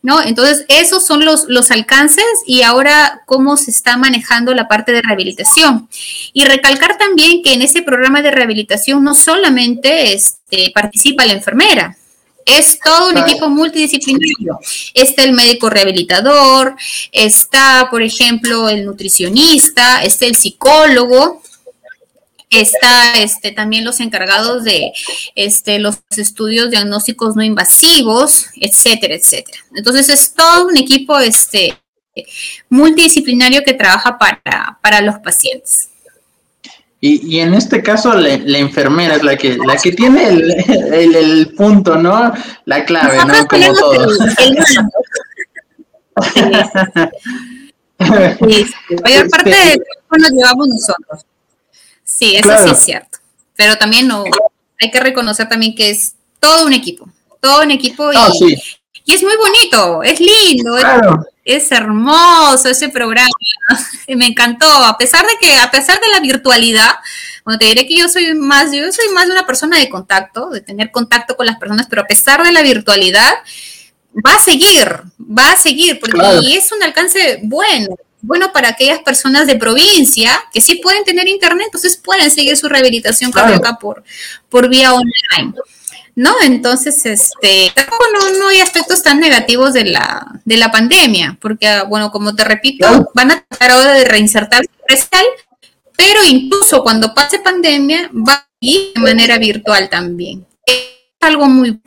¿No? 0.00 0.22
Entonces, 0.22 0.64
esos 0.68 1.04
son 1.04 1.26
los, 1.26 1.44
los 1.46 1.70
alcances 1.70 2.24
y 2.46 2.62
ahora 2.62 3.20
cómo 3.26 3.58
se 3.58 3.72
está 3.72 3.98
manejando 3.98 4.54
la 4.54 4.66
parte 4.66 4.92
de 4.92 5.02
rehabilitación. 5.02 5.90
Y 6.32 6.46
recalcar 6.46 6.96
también 6.96 7.42
que 7.42 7.52
en 7.52 7.60
ese 7.60 7.82
programa 7.82 8.22
de 8.22 8.30
rehabilitación 8.30 9.04
no 9.04 9.14
solamente 9.14 10.14
este, 10.14 10.70
participa 10.74 11.26
la 11.26 11.34
enfermera, 11.34 11.98
es 12.46 12.78
todo 12.78 13.10
un 13.10 13.18
equipo 13.18 13.48
multidisciplinario. 13.48 14.58
Está 14.94 15.24
el 15.24 15.32
médico 15.32 15.68
rehabilitador, 15.68 16.76
está, 17.12 17.88
por 17.90 18.02
ejemplo, 18.02 18.68
el 18.68 18.86
nutricionista, 18.86 20.02
está 20.04 20.26
el 20.26 20.36
psicólogo, 20.36 21.42
está 22.48 23.14
este, 23.14 23.50
también 23.50 23.84
los 23.84 23.98
encargados 23.98 24.62
de 24.62 24.92
este, 25.34 25.80
los 25.80 25.98
estudios 26.16 26.70
diagnósticos 26.70 27.34
no 27.34 27.42
invasivos, 27.42 28.46
etcétera, 28.54 29.16
etcétera. 29.16 29.58
Entonces 29.74 30.08
es 30.08 30.32
todo 30.32 30.68
un 30.68 30.76
equipo 30.76 31.18
este, 31.18 31.76
multidisciplinario 32.68 33.64
que 33.64 33.74
trabaja 33.74 34.18
para, 34.18 34.78
para 34.80 35.00
los 35.00 35.16
pacientes. 35.16 35.90
Y, 37.08 37.38
en 37.40 37.54
este 37.54 37.82
caso 37.82 38.14
la, 38.14 38.58
enfermera 38.58 39.14
es 39.16 39.22
la 39.22 39.36
que 39.36 39.56
la 39.56 39.76
que 39.76 39.92
tiene 39.92 40.28
el, 40.28 41.54
punto, 41.56 41.96
¿no? 41.96 42.32
La 42.64 42.84
clave, 42.84 43.18
¿no? 43.24 43.46
Como 43.46 43.74
todo. 43.74 44.06
Sí, 47.98 48.66
mayor 49.02 49.30
parte 49.30 49.48
de 49.50 49.82
nos 50.18 50.30
llevamos 50.30 50.68
nosotros. 50.68 51.24
Sí, 52.04 52.36
eso 52.36 52.52
sí 52.62 52.70
es 52.70 52.78
cierto. 52.78 53.18
Pero 53.56 53.78
también 53.78 54.06
no, 54.06 54.24
hay 54.78 54.90
que 54.90 55.00
reconocer 55.00 55.48
también 55.48 55.74
que 55.74 55.88
es 55.90 56.14
todo 56.38 56.66
un 56.66 56.74
equipo, 56.74 57.08
todo 57.40 57.62
un 57.62 57.70
equipo 57.70 58.12
y, 58.12 58.62
y 59.06 59.14
es 59.14 59.22
muy 59.22 59.36
bonito, 59.36 60.02
es 60.02 60.20
lindo, 60.20 60.76
claro 60.76 61.26
es 61.46 61.70
hermoso 61.70 62.68
ese 62.68 62.90
programa. 62.90 63.30
Me 64.08 64.26
encantó, 64.26 64.66
a 64.66 64.98
pesar 64.98 65.24
de 65.24 65.32
que, 65.40 65.56
a 65.56 65.70
pesar 65.70 65.98
de 66.00 66.08
la 66.08 66.20
virtualidad, 66.20 66.96
bueno, 67.44 67.58
te 67.58 67.66
diré 67.66 67.86
que 67.86 67.96
yo 67.96 68.08
soy 68.08 68.34
más, 68.34 68.72
yo 68.72 68.92
soy 68.92 69.08
más 69.14 69.26
de 69.26 69.32
una 69.32 69.46
persona 69.46 69.78
de 69.78 69.88
contacto, 69.88 70.50
de 70.50 70.60
tener 70.60 70.90
contacto 70.90 71.36
con 71.36 71.46
las 71.46 71.56
personas, 71.58 71.86
pero 71.88 72.02
a 72.02 72.06
pesar 72.06 72.42
de 72.44 72.52
la 72.52 72.62
virtualidad, 72.62 73.32
va 74.26 74.34
a 74.34 74.38
seguir, 74.38 75.02
va 75.20 75.52
a 75.52 75.56
seguir, 75.56 76.00
porque 76.00 76.18
es 76.56 76.72
un 76.72 76.82
alcance 76.82 77.38
bueno, 77.44 77.96
bueno 78.22 78.52
para 78.52 78.70
aquellas 78.70 78.98
personas 79.00 79.46
de 79.46 79.54
provincia 79.54 80.42
que 80.52 80.60
sí 80.60 80.76
pueden 80.76 81.04
tener 81.04 81.28
internet, 81.28 81.66
entonces 81.66 81.96
pueden 81.96 82.32
seguir 82.32 82.56
su 82.56 82.68
rehabilitación 82.68 83.30
cardíaca 83.30 83.78
por, 83.78 84.02
por 84.48 84.68
vía 84.68 84.92
online. 84.92 85.54
¿No? 86.16 86.32
Entonces, 86.42 87.04
este, 87.04 87.70
tampoco 87.74 88.04
no, 88.38 88.48
hay 88.48 88.58
aspectos 88.58 89.02
tan 89.02 89.20
negativos 89.20 89.74
de 89.74 89.84
la, 89.84 90.26
de 90.44 90.56
la 90.56 90.70
pandemia, 90.70 91.38
porque, 91.40 91.68
ah, 91.68 91.84
bueno, 91.84 92.10
como 92.10 92.34
te 92.34 92.42
repito, 92.42 93.10
van 93.14 93.30
a 93.30 93.44
tratar 93.46 93.70
ahora 93.70 93.92
de 93.92 94.06
reinsertarse 94.06 94.70
presencial, 94.84 95.26
pero 95.96 96.24
incluso 96.26 96.82
cuando 96.82 97.14
pase 97.14 97.38
pandemia, 97.38 98.10
va 98.12 98.32
a 98.32 98.48
ir 98.60 98.92
de 98.94 99.00
manera 99.00 99.38
virtual 99.38 99.88
también. 99.90 100.46
Es 100.64 100.88
algo 101.20 101.46
muy... 101.46 101.78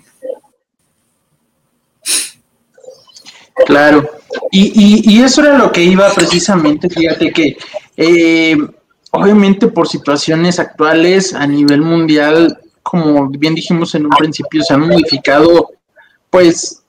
Claro, 3.65 4.09
y, 4.51 5.11
y, 5.11 5.21
eso 5.21 5.41
era 5.41 5.57
lo 5.57 5.71
que 5.71 5.83
iba 5.83 6.13
precisamente, 6.13 6.89
fíjate 6.89 7.31
que... 7.31 7.57
Eh, 7.97 8.55
obviamente 9.11 9.67
por 9.67 9.87
situaciones 9.87 10.59
actuales 10.59 11.33
a 11.33 11.47
nivel 11.47 11.81
mundial 11.81 12.59
como 12.89 13.29
bien 13.29 13.53
dijimos 13.53 13.93
en 13.93 14.05
un 14.05 14.11
principio, 14.11 14.63
se 14.63 14.73
han 14.73 14.81
modificado, 14.81 15.69
pues, 16.31 16.81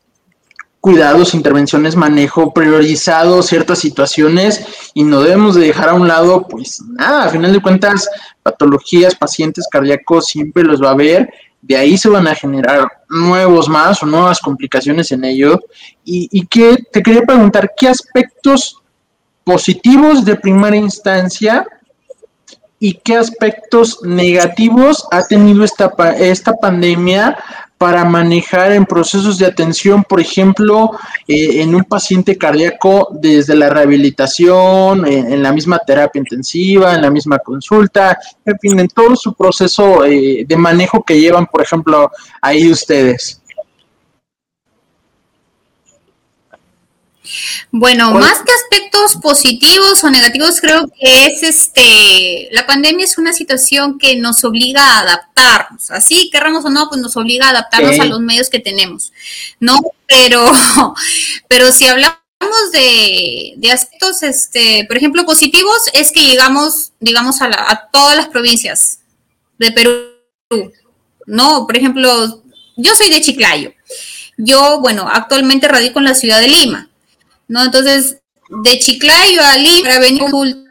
cuidados, 0.81 1.35
intervenciones, 1.35 1.95
manejo, 1.95 2.55
priorizado 2.55 3.43
ciertas 3.43 3.81
situaciones 3.81 4.65
y 4.95 5.05
no 5.05 5.21
debemos 5.21 5.57
de 5.57 5.67
dejar 5.67 5.91
a 5.91 5.95
un 5.95 6.09
lado, 6.09 6.49
pues, 6.49 6.81
nada, 6.81 7.27
a 7.27 7.29
final 7.29 7.53
de 7.53 7.61
cuentas, 7.61 8.09
patologías, 8.43 9.15
pacientes 9.15 9.69
cardíacos 9.71 10.25
siempre 10.25 10.63
los 10.63 10.83
va 10.83 10.89
a 10.89 10.93
haber, 10.93 11.29
de 11.61 11.77
ahí 11.77 11.99
se 11.99 12.09
van 12.09 12.27
a 12.27 12.35
generar 12.35 12.89
nuevos 13.11 13.69
más 13.69 14.03
o 14.03 14.07
nuevas 14.07 14.41
complicaciones 14.41 15.13
en 15.13 15.25
ello. 15.27 15.61
Y, 16.03 16.31
y 16.33 16.47
que 16.47 16.79
te 16.91 17.03
quería 17.03 17.23
preguntar, 17.23 17.73
¿qué 17.77 17.89
aspectos 17.89 18.79
positivos 19.45 20.25
de 20.25 20.37
primera 20.37 20.77
instancia 20.77 21.67
y 22.81 22.95
qué 22.95 23.17
aspectos 23.17 24.01
negativos 24.03 25.07
ha 25.13 25.27
tenido 25.27 25.63
esta, 25.63 25.93
esta 26.19 26.55
pandemia 26.55 27.37
para 27.77 28.05
manejar 28.05 28.73
en 28.73 28.85
procesos 28.85 29.39
de 29.39 29.47
atención, 29.47 30.05
por 30.05 30.21
ejemplo, 30.21 30.91
eh, 31.27 31.63
en 31.63 31.75
un 31.75 31.85
paciente 31.85 32.37
cardíaco 32.37 33.09
desde 33.13 33.55
la 33.55 33.71
rehabilitación, 33.71 35.07
en 35.07 35.43
la 35.43 35.51
misma 35.51 35.79
terapia 35.79 36.19
intensiva, 36.19 36.95
en 36.95 37.01
la 37.01 37.11
misma 37.11 37.39
consulta, 37.39 38.19
en 38.45 38.59
fin, 38.59 38.81
en 38.81 38.89
todo 38.89 39.17
su 39.17 39.33
proceso 39.33 40.05
eh, 40.05 40.45
de 40.47 40.57
manejo 40.59 41.03
que 41.03 41.19
llevan, 41.19 41.47
por 41.47 41.63
ejemplo, 41.63 42.11
ahí 42.43 42.71
ustedes. 42.71 43.40
Bueno, 47.71 48.13
más 48.13 48.39
que 48.39 48.53
aspectos 48.53 49.17
positivos 49.23 50.03
o 50.03 50.11
negativos, 50.11 50.61
creo 50.61 50.89
que 50.89 51.27
es 51.27 51.43
este, 51.43 52.49
la 52.53 52.67
pandemia 52.67 53.05
es 53.05 53.19
una 53.19 53.33
situación 53.33 53.99
que 53.99 54.17
nos 54.17 54.45
obliga 54.45 54.83
a 54.83 55.01
adaptarnos, 55.01 55.91
así 55.91 56.31
querramos 56.31 56.65
o 56.65 56.71
no, 56.71 56.89
pues 56.89 57.01
nos 57.01 57.17
obliga 57.17 57.47
a 57.47 57.51
adaptarnos 57.51 57.99
a 58.01 58.07
los 58.07 58.21
medios 58.21 58.51
que 58.51 58.59
tenemos, 58.59 59.13
¿no? 59.61 59.79
Pero, 60.07 60.45
pero 61.49 61.73
si 61.73 61.87
hablamos 61.87 62.19
de, 62.73 63.55
de, 63.57 63.71
aspectos, 63.71 64.23
este, 64.23 64.85
por 64.87 64.97
ejemplo, 64.97 65.25
positivos, 65.25 65.91
es 65.93 66.11
que 66.13 66.25
llegamos, 66.25 66.93
digamos, 66.99 67.41
a, 67.43 67.47
a 67.47 67.89
todas 67.93 68.17
las 68.17 68.29
provincias 68.29 69.01
de 69.59 69.73
Perú, 69.73 70.73
¿no? 71.27 71.67
Por 71.67 71.77
ejemplo, 71.77 72.43
yo 72.77 72.95
soy 72.95 73.11
de 73.11 73.21
Chiclayo. 73.21 73.73
Yo, 74.37 74.81
bueno, 74.81 75.07
actualmente 75.13 75.69
radico 75.69 75.99
en 75.99 76.07
la 76.07 76.15
ciudad 76.15 76.41
de 76.41 76.49
Lima. 76.49 76.90
¿No? 77.51 77.65
Entonces, 77.65 78.19
de 78.49 78.79
Chiclayo 78.79 79.43
a 79.43 79.57
Lima 79.59 79.83
para 79.83 79.99
venir 79.99 80.23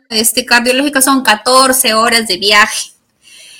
a 0.09 0.15
este 0.15 0.45
cardiológica 0.45 1.01
son 1.01 1.23
14 1.23 1.93
horas 1.93 2.25
de 2.27 2.37
viaje. 2.37 2.91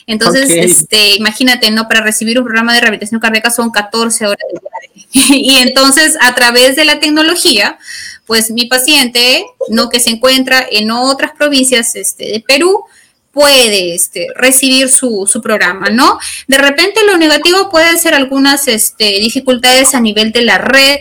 Entonces, 0.08 0.50
este, 0.50 1.16
imagínate, 1.18 1.70
¿no? 1.70 1.88
Para 1.88 2.02
recibir 2.02 2.40
un 2.40 2.46
programa 2.46 2.74
de 2.74 2.80
rehabilitación 2.80 3.20
cardíaca 3.20 3.52
son 3.52 3.72
14 3.72 4.26
horas 4.26 4.46
de 4.52 4.60
viaje. 4.60 5.36
y 5.38 5.58
entonces, 5.58 6.18
a 6.22 6.34
través 6.34 6.78
de 6.78 6.86
la 6.86 7.00
tecnología, 7.02 7.78
pues 8.26 8.52
mi 8.52 8.68
paciente, 8.68 9.46
¿no? 9.68 9.90
Que 9.90 10.00
se 10.00 10.12
encuentra 10.12 10.66
en 10.72 10.90
otras 10.90 11.32
provincias 11.38 11.96
este, 11.96 12.26
de 12.26 12.40
Perú, 12.48 12.86
puede 13.34 13.94
este, 13.96 14.28
recibir 14.36 14.90
su, 14.90 15.28
su, 15.30 15.42
programa, 15.42 15.90
¿no? 15.90 16.18
De 16.48 16.58
repente 16.58 17.02
lo 17.06 17.18
negativo 17.18 17.70
puede 17.70 17.98
ser 17.98 18.14
algunas 18.14 18.68
este, 18.70 19.20
dificultades 19.20 19.94
a 19.94 20.00
nivel 20.00 20.32
de 20.32 20.42
la 20.42 20.58
red 20.58 21.00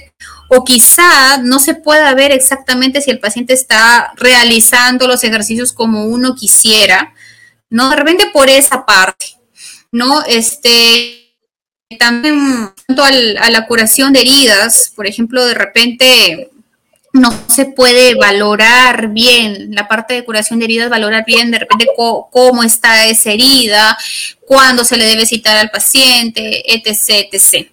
o 0.48 0.64
quizá 0.64 1.38
no 1.38 1.58
se 1.58 1.74
pueda 1.74 2.14
ver 2.14 2.32
exactamente 2.32 3.00
si 3.00 3.10
el 3.10 3.20
paciente 3.20 3.52
está 3.52 4.12
realizando 4.16 5.06
los 5.06 5.22
ejercicios 5.24 5.72
como 5.72 6.06
uno 6.06 6.34
quisiera, 6.34 7.14
¿no? 7.70 7.90
De 7.90 7.96
repente 7.96 8.30
por 8.32 8.48
esa 8.48 8.86
parte, 8.86 9.36
¿no? 9.92 10.24
Este, 10.26 11.34
también 11.98 12.72
a 13.40 13.50
la 13.50 13.66
curación 13.66 14.12
de 14.12 14.20
heridas, 14.20 14.92
por 14.96 15.06
ejemplo, 15.06 15.44
de 15.44 15.54
repente 15.54 16.50
no 17.18 17.32
se 17.48 17.66
puede 17.66 18.14
valorar 18.14 19.08
bien 19.08 19.74
la 19.74 19.88
parte 19.88 20.14
de 20.14 20.24
curación 20.24 20.58
de 20.58 20.66
heridas, 20.66 20.90
valorar 20.90 21.24
bien 21.26 21.50
de 21.50 21.58
repente 21.58 21.86
cómo, 21.96 22.62
está 22.62 23.06
esa 23.06 23.32
herida, 23.32 23.98
cuándo 24.46 24.84
se 24.84 24.96
le 24.96 25.04
debe 25.04 25.26
citar 25.26 25.56
al 25.56 25.70
paciente, 25.70 26.62
etc, 26.74 27.28
etc. 27.32 27.68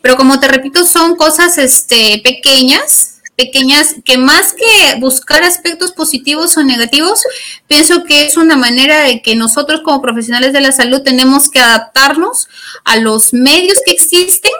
Pero 0.00 0.16
como 0.16 0.38
te 0.40 0.48
repito, 0.48 0.86
son 0.86 1.16
cosas 1.16 1.58
este, 1.58 2.20
pequeñas, 2.22 3.20
pequeñas 3.36 3.96
que 4.04 4.18
más 4.18 4.52
que 4.52 4.98
buscar 5.00 5.42
aspectos 5.42 5.92
positivos 5.92 6.56
o 6.56 6.62
negativos, 6.62 7.22
pienso 7.66 8.04
que 8.04 8.26
es 8.26 8.36
una 8.36 8.56
manera 8.56 9.00
de 9.02 9.22
que 9.22 9.34
nosotros 9.34 9.80
como 9.82 10.02
profesionales 10.02 10.52
de 10.52 10.60
la 10.60 10.72
salud 10.72 11.02
tenemos 11.02 11.50
que 11.50 11.60
adaptarnos 11.60 12.48
a 12.84 12.96
los 12.96 13.32
medios 13.32 13.78
que 13.84 13.92
existen 13.92 14.52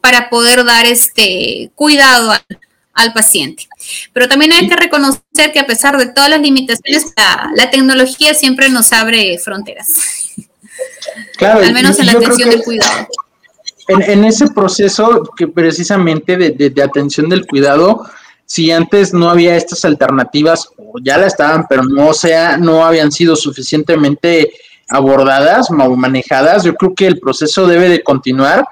para 0.00 0.30
poder 0.30 0.64
dar 0.64 0.86
este 0.86 1.70
cuidado 1.74 2.30
al 2.30 2.42
al 2.98 3.12
paciente. 3.12 3.68
Pero 4.12 4.28
también 4.28 4.52
hay 4.52 4.68
que 4.68 4.76
reconocer 4.76 5.52
que 5.52 5.60
a 5.60 5.66
pesar 5.66 5.96
de 5.96 6.06
todas 6.06 6.28
las 6.28 6.40
limitaciones, 6.40 7.14
la, 7.54 7.70
tecnología 7.70 8.34
siempre 8.34 8.68
nos 8.68 8.92
abre 8.92 9.38
fronteras. 9.38 9.94
Claro, 11.36 11.60
al 11.60 11.72
menos 11.72 11.98
en 12.00 12.06
la 12.06 12.12
atención 12.12 12.50
del 12.50 12.62
cuidado. 12.62 13.06
En, 13.86 14.24
ese 14.24 14.48
proceso 14.48 15.22
que 15.36 15.46
precisamente 15.46 16.36
de, 16.36 16.82
atención 16.82 17.28
del 17.28 17.46
cuidado, 17.46 18.04
si 18.44 18.70
antes 18.72 19.14
no 19.14 19.30
había 19.30 19.56
estas 19.56 19.84
alternativas, 19.84 20.68
o 20.76 20.94
ya 21.00 21.16
la 21.18 21.26
estaban, 21.26 21.66
pero 21.68 21.84
no, 21.84 22.12
sea, 22.12 22.56
no 22.56 22.84
habían 22.84 23.12
sido 23.12 23.36
suficientemente 23.36 24.52
abordadas 24.88 25.70
o 25.70 25.96
manejadas, 25.96 26.64
yo 26.64 26.74
creo 26.74 26.94
que 26.94 27.06
el 27.06 27.20
proceso 27.20 27.66
debe 27.66 27.88
de 27.88 28.02
continuar 28.02 28.66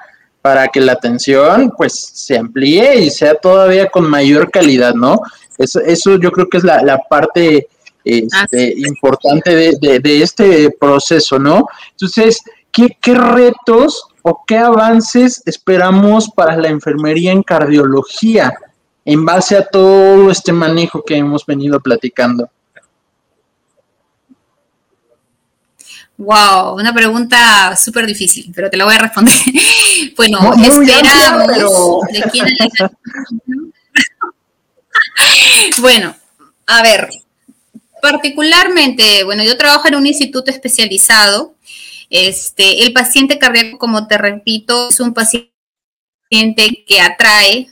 para 0.47 0.68
que 0.68 0.80
la 0.80 0.92
atención 0.92 1.72
pues 1.76 1.92
se 2.14 2.38
amplíe 2.38 3.01
y 3.01 3.11
sea 3.11 3.34
todavía 3.34 3.88
con 3.88 4.09
mayor 4.09 4.49
calidad, 4.49 4.94
¿no? 4.94 5.20
Eso, 5.59 5.80
eso 5.80 6.20
yo 6.20 6.30
creo 6.30 6.49
que 6.49 6.59
es 6.59 6.62
la, 6.62 7.01
parte 7.11 7.66
este, 8.05 8.74
importante 8.76 9.57
de, 9.57 10.22
este 10.22 10.70
proceso, 10.70 11.40
¿no? 11.40 11.66
Entonces, 11.90 12.44
¿qué, 12.70 12.97
¿qué 13.03 13.14
retos 13.14 14.07
o 14.22 14.44
qué 14.47 14.59
avances 14.59 15.42
esperamos 15.47 16.30
para 16.30 16.57
la 16.57 16.68
enfermería 16.68 17.32
en 17.32 17.42
cardiología 17.42 18.55
en 19.05 19.24
base 19.24 19.57
a 19.57 19.66
todo 19.66 20.30
este 20.30 20.53
manejo 20.53 21.03
que 21.03 21.16
hemos 21.16 21.44
venido 21.44 21.80
platicando? 21.80 22.49
Wow, 26.18 26.76
una 26.76 26.94
pregunta 26.94 27.76
súper 27.76 28.06
difícil, 28.06 28.50
pero 28.54 28.70
te 28.70 28.76
la 28.76 28.86
voy 28.86 28.94
a 28.94 28.98
responder. 28.98 29.34
bueno, 30.16 30.52
esperamos 30.62 31.46
de 32.10 32.22
quién 32.32 32.46
Bueno, 35.80 36.16
a 36.66 36.82
ver, 36.82 37.10
particularmente, 38.00 39.24
bueno, 39.24 39.42
yo 39.42 39.58
trabajo 39.58 39.88
en 39.88 39.96
un 39.96 40.06
instituto 40.06 40.50
especializado. 40.50 41.54
Este, 42.08 42.84
el 42.84 42.92
paciente 42.92 43.38
cardíaco, 43.38 43.78
como 43.78 44.06
te 44.06 44.16
repito, 44.16 44.88
es 44.88 45.00
un 45.00 45.12
paciente 45.12 45.50
que 46.86 47.00
atrae 47.00 47.68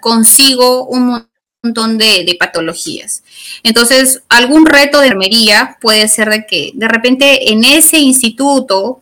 consigo 0.00 0.86
un 0.86 1.29
montón 1.62 1.98
de, 1.98 2.36
patologías. 2.38 3.22
Entonces, 3.62 4.22
algún 4.28 4.64
reto 4.64 5.00
de 5.00 5.08
enfermería 5.08 5.76
puede 5.80 6.08
ser 6.08 6.30
de 6.30 6.46
que 6.46 6.70
de 6.74 6.88
repente 6.88 7.52
en 7.52 7.64
ese 7.64 7.98
instituto 7.98 8.99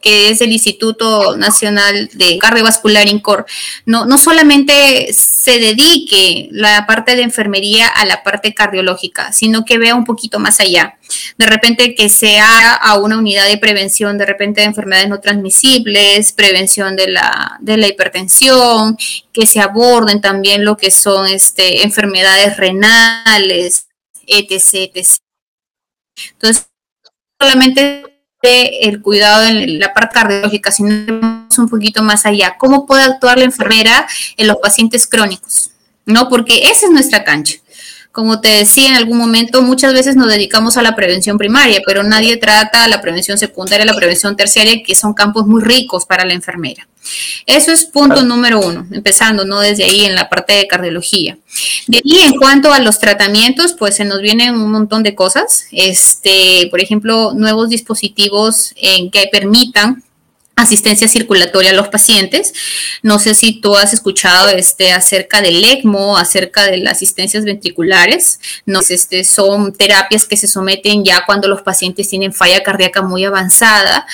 que 0.00 0.30
es 0.30 0.40
el 0.40 0.52
Instituto 0.52 1.36
Nacional 1.36 2.08
de 2.14 2.38
Cardiovascular 2.38 3.08
INCOR, 3.08 3.46
no, 3.86 4.06
no 4.06 4.18
solamente 4.18 5.12
se 5.12 5.58
dedique 5.58 6.48
la 6.52 6.86
parte 6.86 7.16
de 7.16 7.22
enfermería 7.22 7.88
a 7.88 8.04
la 8.04 8.22
parte 8.22 8.54
cardiológica, 8.54 9.32
sino 9.32 9.64
que 9.64 9.78
vea 9.78 9.94
un 9.94 10.04
poquito 10.04 10.38
más 10.38 10.60
allá. 10.60 10.98
De 11.38 11.46
repente 11.46 11.94
que 11.94 12.08
se 12.08 12.38
haga 12.38 12.74
a 12.74 12.98
una 12.98 13.18
unidad 13.18 13.48
de 13.48 13.58
prevención, 13.58 14.18
de 14.18 14.26
repente 14.26 14.60
de 14.60 14.68
enfermedades 14.68 15.08
no 15.08 15.20
transmisibles, 15.20 16.32
prevención 16.32 16.96
de 16.96 17.08
la, 17.08 17.58
de 17.60 17.76
la 17.76 17.88
hipertensión, 17.88 18.96
que 19.32 19.46
se 19.46 19.60
aborden 19.60 20.20
también 20.20 20.64
lo 20.64 20.76
que 20.76 20.90
son 20.90 21.26
este, 21.26 21.82
enfermedades 21.82 22.56
renales, 22.56 23.88
etc, 24.26 24.90
etc. 24.94 25.20
Entonces, 26.32 26.66
solamente 27.38 28.09
el 28.42 29.02
cuidado 29.02 29.44
en 29.44 29.78
la 29.78 29.92
parte 29.92 30.14
cardiológica, 30.14 30.72
sino 30.72 30.90
un 30.90 31.68
poquito 31.68 32.02
más 32.02 32.26
allá. 32.26 32.56
¿Cómo 32.58 32.86
puede 32.86 33.04
actuar 33.04 33.38
la 33.38 33.44
enfermera 33.44 34.06
en 34.36 34.46
los 34.46 34.56
pacientes 34.56 35.06
crónicos? 35.06 35.70
¿No? 36.06 36.28
Porque 36.28 36.62
esa 36.70 36.86
es 36.86 36.92
nuestra 36.92 37.24
cancha. 37.24 37.56
Como 38.12 38.40
te 38.40 38.48
decía 38.48 38.88
en 38.88 38.96
algún 38.96 39.18
momento, 39.18 39.62
muchas 39.62 39.92
veces 39.92 40.16
nos 40.16 40.28
dedicamos 40.28 40.76
a 40.76 40.82
la 40.82 40.96
prevención 40.96 41.38
primaria, 41.38 41.80
pero 41.86 42.02
nadie 42.02 42.36
trata 42.36 42.88
la 42.88 43.00
prevención 43.00 43.38
secundaria, 43.38 43.86
la 43.86 43.94
prevención 43.94 44.36
terciaria, 44.36 44.82
que 44.84 44.96
son 44.96 45.14
campos 45.14 45.46
muy 45.46 45.62
ricos 45.62 46.06
para 46.06 46.24
la 46.24 46.34
enfermera. 46.34 46.88
Eso 47.46 47.72
es 47.72 47.84
punto 47.84 48.22
número 48.22 48.60
uno, 48.60 48.86
empezando, 48.90 49.44
¿no? 49.44 49.60
Desde 49.60 49.84
ahí 49.84 50.04
en 50.04 50.14
la 50.14 50.28
parte 50.28 50.54
de 50.54 50.66
cardiología. 50.66 51.38
De 51.86 51.98
ahí, 51.98 52.18
en 52.18 52.36
cuanto 52.36 52.72
a 52.72 52.80
los 52.80 52.98
tratamientos, 52.98 53.74
pues 53.78 53.96
se 53.96 54.04
nos 54.04 54.20
vienen 54.20 54.54
un 54.54 54.70
montón 54.70 55.02
de 55.02 55.14
cosas. 55.14 55.66
Este, 55.72 56.68
por 56.70 56.80
ejemplo, 56.80 57.32
nuevos 57.34 57.68
dispositivos 57.68 58.74
en 58.76 59.10
que 59.10 59.28
permitan 59.30 60.02
asistencia 60.62 61.08
circulatoria 61.08 61.70
a 61.70 61.74
los 61.74 61.88
pacientes. 61.88 62.52
No 63.02 63.18
sé 63.18 63.34
si 63.34 63.60
tú 63.60 63.76
has 63.76 63.92
escuchado 63.92 64.48
este, 64.48 64.92
acerca 64.92 65.42
del 65.42 65.64
ECMO, 65.64 66.16
acerca 66.16 66.64
de 66.64 66.78
las 66.78 66.98
asistencias 66.98 67.44
ventriculares. 67.44 68.40
No 68.66 68.80
este, 68.80 69.24
son 69.24 69.72
terapias 69.72 70.26
que 70.26 70.36
se 70.36 70.46
someten 70.46 71.04
ya 71.04 71.24
cuando 71.26 71.48
los 71.48 71.62
pacientes 71.62 72.08
tienen 72.08 72.32
falla 72.32 72.62
cardíaca 72.62 73.02
muy 73.02 73.24
avanzada 73.24 74.06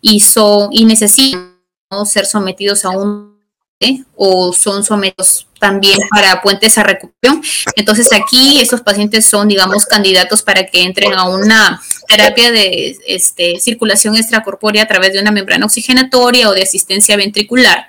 y, 0.00 0.20
son, 0.20 0.68
y 0.72 0.84
necesitan 0.84 1.50
ser 2.04 2.26
sometidos 2.26 2.84
a 2.84 2.90
un 2.90 3.29
o 4.14 4.52
son 4.52 4.84
sometidos 4.84 5.46
también 5.58 5.98
para 6.10 6.42
puentes 6.42 6.76
a 6.78 6.82
recuperación. 6.82 7.42
Entonces 7.76 8.08
aquí 8.12 8.60
esos 8.60 8.80
pacientes 8.80 9.26
son, 9.26 9.48
digamos, 9.48 9.86
candidatos 9.86 10.42
para 10.42 10.66
que 10.66 10.82
entren 10.82 11.12
a 11.14 11.28
una 11.28 11.80
terapia 12.08 12.50
de 12.50 12.98
este, 13.06 13.60
circulación 13.60 14.16
extracorpórea 14.16 14.82
a 14.82 14.86
través 14.86 15.12
de 15.12 15.20
una 15.20 15.30
membrana 15.30 15.66
oxigenatoria 15.66 16.48
o 16.48 16.52
de 16.52 16.62
asistencia 16.62 17.16
ventricular, 17.16 17.86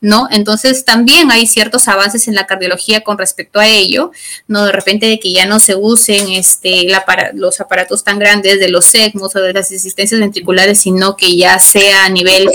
¿no? 0.00 0.28
Entonces 0.30 0.84
también 0.84 1.30
hay 1.30 1.46
ciertos 1.46 1.88
avances 1.88 2.26
en 2.26 2.34
la 2.34 2.46
cardiología 2.46 3.02
con 3.02 3.16
respecto 3.16 3.60
a 3.60 3.66
ello, 3.66 4.12
¿no? 4.48 4.64
De 4.64 4.72
repente 4.72 5.06
de 5.06 5.20
que 5.20 5.32
ya 5.32 5.46
no 5.46 5.60
se 5.60 5.76
usen 5.76 6.30
este, 6.30 6.86
los 7.34 7.60
aparatos 7.60 8.02
tan 8.02 8.18
grandes 8.18 8.60
de 8.60 8.68
los 8.68 8.94
ECMOS 8.94 9.36
o 9.36 9.40
de 9.40 9.52
las 9.52 9.70
asistencias 9.70 10.20
ventriculares, 10.20 10.80
sino 10.80 11.16
que 11.16 11.36
ya 11.36 11.58
sea 11.58 12.06
a 12.06 12.08
nivel 12.08 12.48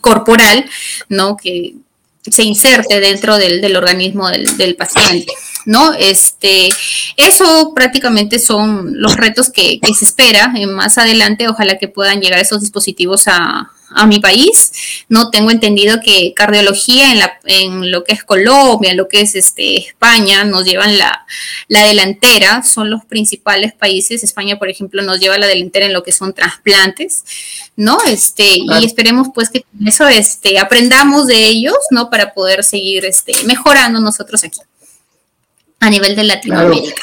corporal, 0.00 0.64
¿no? 1.08 1.36
Que 1.36 1.74
se 2.30 2.42
inserte 2.42 3.00
dentro 3.00 3.38
del, 3.38 3.76
organismo 3.76 4.28
del, 4.28 4.76
paciente, 4.76 5.32
¿no? 5.64 5.92
Este, 5.94 6.68
eso 7.16 7.72
prácticamente 7.74 8.38
son 8.38 9.00
los 9.00 9.16
retos 9.16 9.50
que, 9.50 9.78
que 9.80 9.94
se 9.94 10.04
espera 10.04 10.52
más 10.68 10.98
adelante. 10.98 11.48
Ojalá 11.48 11.78
que 11.78 11.88
puedan 11.88 12.20
llegar 12.20 12.40
esos 12.40 12.60
dispositivos 12.60 13.28
a, 13.28 13.70
a 13.90 14.06
mi 14.06 14.20
país. 14.20 14.72
No 15.08 15.30
tengo 15.30 15.50
entendido 15.50 16.00
que 16.04 16.32
cardiología 16.34 17.12
en, 17.12 17.18
la, 17.18 17.38
en 17.44 17.90
lo 17.90 18.04
que 18.04 18.12
es 18.12 18.24
Colombia, 18.24 18.90
en 18.90 18.96
lo 18.96 19.08
que 19.08 19.20
es 19.20 19.34
este, 19.34 19.78
España, 19.78 20.44
nos 20.44 20.64
llevan 20.64 20.98
la, 20.98 21.26
la, 21.68 21.86
delantera, 21.86 22.62
son 22.62 22.90
los 22.90 23.04
principales 23.04 23.72
países. 23.72 24.24
España, 24.24 24.58
por 24.58 24.68
ejemplo, 24.68 25.02
nos 25.02 25.20
lleva 25.20 25.38
la 25.38 25.46
delantera 25.46 25.86
en 25.86 25.92
lo 25.92 26.02
que 26.02 26.12
son 26.12 26.34
trasplantes, 26.34 27.24
¿no? 27.76 27.98
Este, 28.06 28.56
y 28.56 28.84
esperemos 28.84 29.28
pues 29.34 29.50
que 29.50 29.62
con 29.62 29.86
eso 29.86 30.06
este, 30.08 30.58
aprendamos 30.58 31.26
de 31.26 31.46
ellos, 31.46 31.76
¿no? 31.90 32.10
Para 32.10 32.34
poder 32.34 32.64
seguir 32.64 33.04
este, 33.04 33.32
mejorando 33.44 34.00
nosotros 34.00 34.42
aquí 34.44 34.60
a 35.80 35.90
nivel 35.90 36.16
de 36.16 36.24
Latinoamérica. 36.24 37.02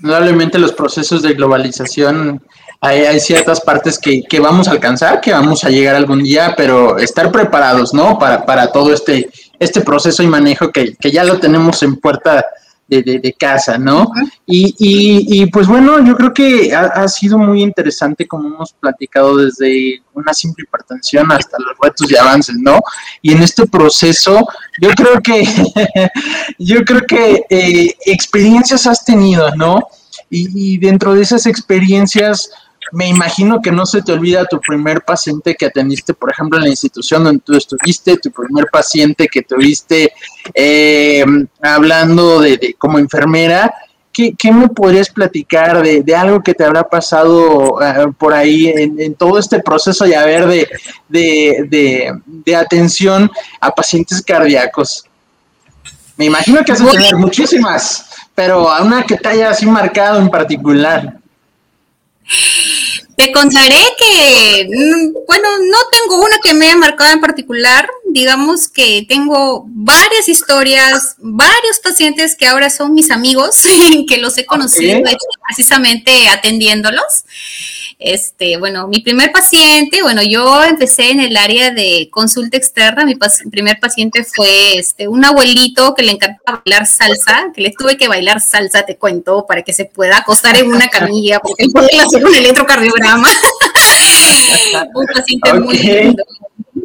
Probablemente 0.00 0.58
los 0.58 0.72
procesos 0.72 1.22
de 1.22 1.34
globalización 1.34 2.42
hay, 2.84 3.20
ciertas 3.20 3.60
partes 3.60 3.96
que, 3.96 4.24
que, 4.24 4.40
vamos 4.40 4.66
a 4.66 4.72
alcanzar, 4.72 5.20
que 5.20 5.32
vamos 5.32 5.62
a 5.62 5.70
llegar 5.70 5.94
algún 5.94 6.22
día, 6.24 6.54
pero 6.56 6.98
estar 6.98 7.30
preparados, 7.30 7.94
¿no? 7.94 8.18
Para, 8.18 8.44
para 8.44 8.72
todo 8.72 8.92
este, 8.92 9.30
este 9.60 9.82
proceso 9.82 10.20
y 10.24 10.26
manejo 10.26 10.72
que, 10.72 10.96
que 10.96 11.12
ya 11.12 11.22
lo 11.22 11.38
tenemos 11.38 11.80
en 11.84 11.96
puerta 11.96 12.44
de, 12.88 13.34
casa, 13.38 13.78
¿no? 13.78 14.12
y, 14.46 14.74
y, 14.78 15.46
pues 15.46 15.66
bueno, 15.66 16.04
yo 16.04 16.14
creo 16.14 16.34
que 16.34 16.74
ha, 16.74 17.08
sido 17.08 17.38
muy 17.38 17.62
interesante 17.62 18.26
como 18.26 18.48
hemos 18.48 18.72
platicado 18.74 19.36
desde 19.36 20.02
una 20.12 20.34
simple 20.34 20.64
hipertensión 20.66 21.30
hasta 21.32 21.56
los 21.58 21.74
retos 21.80 22.10
y 22.10 22.16
avances, 22.16 22.56
¿no? 22.58 22.80
Y 23.22 23.32
en 23.32 23.42
este 23.42 23.66
proceso, 23.66 24.46
yo 24.80 24.90
creo 24.90 25.22
que, 25.22 25.42
yo 26.58 26.84
creo 26.84 27.00
que 27.06 27.44
eh, 27.48 27.94
experiencias 28.04 28.86
has 28.86 29.04
tenido, 29.04 29.54
¿no? 29.56 29.88
Y, 30.28 30.74
y 30.74 30.78
dentro 30.78 31.14
de 31.14 31.22
esas 31.22 31.46
experiencias, 31.46 32.50
me 32.92 33.08
imagino 33.08 33.60
que 33.60 33.72
no 33.72 33.86
se 33.86 34.02
te 34.02 34.12
olvida 34.12 34.44
tu 34.44 34.60
primer 34.60 35.02
paciente 35.02 35.54
que 35.54 35.66
atendiste, 35.66 36.12
por 36.12 36.30
ejemplo, 36.30 36.58
en 36.58 36.64
la 36.64 36.70
institución 36.70 37.24
donde 37.24 37.42
tú 37.44 37.54
estuviste, 37.54 38.18
tu 38.18 38.30
primer 38.30 38.66
paciente 38.70 39.28
que 39.28 39.42
tuviste 39.42 40.12
eh, 40.54 41.24
hablando 41.62 42.40
de, 42.40 42.76
como 42.78 42.98
enfermera. 42.98 43.74
¿Qué, 44.12 44.36
me 44.52 44.68
podrías 44.68 45.08
platicar 45.08 45.82
de, 45.82 46.14
algo 46.14 46.42
que 46.42 46.52
te 46.52 46.64
habrá 46.64 46.84
pasado 46.84 47.80
eh, 47.80 48.12
por 48.18 48.34
ahí 48.34 48.68
en, 48.68 49.14
todo 49.14 49.38
este 49.38 49.60
proceso 49.60 50.06
y 50.06 50.12
a 50.12 50.26
ver 50.26 50.46
de, 50.46 50.68
de, 51.08 52.20
de, 52.26 52.54
atención 52.54 53.30
a 53.58 53.70
pacientes 53.70 54.20
cardíacos? 54.20 55.06
Me 56.18 56.26
imagino 56.26 56.62
que 56.62 56.72
has 56.72 56.84
de 56.84 56.90
tener 56.90 57.16
muchísimas, 57.16 58.04
pero 58.34 58.70
a 58.70 58.82
una 58.82 59.02
que 59.02 59.16
te 59.16 59.30
haya 59.30 59.48
así 59.48 59.64
marcado 59.64 60.20
en 60.20 60.28
particular. 60.28 61.21
Te 63.22 63.30
contaré 63.30 63.78
que, 63.96 64.68
mm, 64.68 65.12
bueno, 65.28 65.48
no 65.58 65.78
tengo 65.92 66.24
una 66.24 66.38
que 66.42 66.54
me 66.54 66.66
haya 66.66 66.76
marcado 66.76 67.12
en 67.12 67.20
particular. 67.20 67.88
Digamos 68.06 68.68
que 68.68 69.06
tengo 69.08 69.64
varias 69.68 70.28
historias, 70.28 71.14
varios 71.18 71.78
pacientes 71.78 72.34
que 72.34 72.48
ahora 72.48 72.68
son 72.68 72.94
mis 72.94 73.12
amigos, 73.12 73.62
que 74.08 74.18
los 74.18 74.36
he 74.38 74.44
conocido 74.44 75.00
precisamente 75.46 76.26
atendiéndolos. 76.26 77.24
Este, 77.98 78.56
bueno, 78.56 78.88
mi 78.88 79.00
primer 79.00 79.30
paciente, 79.32 80.02
bueno, 80.02 80.22
yo 80.22 80.62
empecé 80.64 81.10
en 81.10 81.20
el 81.20 81.36
área 81.36 81.70
de 81.70 82.08
consulta 82.10 82.56
externa. 82.56 83.04
Mi 83.04 83.16
primer 83.50 83.78
paciente 83.80 84.24
fue 84.24 84.76
este, 84.76 85.08
un 85.08 85.24
abuelito 85.24 85.94
que 85.94 86.02
le 86.02 86.12
encantaba 86.12 86.62
bailar 86.64 86.86
salsa, 86.86 87.46
que 87.54 87.62
le 87.62 87.70
tuve 87.76 87.96
que 87.96 88.08
bailar 88.08 88.40
salsa, 88.40 88.84
te 88.84 88.96
cuento, 88.96 89.46
para 89.46 89.62
que 89.62 89.72
se 89.72 89.84
pueda 89.84 90.18
acostar 90.18 90.58
en 90.58 90.68
una 90.68 90.88
camilla, 90.88 91.40
porque 91.40 91.66
puede 91.72 91.98
hacer 92.00 92.24
un 92.24 92.34
electrocardiograma. 92.34 93.28
un 94.94 95.06
paciente 95.06 95.52
muy 95.54 95.78
lindo 95.78 96.24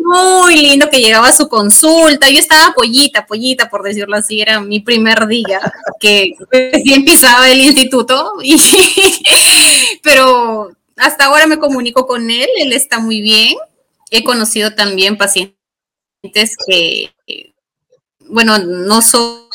muy 0.07 0.55
lindo 0.55 0.89
que 0.89 1.01
llegaba 1.01 1.27
a 1.27 1.33
su 1.33 1.47
consulta. 1.47 2.29
Yo 2.29 2.39
estaba 2.39 2.73
pollita, 2.73 3.25
pollita, 3.25 3.69
por 3.69 3.83
decirlo 3.83 4.15
así, 4.15 4.41
era 4.41 4.59
mi 4.61 4.79
primer 4.79 5.27
día 5.27 5.59
que 5.99 6.33
recién 6.49 7.03
pisaba 7.03 7.49
el 7.49 7.59
instituto. 7.59 8.33
Y, 8.41 8.57
pero 10.03 10.71
hasta 10.97 11.25
ahora 11.25 11.47
me 11.47 11.59
comunico 11.59 12.07
con 12.07 12.29
él, 12.29 12.47
él 12.57 12.73
está 12.73 12.99
muy 12.99 13.21
bien. 13.21 13.55
He 14.09 14.23
conocido 14.23 14.73
también 14.73 15.17
pacientes 15.17 15.55
que, 16.67 17.13
bueno, 18.19 18.57
no 18.57 19.01
son, 19.01 19.47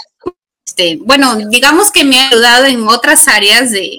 este, 0.66 0.98
bueno, 1.00 1.36
digamos 1.48 1.90
que 1.90 2.04
me 2.04 2.18
ha 2.18 2.28
ayudado 2.28 2.66
en 2.66 2.86
otras 2.86 3.28
áreas 3.28 3.70
de 3.70 3.96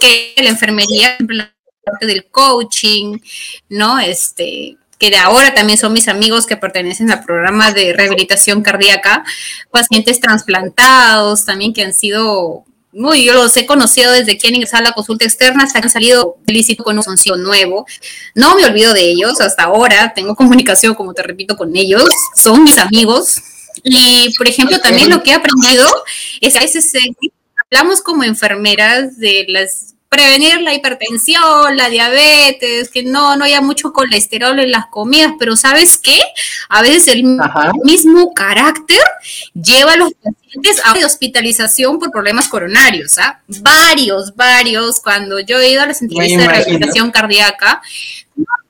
que 0.00 0.34
la 0.36 0.50
enfermería, 0.50 1.16
la 1.28 1.52
del 2.00 2.26
coaching, 2.26 3.18
¿no? 3.68 3.98
Este, 3.98 4.76
que 4.98 5.10
de 5.10 5.16
ahora 5.16 5.52
también 5.52 5.78
son 5.78 5.92
mis 5.92 6.06
amigos 6.06 6.46
que 6.46 6.56
pertenecen 6.56 7.10
al 7.10 7.24
programa 7.24 7.72
de 7.72 7.92
rehabilitación 7.92 8.62
cardíaca, 8.62 9.24
pacientes 9.70 10.20
trasplantados 10.20 11.44
también 11.44 11.72
que 11.72 11.82
han 11.82 11.92
sido 11.92 12.64
muy, 12.92 13.24
yo 13.24 13.32
los 13.32 13.56
he 13.56 13.64
conocido 13.64 14.12
desde 14.12 14.36
que 14.36 14.48
han 14.48 14.54
ingresado 14.54 14.84
a 14.84 14.88
la 14.88 14.92
consulta 14.92 15.24
externa 15.24 15.64
hasta 15.64 15.80
que 15.80 15.86
han 15.86 15.92
salido 15.92 16.36
lícito 16.46 16.84
con 16.84 16.96
un 16.96 17.02
soncio 17.02 17.36
nuevo. 17.36 17.86
No 18.34 18.54
me 18.54 18.64
olvido 18.66 18.92
de 18.92 19.02
ellos, 19.02 19.40
hasta 19.40 19.64
ahora 19.64 20.12
tengo 20.14 20.36
comunicación, 20.36 20.94
como 20.94 21.14
te 21.14 21.22
repito, 21.22 21.56
con 21.56 21.74
ellos, 21.74 22.04
son 22.36 22.64
mis 22.64 22.76
amigos. 22.78 23.40
Y, 23.82 24.34
por 24.36 24.46
ejemplo, 24.46 24.78
también 24.80 25.08
lo 25.08 25.22
que 25.22 25.30
he 25.30 25.34
aprendido 25.34 25.86
es 26.40 26.52
que 26.52 26.58
a 26.58 26.62
veces 26.62 26.94
eh, 26.94 27.00
hablamos 27.70 28.02
como 28.02 28.24
enfermeras 28.24 29.18
de 29.18 29.46
las 29.48 29.94
prevenir 30.12 30.60
la 30.60 30.74
hipertensión, 30.74 31.74
la 31.74 31.88
diabetes, 31.88 32.90
que 32.90 33.02
no, 33.02 33.34
no 33.34 33.46
haya 33.46 33.62
mucho 33.62 33.94
colesterol 33.94 34.58
en 34.58 34.70
las 34.70 34.88
comidas, 34.88 35.32
pero 35.38 35.56
¿sabes 35.56 35.96
qué? 35.96 36.20
A 36.68 36.82
veces 36.82 37.08
el 37.08 37.24
mismo 37.82 38.34
carácter 38.34 39.00
lleva 39.54 39.94
a 39.94 39.96
los 39.96 40.12
pacientes 40.12 40.82
a 40.84 41.06
hospitalización 41.06 41.98
por 41.98 42.10
problemas 42.10 42.48
coronarios, 42.48 43.16
¿ah? 43.16 43.40
Varios, 43.62 44.36
varios, 44.36 45.00
cuando 45.00 45.40
yo 45.40 45.58
he 45.58 45.70
ido 45.70 45.80
a 45.80 45.86
las 45.86 46.02
entrevistas 46.02 46.42
de 46.42 46.48
rehabilitación 46.48 47.10
cardíaca, 47.10 47.80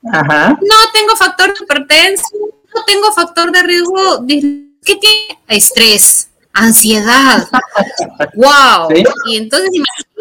no 0.01 0.77
tengo 0.93 1.17
factor 1.17 1.53
de 1.53 1.61
hipertensión, 1.61 2.41
no 2.73 2.85
tengo 2.85 3.11
factor 3.11 3.51
de 3.51 3.63
riesgo, 3.63 4.25
¿qué 4.25 4.95
tiene? 4.95 5.39
Estrés 5.49 6.29
ansiedad. 6.53 7.47
¡Wow! 8.35 8.89
Y 9.25 9.37
entonces 9.37 9.69
imagínate 9.73 10.12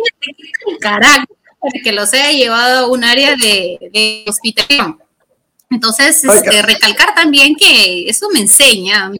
el 0.67 0.79
carácter 0.79 1.37
que 1.85 1.93
los 1.93 2.13
haya 2.13 2.33
llevado 2.33 2.87
a 2.87 2.89
un 2.89 3.05
área 3.05 3.37
de, 3.37 3.79
de 3.93 4.25
hospital. 4.27 4.97
Entonces, 5.71 6.23
este, 6.25 6.63
recalcar 6.63 7.15
también 7.15 7.55
que 7.57 8.09
eso 8.09 8.29
me 8.31 8.41
enseña. 8.41 9.11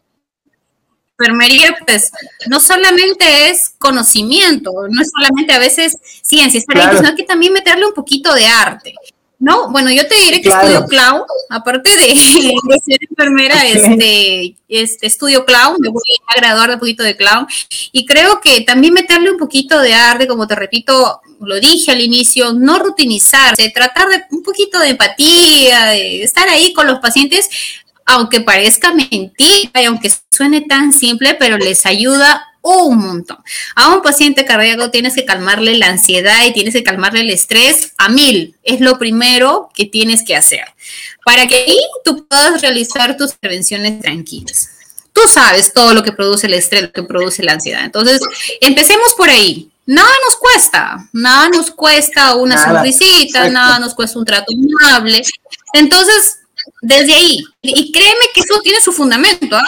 Enfermería, 1.17 1.75
pues, 1.85 2.11
no 2.47 2.59
solamente 2.59 3.49
es 3.49 3.73
conocimiento, 3.77 4.71
no 4.89 5.01
es 5.01 5.09
solamente 5.11 5.53
a 5.53 5.59
veces 5.59 5.97
ciencia, 6.21 6.61
sino 6.61 7.15
que 7.15 7.23
también 7.23 7.53
meterle 7.53 7.87
un 7.87 7.93
poquito 7.93 8.33
de 8.33 8.45
arte. 8.45 8.93
No, 9.43 9.69
bueno, 9.71 9.91
yo 9.91 10.07
te 10.07 10.15
diré 10.15 10.41
que 10.41 10.47
estudio 10.47 10.85
clown, 10.85 11.23
aparte 11.49 11.89
de, 11.89 12.15
ser 12.85 12.99
enfermera, 13.09 13.67
este, 13.67 14.55
este, 14.69 15.05
estudio 15.05 15.43
clown, 15.43 15.75
me 15.81 15.89
voy 15.89 16.01
a 16.27 16.39
graduar 16.39 16.69
de 16.69 16.75
un 16.75 16.79
poquito 16.79 17.03
de 17.03 17.17
clown, 17.17 17.45
y 17.91 18.05
creo 18.05 18.39
que 18.39 18.61
también 18.61 18.93
meterle 18.93 19.29
un 19.29 19.37
poquito 19.37 19.81
de 19.81 19.93
arte, 19.93 20.27
como 20.27 20.47
te 20.47 20.55
repito, 20.55 21.19
lo 21.41 21.59
dije 21.59 21.91
al 21.91 21.99
inicio, 21.99 22.53
no 22.53 22.79
rutinizarse, 22.79 23.69
tratar 23.75 24.07
de 24.07 24.23
un 24.31 24.43
poquito 24.43 24.79
de 24.79 24.91
empatía, 24.91 25.87
de 25.87 26.23
estar 26.23 26.47
ahí 26.47 26.71
con 26.71 26.87
los 26.87 26.99
pacientes, 26.99 27.49
aunque 28.05 28.39
parezca 28.39 28.93
mentira 28.93 29.81
y 29.81 29.83
aunque 29.83 30.09
suene 30.31 30.61
tan 30.61 30.93
simple, 30.93 31.35
pero 31.35 31.57
les 31.57 31.85
ayuda 31.85 32.47
un 32.63 32.97
montón. 32.97 33.37
A 33.75 33.89
un 33.89 34.01
paciente 34.01 34.45
cardíaco 34.45 34.89
tienes 34.89 35.13
que 35.13 35.25
calmarle 35.25 35.77
la 35.77 35.87
ansiedad 35.87 36.45
y 36.45 36.53
tienes 36.53 36.73
que 36.73 36.83
calmarle 36.83 37.21
el 37.21 37.29
estrés 37.29 37.93
a 37.97 38.09
mil. 38.09 38.55
Es 38.63 38.79
lo 38.79 38.97
primero 38.97 39.69
que 39.75 39.85
tienes 39.85 40.23
que 40.23 40.35
hacer 40.35 40.65
para 41.25 41.47
que 41.47 41.55
ahí 41.55 41.79
tú 42.03 42.25
puedas 42.27 42.61
realizar 42.61 43.17
tus 43.17 43.33
prevenciones 43.33 44.01
tranquilas. 44.01 44.69
Tú 45.11 45.21
sabes 45.27 45.73
todo 45.73 45.93
lo 45.93 46.03
que 46.03 46.11
produce 46.11 46.47
el 46.47 46.53
estrés, 46.53 46.83
lo 46.83 46.91
que 46.91 47.03
produce 47.03 47.43
la 47.43 47.53
ansiedad. 47.53 47.83
Entonces, 47.83 48.19
empecemos 48.61 49.13
por 49.15 49.29
ahí. 49.29 49.69
Nada 49.85 50.09
nos 50.25 50.37
cuesta, 50.37 51.09
nada 51.11 51.49
nos 51.49 51.69
cuesta 51.69 52.35
una 52.35 52.57
sonrisita, 52.63 53.49
nada 53.49 53.79
nos 53.79 53.93
cuesta 53.93 54.17
un 54.17 54.25
trato 54.25 54.53
amable. 54.81 55.21
Entonces, 55.73 56.39
desde 56.83 57.13
ahí. 57.13 57.41
Y 57.61 57.93
créeme 57.93 58.25
que 58.33 58.41
eso 58.41 58.59
tiene 58.61 58.81
su 58.81 58.91
fundamento. 58.91 59.55
¿ah? 59.55 59.63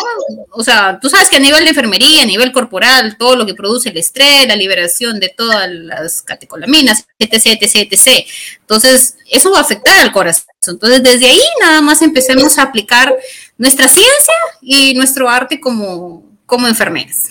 O 0.52 0.64
sea, 0.64 1.00
tú 1.02 1.10
sabes 1.10 1.30
que 1.30 1.38
a 1.38 1.40
nivel 1.40 1.64
de 1.64 1.70
enfermería, 1.70 2.24
a 2.24 2.26
nivel 2.26 2.52
corporal, 2.52 3.16
todo 3.18 3.38
lo 3.38 3.46
que 3.46 3.54
produce 3.54 3.90
el 3.90 3.98
estrés, 3.98 4.46
la 4.48 4.58
liberación 4.58 5.18
de 5.22 5.30
todas 5.30 5.70
las 5.72 6.22
catecolaminas, 6.22 7.08
etc., 7.18 7.58
etc., 7.62 7.88
etc. 7.90 8.28
Entonces, 8.60 9.16
eso 9.32 9.50
va 9.50 9.60
a 9.60 9.62
afectar 9.62 9.98
al 10.02 10.12
corazón. 10.12 10.48
Entonces, 10.68 11.02
desde 11.02 11.28
ahí 11.28 11.42
nada 11.62 11.80
más 11.80 12.02
empecemos 12.02 12.58
a 12.58 12.64
aplicar 12.64 13.16
nuestra 13.58 13.88
ciencia 13.88 14.36
y 14.62 14.94
nuestro 14.94 15.30
arte 15.30 15.62
como, 15.62 16.22
como 16.46 16.68
enfermeras. 16.68 17.30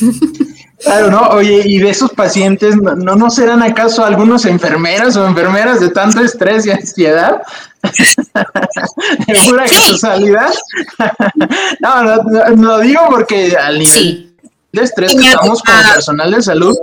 Claro, 0.84 1.10
¿no? 1.10 1.28
Oye, 1.28 1.62
y 1.64 1.78
de 1.78 1.90
esos 1.90 2.12
pacientes, 2.12 2.76
¿no, 2.76 3.16
¿no 3.16 3.30
serán 3.30 3.62
acaso 3.62 4.04
algunos 4.04 4.44
enfermeras 4.44 5.16
o 5.16 5.26
enfermeras 5.26 5.80
de 5.80 5.88
tanto 5.88 6.20
estrés 6.20 6.66
y 6.66 6.70
ansiedad? 6.70 7.42
¿De 9.26 9.34
pura 9.46 9.64
casualidad? 9.64 10.52
no, 11.80 12.04
no, 12.04 12.54
lo 12.56 12.78
digo 12.80 13.00
porque 13.08 13.56
al 13.56 13.78
nivel 13.78 14.34
de 14.72 14.82
estrés 14.82 15.14
que 15.14 15.26
estamos 15.26 15.62
como 15.62 15.92
personal 15.94 16.30
de 16.32 16.42
salud, 16.42 16.76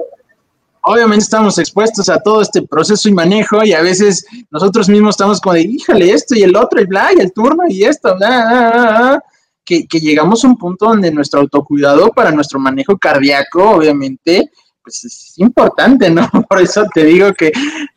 obviamente 0.82 1.24
estamos 1.24 1.58
expuestos 1.60 2.10
a 2.10 2.20
todo 2.20 2.42
este 2.42 2.64
proceso 2.64 3.08
y 3.08 3.14
manejo 3.14 3.64
y 3.64 3.74
a 3.74 3.82
veces 3.82 4.26
nosotros 4.50 4.90
mismos 4.90 5.14
estamos 5.14 5.40
como 5.40 5.54
de, 5.54 5.62
híjale, 5.62 6.12
esto 6.12 6.36
y 6.36 6.44
el 6.44 6.56
otro 6.56 6.82
y 6.82 6.86
bla, 6.86 7.12
y 7.16 7.20
el 7.20 7.32
turno 7.32 7.64
y 7.70 7.84
esto, 7.84 8.16
bla, 8.18 8.28
bla, 8.28 8.72
bla, 8.72 9.24
que, 9.66 9.86
llegamos 10.00 10.44
a 10.44 10.48
un 10.48 10.58
punto 10.58 10.88
donde 10.88 11.12
nuestro 11.12 11.42
autocuidado 11.42 12.10
para 12.12 12.32
nuestro 12.32 12.60
manejo 12.60 12.98
cardíaco, 12.98 13.72
obviamente, 13.72 14.50
pues 14.84 15.06
es 15.06 15.34
importante, 15.38 16.10
¿no? 16.10 16.30
Por 16.50 16.62
eso 16.62 16.86
te 16.94 17.06
digo 17.06 17.34
que 17.34 17.52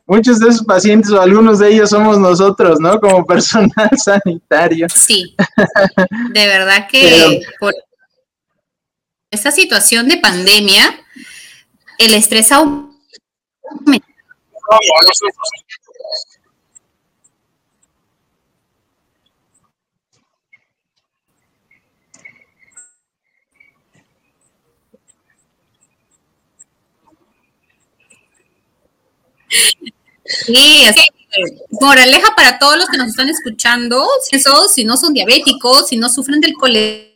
muchos 0.07 0.39
de 0.39 0.51
esos 0.51 0.65
pacientes 0.65 1.11
o 1.11 1.21
algunos 1.21 1.59
de 1.59 1.73
ellos 1.73 1.91
somos 1.91 2.19
nosotros, 2.19 2.79
¿no? 2.81 3.01
Como 3.01 3.25
personal 3.25 3.91
sanitario. 3.97 4.87
Sí, 4.95 5.35
de 6.33 6.47
verdad 6.47 6.87
que 6.91 7.41
por 7.59 7.75
esta 9.31 9.51
situación 9.51 10.09
de 10.09 10.19
pandemia, 10.19 10.95
el 11.99 12.15
estrés 12.15 12.53
aumenta. 12.53 12.95
Sí, 30.25 30.85
así 30.85 31.01
moraleja 31.71 32.35
para 32.35 32.59
todos 32.59 32.77
los 32.79 32.89
que 32.89 32.97
nos 32.97 33.09
están 33.09 33.29
escuchando, 33.29 34.07
si 34.73 34.85
no 34.85 34.97
son 34.97 35.13
diabéticos, 35.13 35.89
si 35.89 35.97
no 35.97 36.09
sufren 36.09 36.41
del 36.41 36.55
colesterol, 36.55 37.13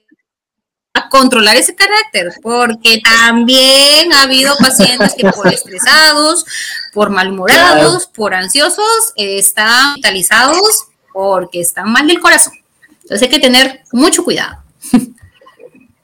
a 0.95 1.09
controlar 1.11 1.57
ese 1.57 1.77
carácter, 1.77 2.33
porque 2.43 3.01
también 3.05 4.13
ha 4.13 4.23
habido 4.23 4.57
pacientes 4.57 5.15
que 5.15 5.31
por 5.31 5.47
estresados, 5.53 6.45
por 6.93 7.11
malhumorados, 7.11 8.07
por 8.07 8.35
ansiosos, 8.35 9.13
están 9.15 9.91
hospitalizados 9.91 10.87
porque 11.13 11.61
están 11.61 11.93
mal 11.93 12.07
del 12.07 12.21
corazón. 12.21 12.55
Entonces 13.03 13.23
hay 13.23 13.29
que 13.29 13.39
tener 13.39 13.83
mucho 13.93 14.25
cuidado. 14.25 14.63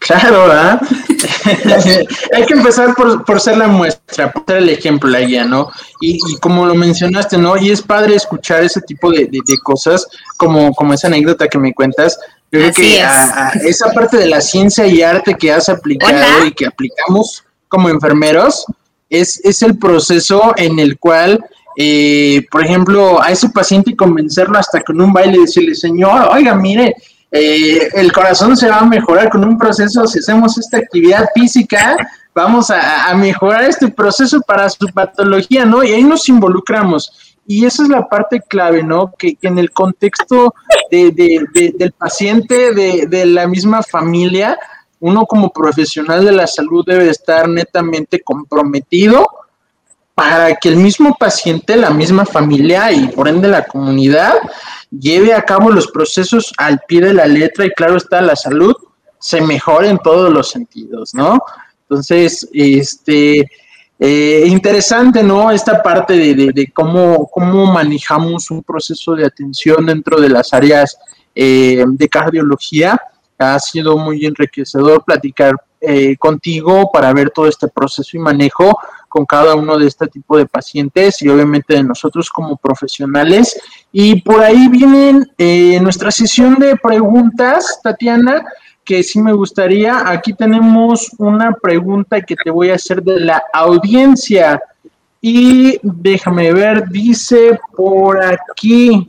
Claro, 0.04 0.42
¿verdad? 0.42 0.80
Hay 2.34 2.44
que 2.44 2.52
empezar 2.52 2.94
por, 2.94 3.40
ser 3.40 3.56
la 3.56 3.68
muestra, 3.68 4.30
por 4.30 4.44
ser 4.46 4.58
el 4.58 4.68
ejemplo, 4.68 5.08
la 5.08 5.20
guía, 5.20 5.44
¿no? 5.44 5.70
Y, 6.00 6.18
como 6.40 6.66
lo 6.66 6.74
mencionaste, 6.74 7.38
¿no? 7.38 7.56
Y 7.56 7.70
es 7.70 7.80
padre 7.80 8.14
escuchar 8.14 8.62
ese 8.62 8.82
tipo 8.82 9.10
de, 9.10 9.30
cosas, 9.62 10.06
como, 10.36 10.74
como 10.74 10.92
esa 10.92 11.06
anécdota 11.06 11.48
que 11.48 11.58
me 11.58 11.72
cuentas. 11.72 12.18
Yo 12.52 12.60
creo 12.60 12.72
que 12.74 13.02
esa 13.66 13.92
parte 13.94 14.18
de 14.18 14.26
la 14.26 14.42
ciencia 14.42 14.86
y 14.86 15.00
arte 15.00 15.34
que 15.34 15.50
has 15.50 15.70
aplicado 15.70 16.44
y 16.44 16.52
que 16.52 16.66
aplicamos 16.66 17.42
como 17.68 17.88
enfermeros 17.88 18.66
es, 19.08 19.40
es 19.42 19.62
el 19.62 19.78
proceso 19.78 20.52
en 20.56 20.78
el 20.78 20.98
cual 20.98 21.42
eh, 21.76 22.46
por 22.50 22.64
ejemplo, 22.64 23.20
a 23.20 23.32
ese 23.32 23.48
paciente 23.48 23.96
convencerlo 23.96 24.58
hasta 24.58 24.80
con 24.80 25.00
un 25.00 25.12
baile 25.12 25.38
y 25.38 25.40
decirle, 25.40 25.74
señor, 25.74 26.28
oiga, 26.30 26.54
mire, 26.54 26.94
eh, 27.36 27.90
el 27.94 28.12
corazón 28.12 28.56
se 28.56 28.68
va 28.68 28.78
a 28.78 28.84
mejorar 28.84 29.28
con 29.28 29.44
un 29.44 29.58
proceso, 29.58 30.06
si 30.06 30.20
hacemos 30.20 30.56
esta 30.56 30.78
actividad 30.78 31.26
física, 31.34 31.96
vamos 32.34 32.70
a, 32.70 33.12
mejorar 33.16 33.64
este 33.64 33.88
proceso 33.88 34.40
para 34.40 34.70
su 34.70 34.86
patología, 34.94 35.64
¿no? 35.64 35.82
Y 35.82 35.90
ahí 35.90 36.04
nos 36.04 36.28
involucramos. 36.28 37.36
Y 37.44 37.64
esa 37.64 37.82
es 37.82 37.88
la 37.88 38.08
parte 38.08 38.40
clave, 38.40 38.84
¿no? 38.84 39.12
Que, 39.18 39.36
en 39.42 39.58
el 39.58 39.72
contexto 39.72 40.54
del 40.92 41.92
paciente, 41.98 42.72
de, 42.72 43.26
la 43.26 43.48
misma 43.48 43.82
familia, 43.82 44.56
uno 45.00 45.26
como 45.26 45.50
profesional 45.50 46.24
de 46.24 46.32
la 46.32 46.46
salud 46.46 46.84
debe 46.86 47.10
estar 47.10 47.48
netamente 47.48 48.20
comprometido 48.20 49.26
para 50.14 50.54
que 50.54 50.68
el 50.68 50.76
mismo 50.76 51.16
paciente, 51.18 51.74
la 51.74 51.90
misma 51.90 52.24
familia 52.24 52.92
y 52.92 53.08
por 53.08 53.26
ende 53.26 53.48
la 53.48 53.64
comunidad 53.64 54.34
lleve 55.00 55.34
a 55.34 55.42
cabo 55.42 55.70
los 55.70 55.88
procesos 55.88 56.52
al 56.58 56.80
pie 56.86 57.00
de 57.00 57.14
la 57.14 57.26
letra 57.26 57.66
y 57.66 57.70
claro 57.70 57.96
está, 57.96 58.20
la 58.20 58.36
salud 58.36 58.74
se 59.18 59.40
mejora 59.40 59.88
en 59.88 59.98
todos 59.98 60.32
los 60.32 60.50
sentidos, 60.50 61.14
¿no? 61.14 61.42
Entonces, 61.82 62.48
este, 62.52 63.50
eh, 63.98 64.44
interesante, 64.46 65.22
¿no? 65.22 65.50
Esta 65.50 65.82
parte 65.82 66.14
de, 66.14 66.72
cómo, 66.74 67.28
cómo 67.28 67.66
manejamos 67.66 68.50
un 68.50 68.62
proceso 68.62 69.14
de 69.14 69.24
atención 69.24 69.86
dentro 69.86 70.20
de 70.20 70.28
las 70.28 70.52
áreas 70.52 70.98
eh, 71.34 71.84
de 71.86 72.08
cardiología. 72.08 73.00
Ha 73.38 73.58
sido 73.58 73.96
muy 73.96 74.26
enriquecedor 74.26 75.04
platicar 75.04 75.54
eh, 75.80 76.16
contigo 76.16 76.90
para 76.92 77.12
ver 77.12 77.30
todo 77.30 77.46
este 77.46 77.68
proceso 77.68 78.16
y 78.16 78.20
manejo 78.20 78.78
con 79.14 79.26
cada 79.26 79.54
uno 79.54 79.78
de 79.78 79.86
este 79.86 80.08
tipo 80.08 80.36
de 80.36 80.44
pacientes 80.44 81.22
y 81.22 81.28
obviamente 81.28 81.74
de 81.74 81.84
nosotros 81.84 82.28
como 82.28 82.56
profesionales. 82.56 83.56
Y 83.92 84.20
por 84.22 84.42
ahí 84.42 84.66
viene 84.66 85.24
eh, 85.38 85.78
nuestra 85.80 86.10
sesión 86.10 86.56
de 86.56 86.74
preguntas, 86.74 87.78
Tatiana, 87.80 88.44
que 88.84 89.04
sí 89.04 89.22
me 89.22 89.32
gustaría. 89.32 90.10
Aquí 90.10 90.32
tenemos 90.32 91.12
una 91.18 91.52
pregunta 91.52 92.22
que 92.22 92.34
te 92.34 92.50
voy 92.50 92.70
a 92.70 92.74
hacer 92.74 93.04
de 93.04 93.20
la 93.20 93.40
audiencia. 93.52 94.60
Y 95.20 95.78
déjame 95.80 96.52
ver, 96.52 96.88
dice 96.88 97.56
por 97.76 98.20
aquí, 98.20 99.08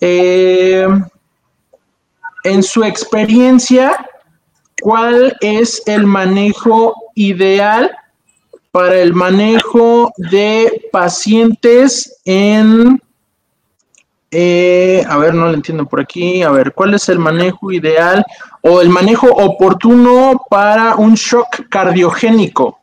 eh, 0.00 0.88
en 2.42 2.62
su 2.62 2.84
experiencia, 2.84 3.92
¿cuál 4.80 5.36
es 5.42 5.82
el 5.84 6.06
manejo 6.06 6.94
ideal 7.14 7.94
para 8.76 8.96
el 8.96 9.14
manejo 9.14 10.12
de 10.18 10.88
pacientes 10.92 12.18
en... 12.26 13.00
Eh, 14.30 15.02
a 15.08 15.16
ver, 15.16 15.32
no 15.32 15.46
lo 15.46 15.54
entiendo 15.54 15.86
por 15.86 15.98
aquí. 15.98 16.42
A 16.42 16.50
ver, 16.50 16.74
¿cuál 16.74 16.92
es 16.92 17.08
el 17.08 17.18
manejo 17.18 17.72
ideal 17.72 18.22
o 18.60 18.82
el 18.82 18.90
manejo 18.90 19.28
oportuno 19.28 20.42
para 20.50 20.96
un 20.96 21.14
shock 21.14 21.70
cardiogénico? 21.70 22.78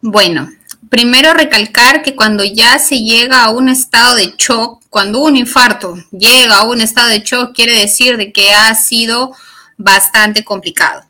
Bueno, 0.00 0.48
primero 0.88 1.34
recalcar 1.34 2.02
que 2.02 2.16
cuando 2.16 2.44
ya 2.44 2.78
se 2.78 3.00
llega 3.00 3.44
a 3.44 3.50
un 3.50 3.68
estado 3.68 4.14
de 4.14 4.32
shock, 4.38 4.82
cuando 4.88 5.22
un 5.22 5.36
infarto 5.36 5.96
llega 6.12 6.60
a 6.60 6.64
un 6.64 6.80
estado 6.80 7.10
de 7.10 7.18
shock, 7.18 7.54
quiere 7.54 7.78
decir 7.78 8.16
de 8.16 8.32
que 8.32 8.54
ha 8.54 8.74
sido 8.74 9.34
bastante 9.76 10.44
complicado. 10.44 11.02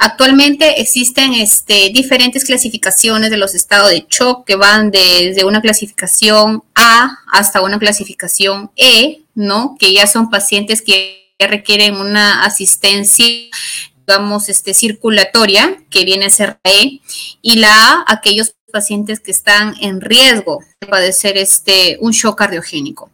Actualmente 0.00 0.80
existen 0.80 1.34
este, 1.34 1.90
diferentes 1.92 2.44
clasificaciones 2.44 3.30
de 3.30 3.36
los 3.36 3.56
estados 3.56 3.90
de 3.90 4.06
shock 4.08 4.46
que 4.46 4.54
van 4.54 4.92
desde 4.92 5.44
una 5.44 5.60
clasificación 5.60 6.62
A 6.76 7.18
hasta 7.32 7.62
una 7.62 7.80
clasificación 7.80 8.70
E, 8.76 9.22
¿no? 9.34 9.76
Que 9.78 9.92
ya 9.92 10.06
son 10.06 10.30
pacientes 10.30 10.82
que 10.82 11.34
requieren 11.40 11.96
una 11.96 12.44
asistencia 12.44 13.26
digamos, 14.06 14.48
este, 14.48 14.72
circulatoria, 14.72 15.82
que 15.90 16.04
viene 16.04 16.26
a 16.26 16.30
ser 16.30 16.58
E, 16.64 17.00
y 17.42 17.56
la 17.56 17.90
A, 17.90 18.04
aquellos 18.06 18.54
pacientes 18.72 19.20
que 19.20 19.30
están 19.30 19.74
en 19.80 20.00
riesgo 20.00 20.60
de 20.80 20.86
padecer 20.86 21.36
este, 21.36 21.98
un 22.00 22.12
shock 22.12 22.38
cardiogénico. 22.38 23.10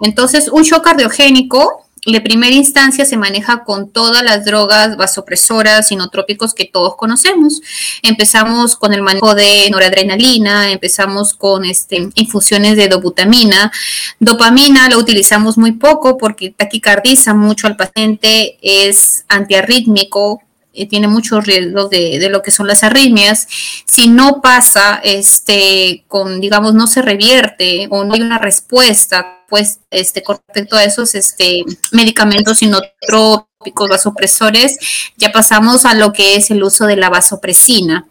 Entonces, 0.00 0.48
un 0.48 0.62
shock 0.62 0.84
cardiogénico 0.84 1.87
de 2.12 2.20
primera 2.20 2.54
instancia 2.54 3.04
se 3.04 3.16
maneja 3.16 3.64
con 3.64 3.90
todas 3.90 4.22
las 4.22 4.44
drogas 4.44 4.96
vasopresoras, 4.96 5.88
sinotrópicos 5.88 6.54
que 6.54 6.64
todos 6.64 6.96
conocemos. 6.96 7.60
Empezamos 8.02 8.76
con 8.76 8.92
el 8.92 9.02
manejo 9.02 9.34
de 9.34 9.68
noradrenalina, 9.70 10.70
empezamos 10.70 11.34
con 11.34 11.64
este, 11.64 12.08
infusiones 12.14 12.76
de 12.76 12.88
dobutamina. 12.88 13.70
Dopamina 14.18 14.88
lo 14.88 14.98
utilizamos 14.98 15.58
muy 15.58 15.72
poco 15.72 16.18
porque 16.18 16.50
taquicardiza 16.50 17.34
mucho 17.34 17.66
al 17.66 17.76
paciente, 17.76 18.58
es 18.62 19.24
antiarrítmico, 19.28 20.42
eh, 20.78 20.88
tiene 20.88 21.08
muchos 21.08 21.46
riesgos 21.46 21.90
de, 21.90 22.18
de, 22.18 22.28
lo 22.28 22.42
que 22.42 22.50
son 22.50 22.66
las 22.66 22.84
arritmias. 22.84 23.48
Si 23.86 24.08
no 24.08 24.40
pasa, 24.40 25.00
este, 25.02 26.04
con, 26.08 26.40
digamos, 26.40 26.74
no 26.74 26.86
se 26.86 27.02
revierte 27.02 27.88
o 27.90 28.04
no 28.04 28.14
hay 28.14 28.20
una 28.22 28.38
respuesta 28.38 29.34
pues 29.48 29.80
este 29.90 30.22
con 30.22 30.38
respecto 30.46 30.76
a 30.76 30.84
esos 30.84 31.14
este 31.14 31.64
medicamentos 31.90 32.58
sinotrópicos 32.58 33.88
vasopresores 33.88 34.78
ya 35.16 35.32
pasamos 35.32 35.86
a 35.86 35.94
lo 35.94 36.12
que 36.12 36.36
es 36.36 36.50
el 36.50 36.62
uso 36.62 36.86
de 36.86 36.96
la 36.96 37.08
vasopresina 37.08 38.06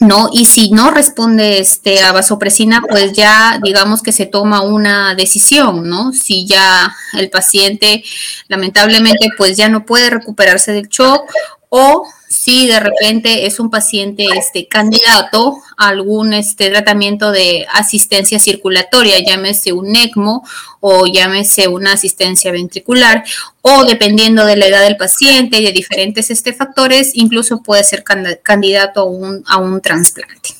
¿no? 0.00 0.30
Y 0.32 0.46
si 0.46 0.70
no 0.70 0.90
responde 0.90 1.58
este, 1.58 2.02
a 2.02 2.12
vasopresina, 2.12 2.82
pues 2.88 3.12
ya 3.12 3.60
digamos 3.62 4.02
que 4.02 4.12
se 4.12 4.26
toma 4.26 4.62
una 4.62 5.14
decisión, 5.14 5.88
¿no? 5.88 6.12
Si 6.12 6.46
ya 6.46 6.94
el 7.12 7.28
paciente 7.28 8.02
lamentablemente 8.48 9.28
pues 9.36 9.56
ya 9.56 9.68
no 9.68 9.84
puede 9.84 10.10
recuperarse 10.10 10.72
del 10.72 10.88
shock 10.88 11.30
o 11.68 12.06
si 12.50 12.66
de 12.66 12.80
repente 12.80 13.46
es 13.46 13.60
un 13.60 13.70
paciente 13.70 14.26
este, 14.36 14.66
candidato 14.66 15.54
a 15.76 15.86
algún 15.86 16.32
este, 16.32 16.68
tratamiento 16.68 17.30
de 17.30 17.64
asistencia 17.72 18.40
circulatoria, 18.40 19.20
llámese 19.24 19.72
un 19.72 19.94
ECMO 19.94 20.44
o 20.80 21.06
llámese 21.06 21.68
una 21.68 21.92
asistencia 21.92 22.50
ventricular, 22.50 23.22
o 23.62 23.84
dependiendo 23.84 24.44
de 24.46 24.56
la 24.56 24.66
edad 24.66 24.82
del 24.82 24.96
paciente 24.96 25.58
y 25.58 25.64
de 25.64 25.70
diferentes 25.70 26.28
este, 26.32 26.52
factores, 26.52 27.12
incluso 27.14 27.62
puede 27.62 27.84
ser 27.84 28.02
candidato 28.42 29.02
a 29.02 29.04
un, 29.04 29.44
a 29.46 29.58
un 29.58 29.80
trasplante. 29.80 30.50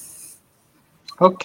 Ok, 1.19 1.45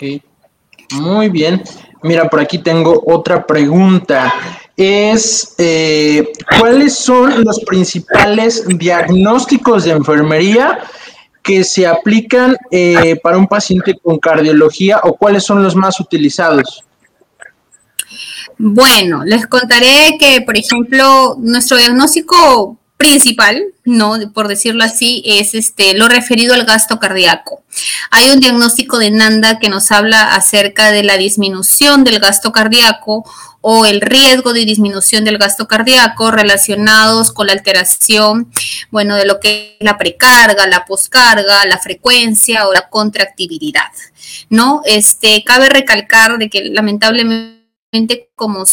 muy 0.91 1.29
bien. 1.29 1.63
Mira, 2.03 2.29
por 2.29 2.39
aquí 2.39 2.59
tengo 2.59 3.01
otra 3.07 3.47
pregunta. 3.47 4.31
Es 4.77 5.55
eh, 5.57 6.31
cuáles 6.59 6.95
son 6.95 7.43
los 7.43 7.59
principales 7.61 8.65
diagnósticos 8.67 9.85
de 9.85 9.91
enfermería 9.91 10.79
que 11.41 11.63
se 11.63 11.85
aplican 11.85 12.57
eh, 12.71 13.17
para 13.21 13.37
un 13.37 13.47
paciente 13.47 13.95
con 14.01 14.19
cardiología 14.19 14.99
o 15.03 15.15
cuáles 15.15 15.43
son 15.43 15.63
los 15.63 15.75
más 15.75 15.99
utilizados. 15.99 16.83
Bueno, 18.57 19.23
les 19.23 19.45
contaré 19.47 20.17
que, 20.19 20.41
por 20.41 20.57
ejemplo, 20.57 21.35
nuestro 21.39 21.77
diagnóstico 21.77 22.77
principal, 22.97 23.63
no, 23.83 24.15
por 24.33 24.47
decirlo 24.47 24.83
así, 24.83 25.21
es 25.25 25.53
este 25.53 25.93
lo 25.93 26.07
referido 26.07 26.53
al 26.53 26.65
gasto 26.65 26.99
cardíaco. 26.99 27.63
Hay 28.09 28.29
un 28.31 28.39
diagnóstico 28.39 28.97
de 28.97 29.11
Nanda 29.11 29.59
que 29.59 29.69
nos 29.69 29.91
habla 29.91 30.33
acerca 30.35 30.91
de 30.91 31.03
la 31.03 31.17
disminución 31.17 32.03
del 32.03 32.19
gasto 32.19 32.51
cardíaco 32.51 33.25
o 33.67 33.85
el 33.85 33.99
riesgo 33.99 34.53
de 34.53 34.63
disminución 34.63 35.25
del 35.25 35.39
gasto 35.39 35.67
cardíaco 35.67 36.29
relacionados 36.31 37.31
con 37.31 37.47
la 37.47 37.53
alteración, 37.53 38.51
bueno, 38.91 39.15
de 39.15 39.25
lo 39.25 39.39
que 39.39 39.77
es 39.79 39.85
la 39.85 39.97
precarga, 39.97 40.67
la 40.67 40.85
poscarga, 40.85 41.65
la 41.65 41.79
frecuencia 41.79 42.67
o 42.67 42.73
la 42.73 42.89
contractibilidad, 42.89 43.91
¿no? 44.49 44.83
Este, 44.85 45.43
cabe 45.43 45.69
recalcar 45.69 46.37
de 46.37 46.49
que 46.49 46.65
lamentablemente 46.65 48.29
como 48.35 48.65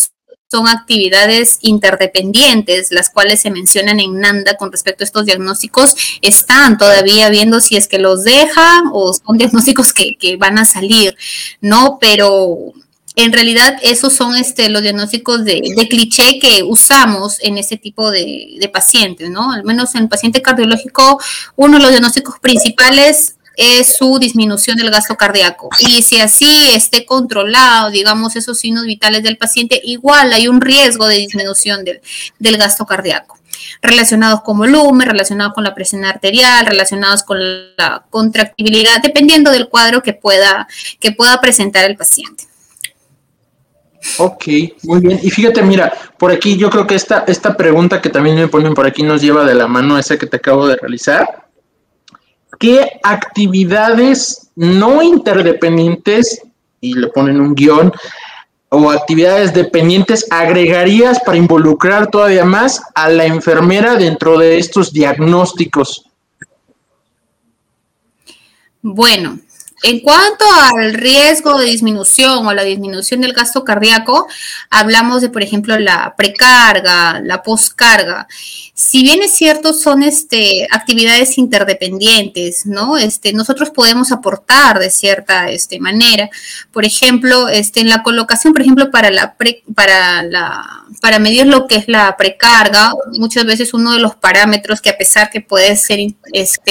son 0.52 0.68
actividades 0.68 1.56
interdependientes, 1.62 2.92
las 2.92 3.08
cuales 3.08 3.40
se 3.40 3.50
mencionan 3.50 4.00
en 4.00 4.20
NANDA 4.20 4.58
con 4.58 4.70
respecto 4.70 5.02
a 5.02 5.06
estos 5.06 5.24
diagnósticos, 5.24 5.94
están 6.20 6.76
todavía 6.76 7.30
viendo 7.30 7.58
si 7.58 7.76
es 7.76 7.88
que 7.88 7.98
los 7.98 8.22
dejan 8.22 8.90
o 8.92 9.14
son 9.14 9.38
diagnósticos 9.38 9.94
que, 9.94 10.36
van 10.38 10.58
a 10.58 10.66
salir, 10.66 11.16
¿no? 11.62 11.96
Pero 11.98 12.74
en 13.16 13.32
realidad 13.32 13.78
esos 13.82 14.12
son 14.12 14.36
este, 14.36 14.68
los 14.68 14.82
diagnósticos 14.82 15.42
de, 15.42 15.62
cliché 15.88 16.38
que 16.38 16.62
usamos 16.62 17.38
en 17.40 17.56
este 17.56 17.78
tipo 17.78 18.10
de, 18.10 18.56
de, 18.60 18.68
pacientes, 18.68 19.30
¿no? 19.30 19.52
Al 19.52 19.64
menos 19.64 19.94
en 19.94 20.02
el 20.02 20.08
paciente 20.10 20.42
cardiológico, 20.42 21.18
uno 21.56 21.78
de 21.78 21.82
los 21.82 21.92
diagnósticos 21.92 22.38
principales 22.40 23.36
es 23.56 23.96
su 23.96 24.18
disminución 24.18 24.76
del 24.76 24.90
gasto 24.90 25.16
cardíaco. 25.16 25.68
Y 25.78 26.02
si 26.02 26.20
así 26.20 26.70
esté 26.74 27.04
controlado, 27.04 27.90
digamos, 27.90 28.36
esos 28.36 28.58
signos 28.58 28.84
vitales 28.84 29.22
del 29.22 29.36
paciente, 29.36 29.80
igual 29.84 30.32
hay 30.32 30.48
un 30.48 30.60
riesgo 30.60 31.06
de 31.06 31.16
disminución 31.16 31.84
del, 31.84 32.00
del 32.38 32.56
gasto 32.56 32.86
cardíaco 32.86 33.38
relacionados 33.80 34.42
con 34.42 34.58
volumen, 34.58 35.08
relacionados 35.08 35.54
con 35.54 35.64
la 35.64 35.74
presión 35.74 36.04
arterial, 36.04 36.66
relacionados 36.66 37.22
con 37.22 37.38
la 37.76 38.04
contractibilidad, 38.10 39.00
dependiendo 39.02 39.50
del 39.50 39.68
cuadro 39.68 40.02
que 40.02 40.12
pueda, 40.12 40.68
que 41.00 41.12
pueda 41.12 41.40
presentar 41.40 41.84
el 41.84 41.96
paciente. 41.96 42.44
Ok, 44.18 44.44
muy 44.82 45.00
bien. 45.00 45.20
Y 45.22 45.30
fíjate, 45.30 45.62
mira, 45.62 45.92
por 46.18 46.32
aquí 46.32 46.56
yo 46.56 46.70
creo 46.70 46.86
que 46.86 46.94
esta, 46.94 47.24
esta 47.26 47.56
pregunta 47.56 48.00
que 48.00 48.10
también 48.10 48.36
me 48.36 48.48
ponen 48.48 48.74
por 48.74 48.86
aquí 48.86 49.02
nos 49.02 49.22
lleva 49.22 49.44
de 49.44 49.54
la 49.54 49.68
mano 49.68 49.98
esa 49.98 50.18
que 50.18 50.26
te 50.26 50.36
acabo 50.36 50.66
de 50.66 50.76
realizar. 50.76 51.41
¿Qué 52.58 53.00
actividades 53.02 54.50
no 54.54 55.02
interdependientes, 55.02 56.42
y 56.80 56.94
le 56.94 57.08
ponen 57.08 57.40
un 57.40 57.54
guion, 57.54 57.92
o 58.68 58.90
actividades 58.90 59.52
dependientes 59.52 60.26
agregarías 60.30 61.20
para 61.20 61.36
involucrar 61.36 62.10
todavía 62.10 62.44
más 62.44 62.82
a 62.94 63.08
la 63.10 63.26
enfermera 63.26 63.96
dentro 63.96 64.38
de 64.38 64.58
estos 64.58 64.92
diagnósticos? 64.92 66.06
Bueno, 68.80 69.38
en 69.82 70.00
cuanto 70.00 70.44
al 70.74 70.94
riesgo 70.94 71.58
de 71.58 71.66
disminución 71.66 72.46
o 72.46 72.54
la 72.54 72.62
disminución 72.62 73.20
del 73.20 73.32
gasto 73.32 73.64
cardíaco, 73.64 74.28
hablamos 74.70 75.22
de, 75.22 75.28
por 75.28 75.42
ejemplo, 75.42 75.78
la 75.78 76.14
precarga, 76.16 77.20
la 77.20 77.42
poscarga 77.42 78.26
si 78.74 79.02
bien 79.02 79.22
es 79.22 79.32
cierto, 79.32 79.74
son 79.74 80.02
este, 80.02 80.66
actividades 80.70 81.36
interdependientes, 81.36 82.66
¿no? 82.66 82.96
Este, 82.96 83.32
nosotros 83.32 83.70
podemos 83.70 84.12
aportar 84.12 84.78
de 84.78 84.90
cierta 84.90 85.50
este, 85.50 85.78
manera. 85.78 86.30
Por 86.72 86.84
ejemplo, 86.84 87.48
en 87.48 87.88
la 87.88 88.02
colocación, 88.02 88.52
por 88.52 88.62
ejemplo, 88.62 88.90
para, 88.90 89.10
la 89.10 89.36
para, 89.74 90.22
la, 90.22 90.84
para 91.00 91.18
medir 91.18 91.46
lo 91.46 91.66
que 91.66 91.76
es 91.76 91.84
la 91.86 92.16
precarga, 92.16 92.92
muchas 93.18 93.44
veces 93.44 93.74
uno 93.74 93.92
de 93.92 94.00
los 94.00 94.16
parámetros 94.16 94.80
que 94.80 94.90
a 94.90 94.96
pesar 94.96 95.30
que 95.30 95.40
puede 95.42 95.76
ser 95.76 96.00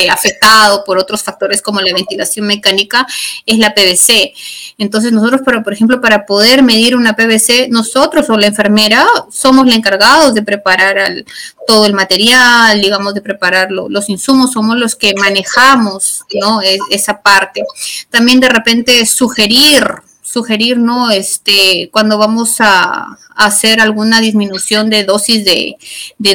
afectado 0.10 0.84
por 0.84 0.98
otros 0.98 1.24
factores 1.24 1.62
como 1.62 1.82
la 1.82 1.94
ventilación 1.94 2.48
mecánica, 2.48 3.01
es 3.46 3.58
la 3.58 3.74
PVC. 3.74 4.34
Entonces, 4.78 5.12
nosotros, 5.12 5.42
pero, 5.46 5.64
por 5.64 5.74
ejemplo, 5.74 6.02
para 6.02 6.26
poder 6.26 6.64
medir 6.64 6.96
una 6.96 7.16
PVC, 7.16 7.68
nosotros 7.70 8.30
o 8.30 8.38
la 8.38 8.48
enfermera 8.48 9.06
somos 9.30 9.66
los 9.66 9.76
encargados 9.76 10.34
de 10.34 10.42
preparar 10.42 11.24
todo 11.68 11.86
el 11.86 11.94
material, 11.94 12.82
digamos, 12.82 13.14
de 13.14 13.22
preparar 13.22 13.72
los 13.72 14.10
insumos, 14.10 14.52
somos 14.52 14.78
los 14.78 14.96
que 14.96 15.14
manejamos, 15.16 16.24
¿no? 16.40 16.62
E, 16.62 16.80
esa 16.90 17.22
parte. 17.22 17.64
También 18.10 18.40
de 18.40 18.50
repente 18.50 19.06
sugerir, 19.06 19.86
sugerir, 20.32 20.78
¿no? 20.78 21.12
Este, 21.12 21.90
cuando 21.92 22.18
vamos 22.18 22.58
a, 22.60 23.18
hacer 23.34 23.80
alguna 23.80 24.20
disminución 24.22 24.90
de 24.90 25.04
dosis 25.04 25.44
de, 25.46 25.78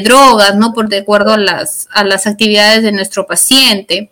drogas, 0.00 0.56
¿no? 0.56 0.72
Por 0.72 0.88
de 0.88 0.98
acuerdo 0.98 1.34
a 1.34 1.36
las, 1.36 1.86
a 1.92 2.04
las 2.04 2.26
actividades 2.26 2.82
de 2.82 2.90
nuestro 2.90 3.26
paciente, 3.26 4.10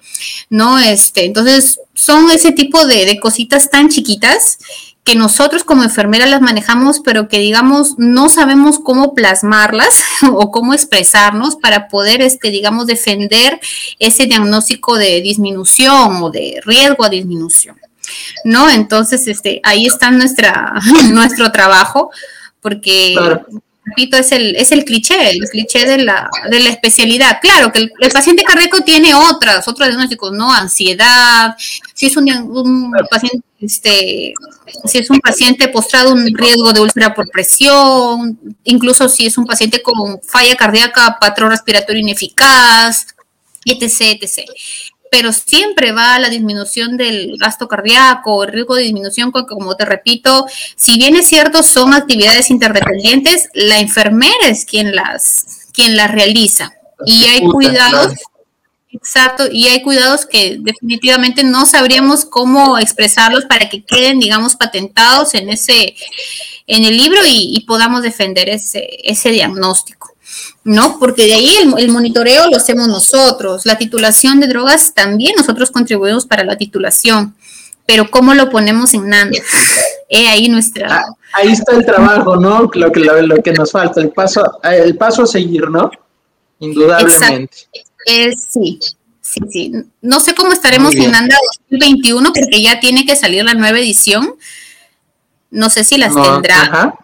¿no? 0.48 0.78
Este, 0.78 1.24
entonces, 1.24 1.80
son 1.94 2.30
ese 2.30 2.52
tipo 2.52 2.86
de, 2.86 3.04
de 3.04 3.18
cositas 3.18 3.70
tan 3.70 3.88
chiquitas 3.88 4.58
que 5.04 5.16
nosotros 5.16 5.64
como 5.64 5.84
enfermeras 5.84 6.30
las 6.30 6.40
manejamos, 6.40 7.00
pero 7.00 7.28
que 7.28 7.38
digamos 7.38 7.94
no 7.98 8.30
sabemos 8.30 8.78
cómo 8.78 9.14
plasmarlas 9.14 10.02
o 10.32 10.50
cómo 10.50 10.72
expresarnos 10.72 11.56
para 11.56 11.88
poder, 11.88 12.22
este, 12.22 12.50
digamos, 12.50 12.86
defender 12.86 13.60
ese 13.98 14.26
diagnóstico 14.26 14.96
de 14.96 15.20
disminución 15.20 16.22
o 16.22 16.30
de 16.30 16.60
riesgo 16.64 17.04
a 17.04 17.10
disminución. 17.10 17.76
¿No? 18.44 18.70
Entonces, 18.70 19.26
este, 19.26 19.60
ahí 19.62 19.86
está 19.86 20.10
nuestra, 20.10 20.74
nuestro 21.10 21.50
trabajo, 21.52 22.10
porque 22.60 23.16
repito, 23.84 24.16
es 24.16 24.32
el, 24.32 24.56
es 24.56 24.72
el 24.72 24.84
cliché, 24.84 25.30
el 25.30 25.48
cliché 25.48 25.84
de 25.86 25.98
la, 25.98 26.28
de 26.50 26.60
la 26.60 26.70
especialidad. 26.70 27.38
Claro 27.40 27.70
que 27.70 27.80
el, 27.80 28.10
paciente 28.12 28.42
cardíaco 28.42 28.80
tiene 28.80 29.14
otras, 29.14 29.66
otros 29.68 29.88
diagnósticos, 29.88 30.32
¿no? 30.32 30.52
Ansiedad, 30.52 31.54
si 31.92 32.06
es 32.06 32.16
un, 32.16 32.30
un 32.30 32.92
paciente, 33.10 33.44
este, 33.60 34.32
si 34.86 34.98
es 34.98 35.10
un 35.10 35.20
paciente 35.20 35.68
postrado, 35.68 36.12
un 36.12 36.26
riesgo 36.34 36.72
de 36.72 36.80
úlcera 36.80 37.14
por 37.14 37.28
presión, 37.30 38.38
incluso 38.64 39.08
si 39.08 39.26
es 39.26 39.36
un 39.36 39.44
paciente 39.44 39.82
con 39.82 40.20
falla 40.22 40.56
cardíaca, 40.56 41.18
patrón 41.20 41.50
respiratorio 41.50 42.00
ineficaz, 42.00 43.06
etc, 43.66 44.22
etc 44.22 44.48
pero 45.16 45.32
siempre 45.32 45.92
va 45.92 46.16
a 46.16 46.18
la 46.18 46.28
disminución 46.28 46.96
del 46.96 47.36
gasto 47.38 47.68
cardíaco, 47.68 48.42
el 48.42 48.50
riesgo 48.50 48.74
de 48.74 48.82
disminución, 48.82 49.30
como 49.30 49.76
te 49.76 49.84
repito, 49.84 50.44
si 50.74 50.98
bien 50.98 51.14
es 51.14 51.28
cierto, 51.28 51.62
son 51.62 51.94
actividades 51.94 52.50
interdependientes, 52.50 53.48
la 53.54 53.78
enfermera 53.78 54.48
es 54.48 54.64
quien 54.64 54.92
las, 54.92 55.68
quien 55.72 55.96
las 55.96 56.10
realiza. 56.10 56.72
Y 57.06 57.26
hay 57.26 57.42
cuidados, 57.42 58.12
exacto, 58.90 59.44
y 59.48 59.68
hay 59.68 59.82
cuidados 59.82 60.26
que 60.26 60.56
definitivamente 60.58 61.44
no 61.44 61.64
sabríamos 61.64 62.24
cómo 62.24 62.76
expresarlos 62.76 63.44
para 63.44 63.68
que 63.68 63.84
queden, 63.84 64.18
digamos, 64.18 64.56
patentados 64.56 65.34
en 65.34 65.48
ese, 65.48 65.94
en 66.66 66.82
el 66.82 66.96
libro 66.96 67.20
y, 67.24 67.54
y 67.56 67.60
podamos 67.66 68.02
defender 68.02 68.48
ese, 68.48 68.88
ese 69.04 69.30
diagnóstico. 69.30 70.13
¿No? 70.64 70.98
Porque 70.98 71.26
de 71.26 71.34
ahí 71.34 71.56
el, 71.76 71.88
monitoreo 71.88 72.48
lo 72.48 72.56
hacemos 72.56 72.88
nosotros. 72.88 73.66
La 73.66 73.78
titulación 73.78 74.40
de 74.40 74.46
drogas 74.46 74.94
también 74.94 75.34
nosotros 75.36 75.70
contribuimos 75.70 76.26
para 76.26 76.44
la 76.44 76.56
titulación. 76.56 77.34
Pero 77.86 78.10
¿cómo 78.10 78.34
lo 78.34 78.48
ponemos 78.48 78.94
en 78.94 79.08
NAND? 79.08 79.34
ahí 80.10 80.48
nuestra... 80.48 80.98
Ah, 80.98 81.04
ahí 81.34 81.52
está 81.52 81.76
el 81.76 81.84
trabajo, 81.84 82.36
¿no? 82.36 82.70
Lo 82.72 82.92
que, 82.92 83.00
lo, 83.00 83.42
que 83.42 83.52
nos 83.52 83.72
falta, 83.72 84.00
el 84.00 84.10
paso, 84.10 84.42
el 84.62 84.96
paso 84.96 85.24
a 85.24 85.26
seguir, 85.26 85.68
¿no? 85.68 85.90
Indudablemente. 86.60 87.50
sí, 88.06 88.78
sí, 89.20 89.40
sí. 89.50 89.72
No 90.00 90.20
sé 90.20 90.34
cómo 90.34 90.52
estaremos 90.52 90.94
en 90.94 91.10
NANDA 91.10 91.36
2021 91.70 92.32
porque 92.32 92.62
ya 92.62 92.80
tiene 92.80 93.04
que 93.04 93.16
salir 93.16 93.44
la 93.44 93.54
nueva 93.54 93.78
edición. 93.78 94.34
No 95.50 95.68
sé 95.68 95.84
si 95.84 95.98
las 95.98 96.14
tendrá 96.14 96.96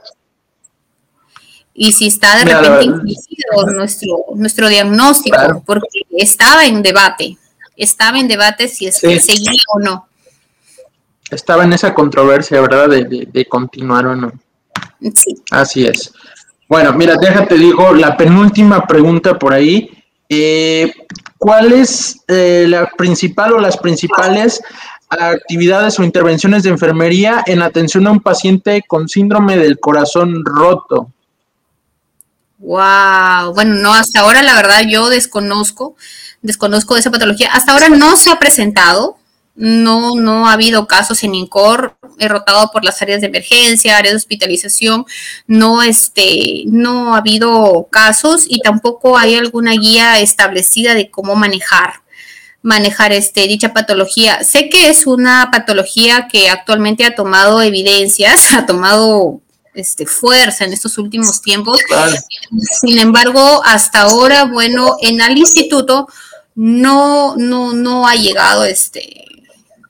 y 1.83 1.93
si 1.93 2.09
está 2.09 2.37
de 2.37 2.45
repente 2.45 2.85
incluido 2.85 3.73
nuestro, 3.75 4.25
nuestro 4.35 4.69
diagnóstico, 4.69 5.63
porque 5.65 6.03
estaba 6.11 6.67
en 6.67 6.83
debate, 6.83 7.39
estaba 7.75 8.19
en 8.21 8.29
debate 8.29 8.69
si 8.69 8.87
es 8.87 9.01
que 9.01 9.19
seguía 9.19 9.63
o 9.73 9.79
no. 9.79 10.07
Estaba 11.31 11.65
en 11.65 11.73
esa 11.73 11.95
controversia, 11.95 12.61
¿verdad? 12.61 12.91
De, 12.91 13.47
continuar 13.49 14.05
o 14.09 14.15
no. 14.15 14.31
Sí. 15.15 15.43
Así 15.51 15.87
es. 15.87 16.13
Bueno, 16.69 16.93
mira, 16.93 17.17
déjate 17.19 17.55
digo 17.55 17.95
la 17.95 18.15
penúltima 18.15 18.87
pregunta 18.87 19.39
por 19.39 19.55
ahí. 19.55 19.89
Eh, 20.29 20.93
¿Cuál 21.39 21.73
es 21.73 22.21
eh, 22.29 22.67
la 22.69 22.91
principal 22.91 23.55
o 23.55 23.59
las 23.59 23.79
principales 23.79 24.61
actividades 25.09 25.99
o 25.99 26.05
intervenciones 26.05 26.63
de 26.63 26.69
enfermería 26.69 27.43
en 27.47 27.63
atención 27.63 28.07
a 28.07 28.11
un 28.11 28.21
paciente 28.21 28.85
con 28.87 29.09
síndrome 29.09 29.57
del 29.57 29.81
corazón 29.81 30.45
roto? 30.45 31.11
Wow, 32.61 33.55
bueno, 33.55 33.77
no, 33.77 33.95
hasta 33.95 34.21
ahora 34.21 34.43
la 34.43 34.55
verdad 34.55 34.83
yo 34.87 35.09
desconozco, 35.09 35.97
desconozco 36.43 36.95
de 36.95 37.01
esa 37.01 37.11
patología. 37.11 37.51
Hasta 37.53 37.73
ahora 37.73 37.89
no 37.89 38.17
se 38.17 38.31
ha 38.31 38.39
presentado, 38.39 39.17
no, 39.55 40.15
no 40.17 40.47
ha 40.47 40.53
habido 40.53 40.87
casos 40.87 41.25
en 41.25 41.35
INCOR, 41.35 41.97
he 42.19 42.29
rotado 42.29 42.71
por 42.71 42.85
las 42.85 43.01
áreas 43.01 43.23
de 43.23 43.29
emergencia, 43.29 43.97
áreas 43.97 44.13
de 44.13 44.19
hospitalización, 44.19 45.07
no, 45.47 45.83
este, 45.83 46.65
no 46.67 47.15
ha 47.15 47.19
habido 47.19 47.89
casos 47.91 48.45
y 48.47 48.61
tampoco 48.61 49.17
hay 49.17 49.37
alguna 49.37 49.73
guía 49.73 50.21
establecida 50.21 50.95
de 50.95 51.11
cómo 51.11 51.35
manejar 51.35 52.03
manejar 52.63 53.13
este, 53.13 53.47
dicha 53.47 53.73
patología. 53.73 54.45
Sé 54.45 54.69
que 54.69 54.91
es 54.91 55.07
una 55.07 55.49
patología 55.51 56.29
que 56.31 56.51
actualmente 56.51 57.07
ha 57.07 57.15
tomado 57.15 57.63
evidencias, 57.63 58.53
ha 58.53 58.67
tomado 58.67 59.41
este, 59.75 60.07
fuerza 60.07 60.65
en 60.65 60.73
estos 60.73 60.99
últimos 60.99 61.43
tiempos. 61.43 61.81
Sin 62.81 62.99
embargo, 62.99 63.63
hasta 63.65 64.03
ahora, 64.03 64.45
bueno, 64.45 64.97
en 65.01 65.21
el 65.21 65.39
instituto 65.39 66.09
no, 66.55 67.37
no, 67.37 67.73
no 67.73 68.07
ha 68.07 68.15
llegado 68.15 68.65
este, 68.65 69.27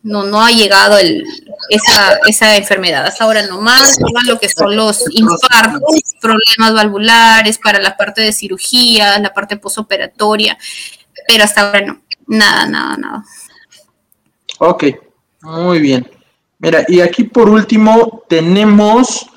no, 0.02 0.24
no 0.24 0.44
ha 0.44 0.50
llegado 0.50 0.98
el, 0.98 1.24
esa, 1.68 2.18
esa 2.26 2.56
enfermedad. 2.56 3.06
Hasta 3.06 3.24
ahora 3.24 3.46
nomás, 3.46 3.98
lo 4.26 4.38
que 4.38 4.48
son 4.48 4.76
los 4.76 5.04
infartos, 5.10 5.82
problemas 6.20 6.74
valvulares 6.74 7.58
para 7.58 7.80
la 7.80 7.96
parte 7.96 8.22
de 8.22 8.32
cirugía, 8.32 9.18
la 9.18 9.32
parte 9.32 9.56
posoperatoria, 9.56 10.58
pero 11.26 11.44
hasta 11.44 11.62
ahora 11.62 11.80
no, 11.82 12.02
nada, 12.26 12.66
nada, 12.66 12.96
nada. 12.96 13.24
Ok, 14.58 14.84
muy 15.42 15.78
bien. 15.78 16.08
Mira, 16.58 16.84
y 16.88 17.00
aquí 17.00 17.24
por 17.24 17.48
último 17.48 18.22
tenemos 18.28 19.29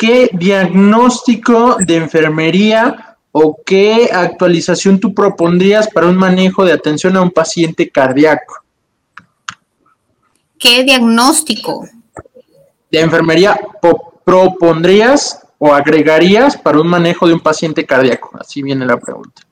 qué 0.00 0.30
diagnóstico 0.32 1.76
de 1.78 1.96
enfermería 1.96 3.18
o 3.32 3.60
qué 3.66 4.08
actualización 4.10 4.98
tú 4.98 5.12
propondrías 5.12 5.88
para 5.88 6.06
un 6.06 6.16
manejo 6.16 6.64
de 6.64 6.72
atención 6.72 7.18
a 7.18 7.20
un 7.20 7.30
paciente 7.30 7.90
cardíaco. 7.90 8.64
¿Qué 10.58 10.84
diagnóstico? 10.84 11.86
De 12.90 13.00
enfermería 13.00 13.60
propondrías 14.24 15.46
o 15.58 15.74
agregarías 15.74 16.56
para 16.56 16.80
un 16.80 16.88
manejo 16.88 17.26
de 17.28 17.34
un 17.34 17.40
paciente 17.40 17.84
cardíaco? 17.84 18.30
Así 18.40 18.62
viene 18.62 18.86
la 18.86 18.96
pregunta. 18.96 19.42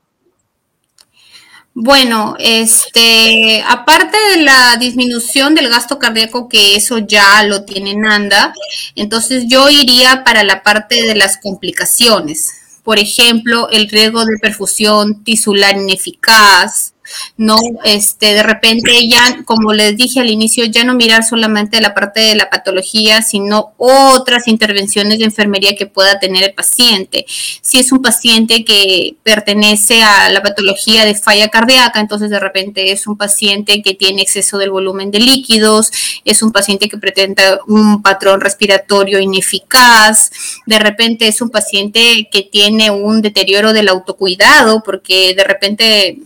Bueno, 1.80 2.34
este, 2.40 3.62
aparte 3.64 4.16
de 4.32 4.42
la 4.42 4.76
disminución 4.78 5.54
del 5.54 5.68
gasto 5.68 5.96
cardíaco, 6.00 6.48
que 6.48 6.74
eso 6.74 6.98
ya 6.98 7.44
lo 7.44 7.62
tiene 7.62 7.94
Nanda, 7.94 8.52
entonces 8.96 9.44
yo 9.46 9.70
iría 9.70 10.24
para 10.24 10.42
la 10.42 10.64
parte 10.64 11.04
de 11.04 11.14
las 11.14 11.36
complicaciones. 11.36 12.80
Por 12.82 12.98
ejemplo, 12.98 13.68
el 13.70 13.88
riesgo 13.88 14.24
de 14.24 14.38
perfusión 14.42 15.22
tisular 15.22 15.76
ineficaz, 15.76 16.94
¿no? 17.36 17.56
Este, 17.84 18.34
de 18.34 18.42
repente 18.42 19.08
ya, 19.08 19.42
como 19.44 19.72
les 19.72 19.96
dije 19.96 20.20
al 20.20 20.30
inicio, 20.30 20.64
ya 20.64 20.84
no 20.84 20.94
mirar 20.94 21.24
solamente 21.24 21.80
la 21.80 21.94
parte 21.94 22.20
de 22.20 22.34
la 22.34 22.50
patología, 22.50 23.22
sino 23.22 23.72
otras 23.76 24.48
intervenciones 24.48 25.18
de 25.18 25.24
enfermería 25.24 25.76
que 25.76 25.86
pueda 25.86 26.18
tener 26.18 26.44
el 26.44 26.54
paciente. 26.54 27.24
Si 27.28 27.78
es 27.78 27.92
un 27.92 28.02
paciente 28.02 28.64
que 28.64 29.16
pertenece 29.22 30.02
a 30.02 30.28
la 30.30 30.42
patología 30.42 31.04
de 31.04 31.14
falla 31.14 31.48
cardíaca, 31.48 32.00
entonces 32.00 32.30
de 32.30 32.40
repente 32.40 32.92
es 32.92 33.06
un 33.06 33.16
paciente 33.16 33.82
que 33.82 33.94
tiene 33.94 34.22
exceso 34.22 34.58
del 34.58 34.70
volumen 34.70 35.10
de 35.10 35.20
líquidos, 35.20 35.90
es 36.24 36.42
un 36.42 36.52
paciente 36.52 36.88
que 36.88 36.98
presenta 36.98 37.60
un 37.66 38.02
patrón 38.02 38.40
respiratorio 38.40 39.20
ineficaz, 39.20 40.30
de 40.66 40.78
repente 40.78 41.28
es 41.28 41.40
un 41.40 41.50
paciente 41.50 42.28
que 42.30 42.42
tiene 42.42 42.90
un 42.90 43.22
deterioro 43.22 43.72
del 43.72 43.88
autocuidado, 43.88 44.82
porque 44.82 45.34
de 45.34 45.44
repente 45.44 46.18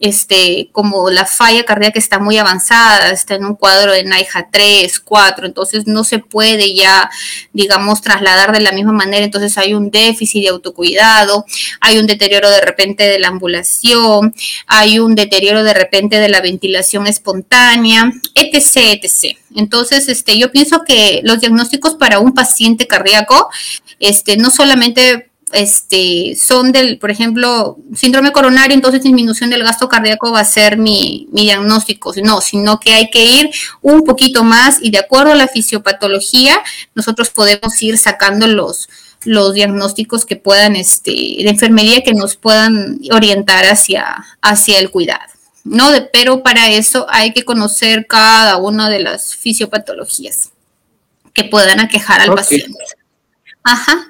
este, 0.00 0.70
como 0.72 1.10
la 1.10 1.26
falla 1.26 1.64
cardíaca 1.64 1.98
está 1.98 2.18
muy 2.18 2.38
avanzada, 2.38 3.10
está 3.10 3.34
en 3.34 3.44
un 3.44 3.54
cuadro 3.54 3.92
de 3.92 4.02
NIHA 4.02 4.48
3, 4.50 4.98
4, 4.98 5.46
entonces 5.46 5.86
no 5.86 6.04
se 6.04 6.18
puede 6.18 6.74
ya, 6.74 7.10
digamos, 7.52 8.00
trasladar 8.00 8.52
de 8.52 8.60
la 8.60 8.72
misma 8.72 8.92
manera, 8.92 9.24
entonces 9.24 9.58
hay 9.58 9.74
un 9.74 9.90
déficit 9.90 10.44
de 10.44 10.48
autocuidado, 10.48 11.44
hay 11.80 11.98
un 11.98 12.06
deterioro 12.06 12.50
de 12.50 12.62
repente 12.62 13.04
de 13.04 13.18
la 13.18 13.28
ambulación, 13.28 14.34
hay 14.66 14.98
un 14.98 15.14
deterioro 15.14 15.62
de 15.62 15.74
repente 15.74 16.18
de 16.18 16.30
la 16.30 16.40
ventilación 16.40 17.06
espontánea, 17.06 18.10
etc., 18.34 19.00
etc. 19.02 19.36
Entonces, 19.54 20.08
este, 20.08 20.38
yo 20.38 20.50
pienso 20.50 20.82
que 20.84 21.20
los 21.24 21.40
diagnósticos 21.40 21.94
para 21.94 22.20
un 22.20 22.32
paciente 22.32 22.86
cardíaco, 22.86 23.50
este, 23.98 24.38
no 24.38 24.50
solamente 24.50 25.29
este, 25.52 26.36
son 26.36 26.72
del, 26.72 26.98
por 26.98 27.10
ejemplo, 27.10 27.78
síndrome 27.94 28.32
coronario, 28.32 28.74
entonces 28.74 29.02
disminución 29.02 29.50
del 29.50 29.62
gasto 29.62 29.88
cardíaco 29.88 30.32
va 30.32 30.40
a 30.40 30.44
ser 30.44 30.76
mi, 30.76 31.28
mi, 31.32 31.42
diagnóstico. 31.42 32.12
No, 32.22 32.40
sino 32.40 32.78
que 32.80 32.92
hay 32.92 33.10
que 33.10 33.24
ir 33.24 33.50
un 33.80 34.04
poquito 34.04 34.44
más 34.44 34.78
y 34.80 34.90
de 34.90 34.98
acuerdo 34.98 35.32
a 35.32 35.36
la 35.36 35.48
fisiopatología, 35.48 36.60
nosotros 36.94 37.30
podemos 37.30 37.80
ir 37.82 37.98
sacando 37.98 38.46
los, 38.46 38.88
los 39.24 39.54
diagnósticos 39.54 40.24
que 40.24 40.36
puedan, 40.36 40.76
este, 40.76 41.10
de 41.10 41.48
enfermería 41.48 42.02
que 42.02 42.14
nos 42.14 42.36
puedan 42.36 43.00
orientar 43.10 43.64
hacia, 43.64 44.24
hacia 44.40 44.78
el 44.78 44.90
cuidado. 44.90 45.30
¿no? 45.64 45.90
pero 46.12 46.42
para 46.42 46.70
eso 46.70 47.06
hay 47.10 47.32
que 47.32 47.44
conocer 47.44 48.06
cada 48.06 48.56
una 48.56 48.88
de 48.88 49.00
las 49.00 49.36
fisiopatologías 49.36 50.52
que 51.34 51.44
puedan 51.44 51.80
aquejar 51.80 52.20
al 52.20 52.34
paciente. 52.34 52.78
Ajá. 53.62 54.09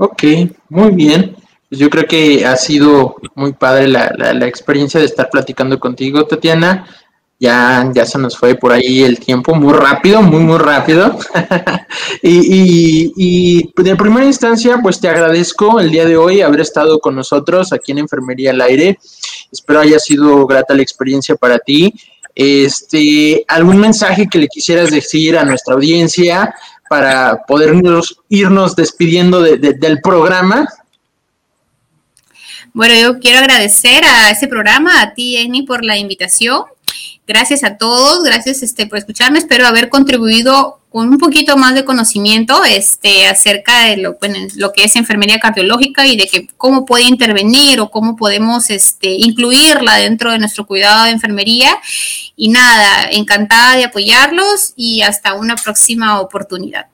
Ok, 0.00 0.22
muy 0.68 0.92
bien. 0.92 1.34
Pues 1.68 1.80
yo 1.80 1.90
creo 1.90 2.04
que 2.04 2.46
ha 2.46 2.56
sido 2.56 3.16
muy 3.34 3.52
padre 3.52 3.88
la, 3.88 4.14
la, 4.16 4.46
experiencia 4.46 5.00
de 5.00 5.06
estar 5.06 5.28
platicando 5.28 5.78
contigo, 5.80 6.24
Tatiana. 6.24 6.86
Ya, 7.40 7.88
ya 7.92 8.06
se 8.06 8.16
nos 8.18 8.38
fue 8.38 8.54
por 8.54 8.72
ahí 8.72 9.02
el 9.02 9.18
tiempo 9.18 9.54
muy 9.56 9.72
rápido, 9.72 10.22
muy, 10.22 10.40
muy 10.40 10.58
rápido. 10.58 11.18
y, 12.22 13.12
y, 13.16 13.72
de 13.76 13.96
primera 13.96 14.24
instancia, 14.24 14.78
pues 14.80 15.00
te 15.00 15.08
agradezco 15.08 15.80
el 15.80 15.90
día 15.90 16.06
de 16.06 16.16
hoy 16.16 16.42
haber 16.42 16.60
estado 16.60 17.00
con 17.00 17.16
nosotros 17.16 17.72
aquí 17.72 17.90
en 17.90 17.98
Enfermería 17.98 18.52
al 18.52 18.60
Aire. 18.60 18.98
Espero 19.50 19.80
haya 19.80 19.98
sido 19.98 20.46
grata 20.46 20.74
la 20.74 20.82
experiencia 20.82 21.34
para 21.34 21.58
ti. 21.58 21.92
Este, 22.36 23.44
¿Algún 23.48 23.78
mensaje 23.80 24.28
que 24.30 24.38
le 24.38 24.46
quisieras 24.46 24.92
decir 24.92 25.36
a 25.36 25.44
nuestra 25.44 25.74
audiencia? 25.74 26.54
Para 26.88 27.44
podernos 27.46 28.20
irnos 28.28 28.74
despidiendo 28.76 29.40
del 29.40 30.00
programa. 30.02 30.68
Bueno, 32.72 32.94
yo 32.94 33.18
quiero 33.18 33.38
agradecer 33.38 34.04
a 34.04 34.30
ese 34.30 34.46
programa, 34.46 35.02
a 35.02 35.14
ti, 35.14 35.36
Eni, 35.36 35.62
por 35.62 35.84
la 35.84 35.96
invitación. 35.96 36.62
Gracias 37.26 37.64
a 37.64 37.76
todos, 37.76 38.24
gracias 38.24 38.62
este, 38.62 38.86
por 38.86 38.98
escucharme. 38.98 39.38
Espero 39.38 39.66
haber 39.66 39.88
contribuido 39.88 40.77
con 40.90 41.08
un 41.08 41.18
poquito 41.18 41.56
más 41.56 41.74
de 41.74 41.84
conocimiento 41.84 42.64
este, 42.64 43.26
acerca 43.26 43.84
de 43.84 43.98
lo, 43.98 44.16
lo 44.56 44.72
que 44.72 44.84
es 44.84 44.96
enfermería 44.96 45.38
cardiológica 45.38 46.06
y 46.06 46.16
de 46.16 46.26
que 46.26 46.48
cómo 46.56 46.86
puede 46.86 47.04
intervenir 47.04 47.80
o 47.80 47.90
cómo 47.90 48.16
podemos 48.16 48.70
este, 48.70 49.10
incluirla 49.10 49.96
dentro 49.96 50.32
de 50.32 50.38
nuestro 50.38 50.66
cuidado 50.66 51.04
de 51.04 51.10
enfermería. 51.10 51.76
Y 52.36 52.48
nada, 52.48 53.08
encantada 53.10 53.76
de 53.76 53.84
apoyarlos 53.84 54.72
y 54.76 55.02
hasta 55.02 55.34
una 55.34 55.56
próxima 55.56 56.20
oportunidad. 56.20 56.86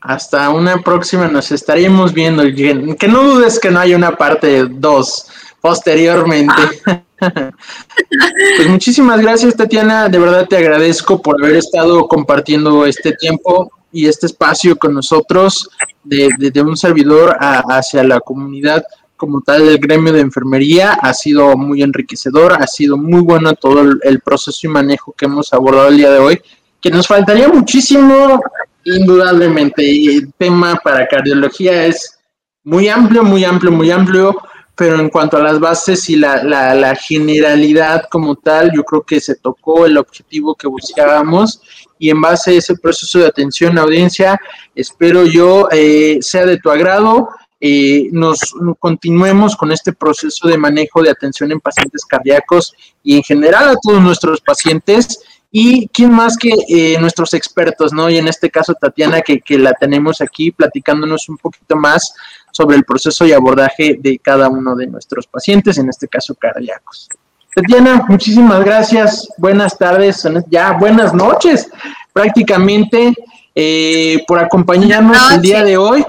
Hasta 0.00 0.50
una 0.50 0.82
próxima 0.82 1.26
nos 1.26 1.50
estaríamos 1.50 2.12
viendo. 2.12 2.44
Que 2.54 3.08
no 3.08 3.22
dudes 3.24 3.58
que 3.58 3.70
no 3.70 3.80
haya 3.80 3.96
una 3.96 4.16
parte 4.16 4.66
2 4.68 5.26
posteriormente. 5.60 6.54
pues 8.56 8.68
muchísimas 8.68 9.20
gracias, 9.20 9.56
Tatiana. 9.56 10.08
De 10.08 10.18
verdad 10.18 10.46
te 10.48 10.56
agradezco 10.56 11.20
por 11.20 11.42
haber 11.42 11.56
estado 11.56 12.06
compartiendo 12.08 12.84
este 12.86 13.12
tiempo 13.12 13.70
y 13.92 14.06
este 14.06 14.26
espacio 14.26 14.76
con 14.76 14.94
nosotros 14.94 15.70
de, 16.04 16.28
un 16.60 16.76
servidor 16.76 17.36
hacia 17.40 18.04
la 18.04 18.20
comunidad 18.20 18.84
como 19.16 19.40
tal 19.40 19.64
del 19.64 19.78
gremio 19.78 20.12
de 20.12 20.20
enfermería. 20.20 20.92
Ha 20.92 21.14
sido 21.14 21.56
muy 21.56 21.82
enriquecedor, 21.82 22.52
ha 22.52 22.66
sido 22.66 22.96
muy 22.96 23.20
bueno 23.20 23.54
todo 23.54 23.80
el, 23.80 24.20
proceso 24.20 24.66
y 24.66 24.68
manejo 24.68 25.12
que 25.16 25.24
hemos 25.24 25.52
abordado 25.52 25.88
el 25.88 25.96
día 25.96 26.10
de 26.10 26.18
hoy. 26.18 26.40
Que 26.80 26.90
nos 26.90 27.06
faltaría 27.06 27.48
muchísimo, 27.48 28.40
indudablemente. 28.84 29.82
El 29.82 30.32
tema 30.34 30.76
para 30.84 31.06
cardiología 31.06 31.86
es 31.86 32.18
muy 32.64 32.88
amplio, 32.88 33.22
muy 33.22 33.44
amplio, 33.44 33.72
muy 33.72 33.90
amplio 33.90 34.36
pero 34.76 35.00
en 35.00 35.08
cuanto 35.08 35.38
a 35.38 35.42
las 35.42 35.58
bases 35.58 36.08
y 36.10 36.16
la, 36.16 36.44
la, 36.44 36.94
generalidad 36.94 38.04
como 38.10 38.36
tal, 38.36 38.70
yo 38.74 38.84
creo 38.84 39.02
que 39.02 39.20
se 39.20 39.36
tocó 39.36 39.86
el 39.86 39.96
objetivo 39.96 40.54
que 40.54 40.68
buscábamos 40.68 41.62
y 41.98 42.10
en 42.10 42.20
base 42.20 42.50
a 42.50 42.54
ese 42.58 42.76
proceso 42.76 43.18
de 43.18 43.26
atención 43.26 43.78
audiencia, 43.78 44.38
espero 44.74 45.24
yo 45.24 45.68
eh, 45.72 46.18
sea 46.20 46.44
de 46.44 46.58
tu 46.58 46.70
agrado. 46.70 47.28
Eh, 47.58 48.10
nos 48.12 48.38
continuemos 48.78 49.56
con 49.56 49.72
este 49.72 49.94
proceso 49.94 50.46
de 50.46 50.58
manejo 50.58 51.02
de 51.02 51.08
atención 51.08 51.50
en 51.50 51.58
pacientes 51.58 52.04
cardíacos 52.04 52.74
y 53.02 53.16
en 53.16 53.22
general 53.22 53.70
a 53.70 53.76
todos 53.82 54.02
nuestros 54.02 54.42
pacientes 54.42 55.20
y 55.50 55.88
quién 55.88 56.12
más 56.12 56.36
que 56.36 56.50
eh, 56.68 56.98
nuestros 57.00 57.32
expertos, 57.32 57.94
¿no? 57.94 58.10
Y 58.10 58.18
en 58.18 58.28
este 58.28 58.50
caso 58.50 58.74
Tatiana, 58.74 59.22
que, 59.22 59.40
que 59.40 59.58
la 59.58 59.72
tenemos 59.72 60.20
aquí 60.20 60.50
platicándonos 60.50 61.30
un 61.30 61.38
poquito 61.38 61.76
más 61.76 62.12
sobre 62.56 62.76
el 62.76 62.84
proceso 62.84 63.26
y 63.26 63.32
abordaje 63.32 63.98
de 64.00 64.18
cada 64.18 64.48
uno 64.48 64.74
de 64.74 64.86
nuestros 64.86 65.26
pacientes, 65.26 65.78
en 65.78 65.88
este 65.88 66.08
caso 66.08 66.34
cardíacos. 66.34 67.08
Tatiana, 67.54 68.04
muchísimas 68.08 68.64
gracias. 68.64 69.28
Buenas 69.38 69.78
tardes, 69.78 70.26
ya 70.50 70.72
buenas 70.72 71.14
noches 71.14 71.70
prácticamente 72.16 73.14
eh, 73.54 74.24
por 74.26 74.38
acompañarnos 74.38 75.18
el 75.32 75.42
día 75.42 75.62
de 75.62 75.76
hoy. 75.76 76.02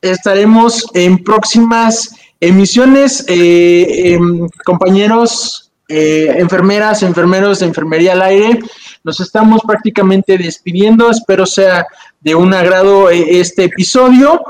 Estaremos 0.00 0.86
en 0.94 1.22
próximas 1.22 2.16
emisiones, 2.40 3.24
eh, 3.28 4.14
em, 4.14 4.48
compañeros, 4.64 5.70
eh, 5.88 6.34
enfermeras, 6.36 7.04
enfermeros 7.04 7.60
de 7.60 7.66
enfermería 7.66 8.14
al 8.14 8.22
aire. 8.22 8.58
Nos 9.04 9.20
estamos 9.20 9.62
prácticamente 9.66 10.38
despidiendo. 10.38 11.10
Espero 11.10 11.46
sea 11.46 11.86
de 12.20 12.34
un 12.34 12.54
agrado 12.54 13.10
este 13.10 13.64
episodio. 13.64 14.42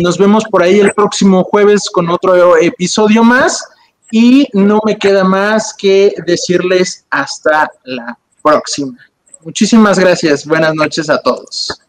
nos 0.00 0.18
vemos 0.18 0.44
por 0.50 0.62
ahí 0.62 0.80
el 0.80 0.92
próximo 0.92 1.44
jueves 1.44 1.88
con 1.90 2.08
otro 2.08 2.56
episodio 2.56 3.22
más. 3.22 3.62
Y 4.10 4.48
no 4.52 4.80
me 4.84 4.96
queda 4.96 5.24
más 5.24 5.74
que 5.74 6.14
decirles 6.26 7.04
hasta 7.10 7.70
la 7.84 8.18
próxima. 8.42 8.96
Muchísimas 9.44 9.98
gracias. 9.98 10.46
Buenas 10.46 10.74
noches 10.74 11.10
a 11.10 11.18
todos. 11.18 11.83